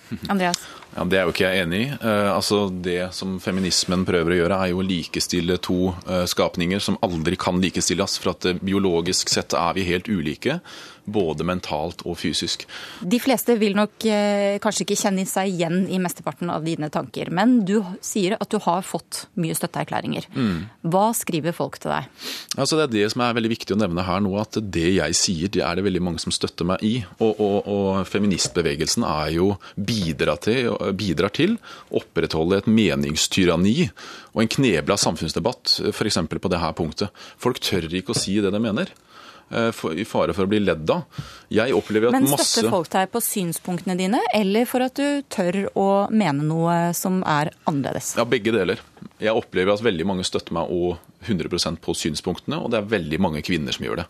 Andreas? 0.33 0.61
Ja, 0.95 1.05
Det 1.05 1.19
er 1.19 1.27
jo 1.27 1.35
ikke 1.35 1.49
jeg 1.49 1.65
enig 1.65 1.81
i. 1.85 1.89
Uh, 2.03 2.31
altså 2.35 2.67
Det 2.73 3.01
som 3.17 3.37
feminismen 3.43 4.07
prøver 4.09 4.35
å 4.35 4.39
gjøre, 4.43 4.61
er 4.61 4.73
jo 4.73 4.83
å 4.83 4.87
likestille 4.87 5.59
to 5.63 5.79
uh, 6.09 6.25
skapninger 6.29 6.83
som 6.83 6.99
aldri 7.05 7.39
kan 7.41 7.61
likestilles. 7.63 8.19
For 8.23 8.35
at 8.35 8.49
uh, 8.49 8.61
biologisk 8.61 9.31
sett 9.33 9.57
er 9.57 9.77
vi 9.77 9.87
helt 9.89 10.09
ulike 10.09 10.61
både 11.13 11.47
mentalt 11.47 12.05
og 12.09 12.19
fysisk. 12.21 12.65
De 13.01 13.21
fleste 13.23 13.57
vil 13.61 13.77
nok 13.79 14.07
eh, 14.09 14.59
kanskje 14.63 14.85
ikke 14.87 14.99
kjenne 15.01 15.25
seg 15.29 15.53
igjen 15.53 15.87
i 15.91 16.01
mesteparten 16.03 16.51
av 16.53 16.67
dine 16.67 16.91
tanker, 16.93 17.33
men 17.35 17.61
du 17.69 17.79
sier 18.05 18.37
at 18.39 18.51
du 18.53 18.59
har 18.65 18.87
fått 18.87 19.25
mye 19.41 19.57
støtteerklæringer. 19.57 20.29
Mm. 20.35 20.69
Hva 20.93 21.09
skriver 21.17 21.57
folk 21.57 21.81
til 21.83 21.95
deg? 21.95 22.09
Altså, 22.57 22.79
det 22.79 22.89
er 22.89 22.95
det 22.95 23.13
som 23.15 23.25
er 23.25 23.37
veldig 23.39 23.53
viktig 23.55 23.77
å 23.77 23.81
nevne 23.81 24.07
her 24.07 24.23
nå, 24.25 24.35
at 24.41 24.61
det 24.63 24.87
jeg 24.99 25.19
sier, 25.19 25.53
det 25.53 25.65
er 25.65 25.79
det 25.79 25.87
veldig 25.89 26.05
mange 26.05 26.23
som 26.23 26.35
støtter 26.35 26.69
meg 26.69 26.85
i. 26.87 26.95
Og, 27.19 27.33
og, 27.35 27.59
og 27.69 28.03
feministbevegelsen 28.09 29.07
er 29.09 29.35
jo 29.39 29.51
bidrar 29.75 30.41
til, 30.45 30.73
bidrar 30.99 31.35
til 31.35 31.59
å 31.91 32.03
opprettholde 32.03 32.63
et 32.63 32.71
meningstyranni 32.71 33.91
og 34.35 34.43
en 34.45 34.53
knebla 34.59 34.97
samfunnsdebatt, 35.01 35.79
f.eks. 35.93 36.21
på 36.29 36.53
det 36.53 36.63
her 36.63 36.75
punktet. 36.79 37.25
Folk 37.41 37.61
tør 37.65 37.89
ikke 37.89 38.15
å 38.15 38.19
si 38.19 38.39
det 38.43 38.53
de 38.55 38.63
mener. 38.63 38.93
Eh, 39.51 39.73
i 39.97 40.05
fare 40.05 40.35
for 40.37 40.45
å 40.45 40.51
bli 40.51 40.61
ledd 40.61 40.91
av. 40.93 41.21
Jeg 41.53 41.73
opplever 41.73 42.11
at 42.11 42.17
Men 42.19 42.29
støtter 42.29 42.69
folk 42.69 42.91
deg 42.93 43.09
på 43.15 43.23
synspunktene 43.25 43.97
dine, 43.97 44.21
eller 44.37 44.69
for 44.69 44.85
at 44.85 44.99
du 44.99 45.23
tør 45.33 45.63
å 45.73 45.89
mene 46.13 46.45
noe 46.45 46.77
som 46.97 47.23
er 47.25 47.55
annerledes? 47.69 48.13
Ja, 48.19 48.27
begge 48.29 48.53
deler. 48.53 48.83
Jeg 49.19 49.33
opplever 49.33 49.73
at 49.73 49.85
veldig 49.85 50.07
mange 50.09 50.27
støtter 50.29 50.53
meg 50.53 50.69
og 50.69 50.99
100% 51.25 51.81
på 51.81 51.97
synspunktene, 51.97 52.61
og 52.61 52.75
det 52.75 52.83
er 52.83 52.93
veldig 52.93 53.21
mange 53.25 53.43
kvinner 53.47 53.73
som 53.73 53.89
gjør 53.89 54.03
det. 54.03 54.09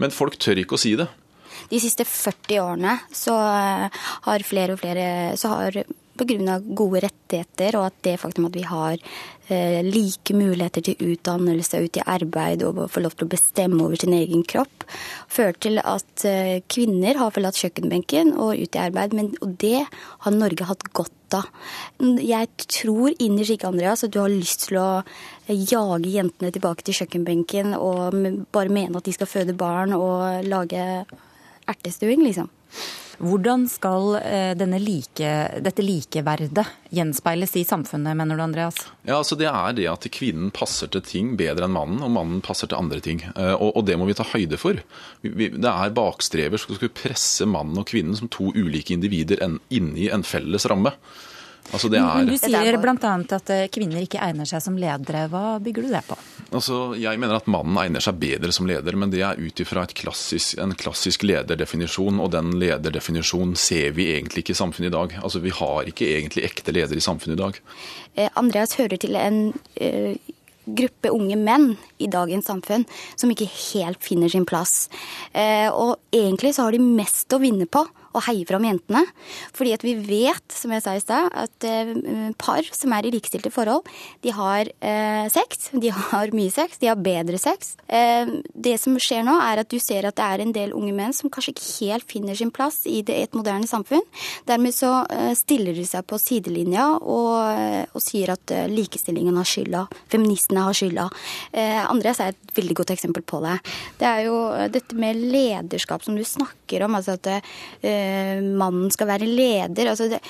Men 0.00 0.16
folk 0.16 0.40
tør 0.40 0.62
ikke 0.62 0.78
å 0.78 0.80
si 0.80 0.94
det. 0.96 1.10
De 1.68 1.80
siste 1.82 2.06
40 2.08 2.62
årene 2.62 2.96
så 3.12 3.36
eh, 3.36 4.00
har 4.24 4.48
flere 4.48 4.78
og 4.78 4.80
flere 4.80 5.36
så 5.36 5.52
har 5.58 5.82
pga. 6.20 6.58
gode 6.60 7.02
rettigheter 7.04 7.76
og 7.78 7.90
at 7.90 8.00
det 8.06 8.16
faktum 8.20 8.48
at 8.48 8.56
vi 8.56 8.64
har 8.68 8.96
eh, 9.48 9.80
like 9.84 10.34
muligheter 10.34 10.84
til 10.84 11.12
utdannelse, 11.12 11.80
ut 11.84 11.96
i 11.96 12.04
arbeid 12.06 12.64
og 12.66 12.82
få 12.90 13.02
lov 13.04 13.16
til 13.16 13.28
å 13.28 13.32
bestemme 13.34 13.82
over 13.84 13.96
sin 14.00 14.14
egen 14.16 14.44
kropp, 14.44 14.84
fører 15.28 15.58
til 15.60 15.80
at 15.82 16.26
eh, 16.28 16.60
kvinner 16.68 17.18
har 17.20 17.32
forlatt 17.34 17.58
kjøkkenbenken 17.60 18.34
og 18.36 18.58
ut 18.58 18.76
i 18.76 18.82
arbeid. 18.82 19.16
Men, 19.16 19.32
og 19.40 19.56
det 19.62 19.86
har 19.86 20.36
Norge 20.36 20.68
hatt 20.68 20.86
godt 20.92 21.16
av. 21.36 21.46
Jeg 22.00 22.48
tror 22.66 23.12
innerst 23.22 23.54
ikke, 23.54 23.70
Andreas, 23.70 24.02
at 24.02 24.14
du 24.14 24.18
har 24.22 24.32
lyst 24.32 24.66
til 24.66 24.80
å 24.80 24.88
jage 25.46 26.10
jentene 26.10 26.50
tilbake 26.54 26.82
til 26.86 26.96
kjøkkenbenken 27.02 27.76
og 27.78 28.16
bare 28.50 28.72
mene 28.72 28.98
at 28.98 29.06
de 29.06 29.14
skal 29.14 29.30
føde 29.30 29.54
barn 29.58 29.94
og 29.94 30.48
lage 30.48 30.82
ertestuing, 31.70 32.24
liksom. 32.26 32.50
Hvordan 33.20 33.66
skal 33.68 34.14
eh, 34.16 34.78
like, 34.80 35.30
dette 35.60 35.84
likeverdet 35.84 36.64
gjenspeiles 36.88 37.52
i 37.60 37.64
samfunnet, 37.68 38.16
mener 38.16 38.36
du 38.36 38.42
Andreas? 38.42 38.78
Ja, 39.04 39.18
altså 39.18 39.36
Det 39.36 39.48
er 39.50 39.74
det 39.76 39.88
at 39.92 40.08
kvinnen 40.08 40.48
passer 40.50 40.88
til 40.88 41.04
ting 41.04 41.34
bedre 41.36 41.68
enn 41.68 41.76
mannen, 41.76 42.00
og 42.00 42.14
mannen 42.14 42.40
passer 42.40 42.70
til 42.70 42.80
andre 42.80 43.00
ting. 43.04 43.20
Eh, 43.34 43.52
og, 43.52 43.76
og 43.76 43.84
det 43.84 43.98
må 44.00 44.08
vi 44.08 44.16
ta 44.16 44.24
høyde 44.24 44.56
for. 44.60 44.80
Det 45.20 45.52
er 45.52 45.96
bakstrever 45.96 46.60
som 46.60 46.78
skal 46.78 46.94
presse 46.96 47.44
mannen 47.44 47.82
og 47.82 47.90
kvinnen 47.92 48.16
som 48.16 48.30
to 48.32 48.54
ulike 48.56 48.96
individer 48.96 49.44
inni 49.68 50.08
en 50.08 50.24
felles 50.24 50.64
ramme. 50.70 50.94
Altså 51.70 51.90
er... 51.94 52.26
Du 52.26 52.34
sier 52.38 52.78
bl.a. 52.82 53.12
at 53.36 53.52
eh, 53.54 53.68
kvinner 53.72 54.02
ikke 54.02 54.20
egner 54.24 54.48
seg 54.48 54.62
som 54.64 54.78
ledere. 54.80 55.26
Hva 55.30 55.58
bygger 55.62 55.86
du 55.86 55.92
det 55.92 56.02
på? 56.08 56.16
Altså, 56.50 56.78
jeg 56.98 57.20
mener 57.22 57.38
at 57.38 57.50
mannen 57.50 57.78
egner 57.78 58.02
seg 58.02 58.18
bedre 58.18 58.50
som 58.54 58.66
leder, 58.66 58.96
men 58.98 59.12
det 59.12 59.22
er 59.26 59.38
ut 59.38 59.62
ifra 59.62 59.84
en 59.86 60.74
klassisk 60.80 61.26
lederdefinisjon. 61.28 62.18
Og 62.22 62.32
den 62.34 62.56
lederdefinisjonen 62.58 63.54
ser 63.58 63.94
vi 63.94 64.10
egentlig 64.16 64.44
ikke 64.44 64.56
i 64.56 64.62
samfunnet 64.62 64.90
i 64.90 64.96
dag. 64.96 65.16
Altså, 65.22 65.44
Vi 65.44 65.54
har 65.60 65.92
ikke 65.92 66.10
egentlig 66.16 66.44
ekte 66.48 66.74
ledere 66.74 66.98
i 66.98 67.06
samfunnet 67.06 67.38
i 67.38 67.42
dag. 67.44 67.62
Eh, 68.16 68.34
Andreas 68.40 68.74
hører 68.80 68.98
til 68.98 69.14
en 69.20 69.40
uh, 69.54 70.34
gruppe 70.66 71.14
unge 71.14 71.38
menn 71.38 71.70
i 72.02 72.10
dagens 72.10 72.50
samfunn 72.50 72.84
som 73.14 73.30
ikke 73.30 73.48
helt 73.50 74.02
finner 74.04 74.30
sin 74.30 74.44
plass. 74.46 74.90
Og 75.34 75.96
egentlig 76.14 76.52
så 76.54 76.66
har 76.66 76.76
de 76.76 76.82
mest 76.84 77.32
å 77.34 77.40
vinne 77.42 77.66
på 77.66 77.82
å 78.16 78.22
heie 78.26 78.46
fram 78.48 78.64
jentene. 78.66 79.02
Fordi 79.56 79.74
at 79.76 79.84
vi 79.86 79.94
vet, 79.98 80.44
som 80.54 80.72
jeg 80.74 80.84
sa 80.84 80.94
i 80.96 81.02
stad, 81.02 81.30
at 81.30 81.66
eh, 81.66 81.92
par 82.40 82.66
som 82.76 82.94
er 82.96 83.06
i 83.06 83.12
likestilte 83.14 83.52
forhold, 83.54 83.86
de 84.24 84.34
har 84.34 84.70
eh, 84.80 85.26
sex. 85.32 85.70
De 85.72 85.92
har 85.94 86.34
mye 86.36 86.52
sex. 86.52 86.80
De 86.82 86.90
har 86.90 86.98
bedre 87.00 87.38
sex. 87.40 87.76
Eh, 87.86 88.30
det 88.54 88.76
som 88.82 88.98
skjer 89.00 89.24
nå, 89.26 89.36
er 89.44 89.62
at 89.62 89.70
du 89.70 89.78
ser 89.82 90.08
at 90.08 90.18
det 90.18 90.26
er 90.26 90.44
en 90.44 90.54
del 90.56 90.74
unge 90.76 90.94
menn 90.96 91.14
som 91.16 91.30
kanskje 91.32 91.54
ikke 91.54 91.68
helt 91.70 92.08
finner 92.10 92.38
sin 92.38 92.52
plass 92.54 92.82
i 92.90 93.00
et 93.04 93.36
moderne 93.36 93.68
samfunn. 93.70 94.04
Dermed 94.48 94.74
så 94.74 94.90
stiller 95.38 95.76
de 95.76 95.84
seg 95.86 96.04
på 96.08 96.18
sidelinja 96.20 96.86
og, 96.98 97.86
og 97.94 98.02
sier 98.02 98.32
at 98.34 98.52
likestillingen 98.70 99.36
har 99.38 99.48
skylda. 99.48 99.84
Feministene 100.12 100.64
har 100.66 100.76
skylda. 100.76 101.06
Andreas 101.90 102.20
er 102.22 102.34
et 102.34 102.54
veldig 102.56 102.76
godt 102.80 102.92
eksempel 102.94 103.24
på 103.26 103.40
det. 103.44 103.56
Det 104.00 104.08
er 104.08 104.24
jo 104.26 104.36
dette 104.72 104.98
med 104.98 105.18
lederskap 105.20 106.04
som 106.04 106.18
du 106.18 106.24
snakker 106.26 106.84
om. 106.86 106.96
altså 106.98 107.16
at 107.18 107.30
mannen 108.40 108.90
skal 108.92 109.08
være 109.10 109.28
leder. 109.28 109.90
Altså 109.92 110.08
det, 110.10 110.20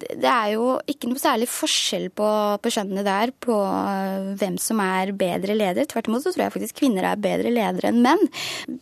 det, 0.00 0.28
er 0.28 0.54
jo 0.54 0.76
ikke 0.90 1.10
noe 1.10 1.20
særlig 1.20 1.48
forskjell 1.50 2.08
på, 2.16 2.28
på 2.62 2.72
kjønnene 2.74 3.04
der 3.06 3.32
på 3.44 3.56
eh, 3.56 4.30
hvem 4.40 4.56
som 4.62 4.80
er 4.84 5.12
bedre 5.16 5.56
leder. 5.56 5.88
Tvert 5.90 6.10
imot 6.10 6.24
så 6.24 6.32
tror 6.34 6.46
jeg 6.46 6.54
faktisk 6.56 6.80
kvinner 6.82 7.06
er 7.08 7.20
bedre 7.20 7.52
ledere 7.52 7.92
enn 7.92 8.02
menn. 8.04 8.22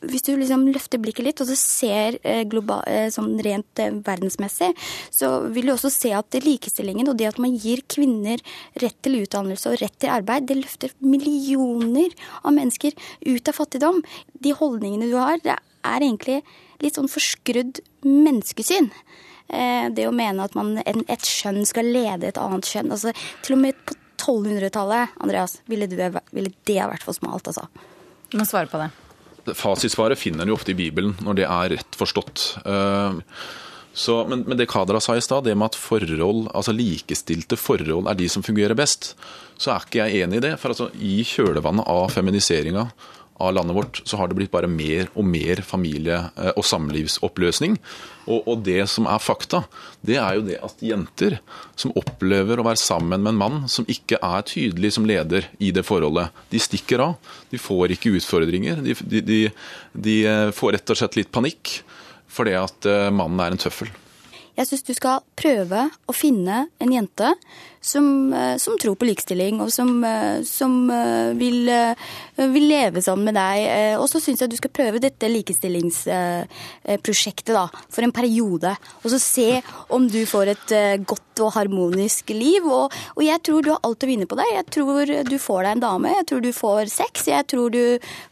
Hvis 0.08 0.26
du 0.26 0.34
liksom 0.36 0.66
løfter 0.72 1.02
blikket 1.02 1.26
litt 1.26 1.44
og 1.44 1.50
så 1.50 1.58
ser 1.58 2.18
eh, 2.22 2.44
global, 2.48 2.84
sånn 3.14 3.36
rent 3.44 3.82
verdensmessig, 4.06 4.72
så 5.14 5.32
vil 5.52 5.68
du 5.68 5.74
også 5.74 5.92
se 5.92 6.12
at 6.16 6.38
likestillingen 6.44 7.10
og 7.10 7.18
det 7.18 7.30
at 7.30 7.40
man 7.42 7.56
gir 7.58 7.82
kvinner 7.90 8.42
rett 8.82 8.98
til 9.04 9.20
utdannelse 9.22 9.72
og 9.72 9.80
rett 9.82 9.96
til 10.00 10.12
arbeid, 10.12 10.48
det 10.48 10.60
løfter 10.62 10.94
millioner 11.04 12.14
av 12.42 12.54
mennesker 12.56 12.94
ut 13.26 13.50
av 13.50 13.58
fattigdom. 13.58 14.02
De 14.38 14.54
holdningene 14.56 15.10
du 15.10 15.16
har, 15.18 15.40
det 15.42 15.58
er 15.86 16.04
egentlig 16.04 16.42
litt 16.82 16.98
sånn 16.98 17.10
forskrudd 17.10 17.80
menneskesyn. 18.06 18.90
Eh, 19.48 19.88
det 19.94 20.04
å 20.08 20.14
mene 20.14 20.44
at 20.44 20.56
man, 20.58 20.76
et 20.84 21.24
skjønn 21.26 21.64
skal 21.68 21.88
lede 21.88 22.28
et 22.28 22.40
annet 22.40 22.68
skjønn. 22.68 22.92
Altså, 22.94 23.14
til 23.44 23.56
og 23.56 23.62
med 23.64 23.78
på 23.88 23.96
1200-tallet, 24.18 25.14
Andreas, 25.24 25.60
ville, 25.70 25.88
du, 25.88 25.96
ville 26.34 26.52
det 26.68 26.80
ha 26.82 26.90
vært 26.90 27.06
for 27.06 27.16
smalt, 27.16 27.48
altså. 27.48 27.68
Du 28.28 28.36
må 28.40 28.46
svare 28.48 28.68
på 28.68 28.80
det. 28.82 28.90
Fasitsvaret 29.56 30.20
finner 30.20 30.44
en 30.44 30.52
jo 30.52 30.58
ofte 30.58 30.74
i 30.74 30.76
Bibelen, 30.76 31.14
når 31.24 31.38
det 31.38 31.46
er 31.48 31.72
rett 31.78 31.96
forstått. 31.96 32.42
Uh, 32.66 33.22
så, 33.98 34.20
men, 34.28 34.44
men, 34.46 34.58
det 34.60 34.68
Kadra 34.70 35.00
sa 35.00 35.16
i 35.16 35.22
stad, 35.24 35.46
det 35.48 35.56
med 35.56 35.72
at 35.72 35.78
forhold, 35.78 36.50
altså 36.54 36.74
likestilte 36.76 37.56
forhold 37.58 38.10
er 38.10 38.18
de 38.18 38.28
som 38.30 38.44
fungerer 38.46 38.76
best, 38.78 39.14
så 39.58 39.72
er 39.72 39.86
ikke 39.86 40.04
jeg 40.04 40.26
enig 40.26 40.38
i 40.38 40.44
det. 40.44 40.52
For 40.60 40.74
altså, 40.74 40.90
i 41.00 41.22
kjølvannet 41.26 41.88
av 41.88 42.12
feminiseringa 42.14 42.84
av 43.38 43.54
landet 43.54 43.76
vårt, 43.76 44.00
så 44.04 44.18
har 44.18 44.28
det 44.28 44.36
blitt 44.38 44.50
bare 44.50 44.70
mer 44.70 45.08
og 45.14 45.26
mer 45.26 45.62
familie- 45.62 46.30
eh, 46.36 46.52
og 46.56 46.64
samlivsoppløsning. 46.66 47.78
Og, 48.26 48.42
og, 48.46 48.64
det 48.66 48.82
som 48.90 49.06
er 49.08 49.22
fakta, 49.22 49.62
det 50.04 50.18
er 50.20 50.36
jo 50.36 50.44
det 50.48 50.58
at 50.64 50.82
jenter 50.84 51.38
som 51.78 51.94
opplever 51.96 52.58
å 52.58 52.66
være 52.66 52.82
sammen 52.82 53.22
med 53.22 53.32
en 53.32 53.40
mann 53.40 53.60
som 53.70 53.86
ikke 53.88 54.18
er 54.20 54.42
tydelig 54.48 54.92
som 54.98 55.06
leder 55.08 55.48
i 55.58 55.70
det 55.72 55.86
forholdet, 55.86 56.34
de 56.50 56.60
stikker 56.60 57.04
av. 57.04 57.14
De 57.52 57.60
får 57.62 57.94
ikke 57.94 58.16
utfordringer. 58.18 58.82
De, 58.84 58.98
de, 58.98 59.22
de, 59.22 59.40
de 59.94 60.18
eh, 60.26 60.50
får 60.52 60.76
rett 60.76 60.92
og 60.92 61.00
slett 61.00 61.22
litt 61.22 61.32
panikk 61.32 61.78
fordi 62.28 62.52
at 62.58 62.84
eh, 62.90 63.08
mannen 63.14 63.40
er 63.40 63.54
en 63.54 63.62
tøffel. 63.62 63.88
Jeg 64.58 64.66
syns 64.66 64.84
du 64.84 64.90
skal 64.96 65.22
prøve 65.38 65.84
å 66.10 66.12
finne 66.12 66.64
en 66.82 66.92
jente 66.92 67.30
som, 67.78 68.34
som 68.58 68.74
tror 68.82 68.96
på 68.98 69.06
likestilling, 69.06 69.60
og 69.62 69.70
som, 69.70 70.02
som 70.42 70.72
vil, 71.38 71.70
vil, 72.38 72.68
leve 72.68 73.02
sammen 73.04 73.24
med 73.30 73.36
deg. 73.38 73.58
Og 73.98 74.06
så 74.10 74.18
syns 74.22 74.40
jeg 74.42 74.50
du 74.52 74.56
skal 74.58 74.74
prøve 74.74 74.98
dette 75.02 75.26
likestillingsprosjektet 75.30 77.54
da, 77.56 77.66
for 77.90 78.02
en 78.04 78.12
periode. 78.14 78.70
Og 79.02 79.08
så 79.14 79.18
se 79.22 79.62
om 79.94 80.02
du 80.10 80.26
får 80.28 80.46
et 80.54 80.68
godt 81.08 81.38
og 81.44 81.52
harmonisk 81.54 82.30
liv. 82.34 82.62
Og, 82.66 82.92
og 83.14 83.22
jeg 83.24 83.40
tror 83.46 83.62
du 83.62 83.70
har 83.72 83.80
alt 83.86 84.04
å 84.04 84.10
vinne 84.10 84.26
på 84.28 84.36
det. 84.38 84.46
Jeg 84.54 84.66
tror 84.74 85.02
du 85.28 85.38
får 85.40 85.62
deg 85.64 85.72
en 85.76 85.84
dame, 85.84 86.14
jeg 86.18 86.26
tror 86.30 86.40
du 86.44 86.52
får 86.54 86.90
sex, 86.92 87.28
jeg 87.30 87.46
tror 87.50 87.68
du 87.74 87.84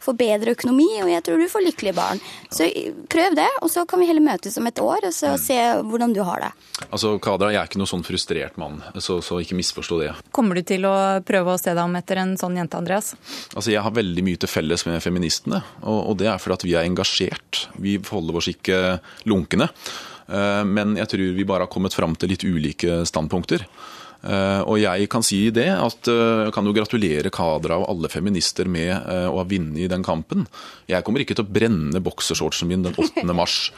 får 0.03 0.19
bedre 0.19 0.51
økonomi, 0.57 0.89
og 1.03 1.09
jeg 1.11 1.23
tror 1.25 1.41
du 1.41 1.47
får 1.51 1.65
lykkelige 1.69 1.97
barn. 1.97 2.21
Så 2.53 2.63
prøv 3.11 3.37
det, 3.37 3.49
og 3.61 3.69
så 3.73 3.85
kan 3.89 4.01
vi 4.01 4.09
heller 4.09 4.25
møtes 4.25 4.57
om 4.59 4.69
et 4.69 4.83
år 4.83 5.07
og 5.07 5.13
så 5.15 5.35
se 5.41 5.57
hvordan 5.87 6.15
du 6.15 6.21
har 6.27 6.47
det. 6.47 6.51
Altså, 6.87 7.15
Kadra, 7.23 7.51
jeg 7.53 7.61
er 7.61 7.69
ikke 7.69 7.81
noe 7.81 7.89
sånn 7.89 8.05
frustrert 8.05 8.57
mann, 8.61 8.79
så, 9.01 9.17
så 9.25 9.39
ikke 9.41 9.57
misforstå 9.57 9.99
det. 10.03 10.11
Kommer 10.35 10.59
du 10.59 10.63
til 10.67 10.85
å 10.87 10.95
prøve 11.25 11.55
å 11.55 11.59
se 11.59 11.73
deg 11.73 11.83
om 11.83 11.95
etter 11.97 12.21
en 12.21 12.35
sånn 12.39 12.57
jente, 12.59 12.79
Andreas? 12.79 13.13
Altså, 13.53 13.71
Jeg 13.73 13.83
har 13.85 13.95
veldig 13.97 14.23
mye 14.25 14.39
til 14.41 14.51
felles 14.51 14.85
med 14.87 15.01
feministene, 15.03 15.61
og, 15.83 16.13
det 16.19 16.29
er 16.31 16.41
fordi 16.41 16.57
at 16.57 16.67
vi 16.67 16.75
er 16.77 16.87
engasjert. 16.87 17.67
Vi 17.81 17.97
holder 18.09 18.39
oss 18.39 18.51
ikke 18.51 18.79
lunkne. 19.29 19.69
Eh, 20.27 20.63
men 20.67 20.97
jeg 20.99 21.11
tror 21.11 21.37
vi 21.37 21.47
bare 21.47 21.67
har 21.67 21.71
kommet 21.71 21.95
fram 21.95 22.15
til 22.19 22.33
litt 22.33 22.45
ulike 22.47 23.03
standpunkter. 23.07 23.63
Eh, 24.27 24.61
og 24.65 24.79
jeg 24.81 25.07
kan 25.13 25.23
si 25.23 25.43
det 25.53 25.69
at 25.71 26.09
eh, 26.11 26.47
jeg 26.47 26.55
kan 26.55 26.67
jo 26.67 26.73
gratulere 26.75 27.31
Kadra 27.33 27.77
og 27.79 27.87
alle 27.91 28.11
feminister 28.11 28.69
med 28.69 28.91
å 28.97 29.37
ha 29.39 29.45
vunnet 29.47 29.83
i 29.85 29.91
den 29.91 30.05
kampen. 30.05 30.47
Jeg 30.89 31.05
kommer 31.07 31.23
ikke 31.23 31.37
til 31.37 31.45
å 31.45 31.55
brenne 31.59 32.01
boksershortsen 32.03 32.69
min 32.69 32.85
den 32.87 32.97
8. 32.97 33.27
mars 33.37 33.69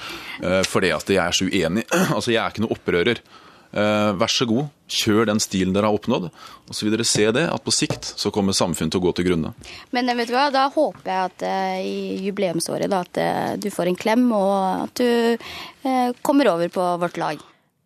fordi 0.70 0.94
at 0.96 1.10
jeg 1.12 1.22
er 1.22 1.36
så 1.36 1.48
uenig. 1.50 1.86
Altså, 2.16 2.34
jeg 2.34 2.42
er 2.42 2.52
ikke 2.52 2.66
noe 2.66 2.76
opprører. 2.76 3.22
Uh, 3.70 4.16
vær 4.18 4.32
så 4.34 4.48
god, 4.50 4.70
kjør 4.90 5.28
den 5.30 5.42
stilen 5.44 5.76
dere 5.76 5.90
har 5.90 5.98
oppnådd. 5.98 6.30
Og 6.32 6.74
så 6.74 6.86
vil 6.86 6.96
dere 6.96 7.06
se 7.08 7.28
det, 7.36 7.46
at 7.50 7.66
på 7.66 7.74
sikt 7.76 8.08
så 8.18 8.32
kommer 8.34 8.58
samfunnet 8.58 8.96
til 8.96 9.02
å 9.02 9.06
gå 9.08 9.14
til 9.18 9.30
grunne. 9.30 9.54
Men 9.96 10.10
vet 10.18 10.32
du 10.32 10.36
hva, 10.38 10.48
da 10.54 10.66
håper 10.74 11.12
jeg 11.12 11.30
at 11.30 11.46
uh, 11.46 11.78
i 11.84 12.00
jubileumsåret 12.26 12.90
da, 12.90 13.04
at 13.06 13.62
du 13.62 13.70
får 13.74 13.92
en 13.92 14.00
klem, 14.00 14.26
og 14.36 14.90
at 14.90 15.04
du 15.04 16.18
kommer 16.26 16.50
over 16.52 16.72
på 16.74 16.86
vårt 17.02 17.18
lag. 17.22 17.40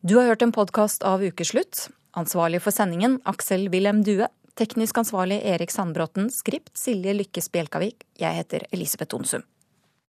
Du 0.03 0.17
har 0.17 0.27
hørt 0.27 0.41
en 0.43 0.51
podkast 0.55 1.05
av 1.07 1.23
Ukeslutt. 1.23 1.87
Ansvarlig 2.19 2.59
for 2.63 2.75
sendingen 2.75 3.21
Aksel 3.29 3.69
Wilhelm 3.73 4.01
Due. 4.03 4.27
Teknisk 4.59 4.99
ansvarlig 5.01 5.39
Erik 5.47 5.71
Sandbråten. 5.71 6.27
Skript 6.33 6.75
Silje 6.77 7.15
Lykke 7.15 7.41
Spjelkavik. 7.41 8.03
Jeg 8.19 8.37
heter 8.41 8.67
Elisabeth 8.75 9.15
Onsum. 9.17 9.45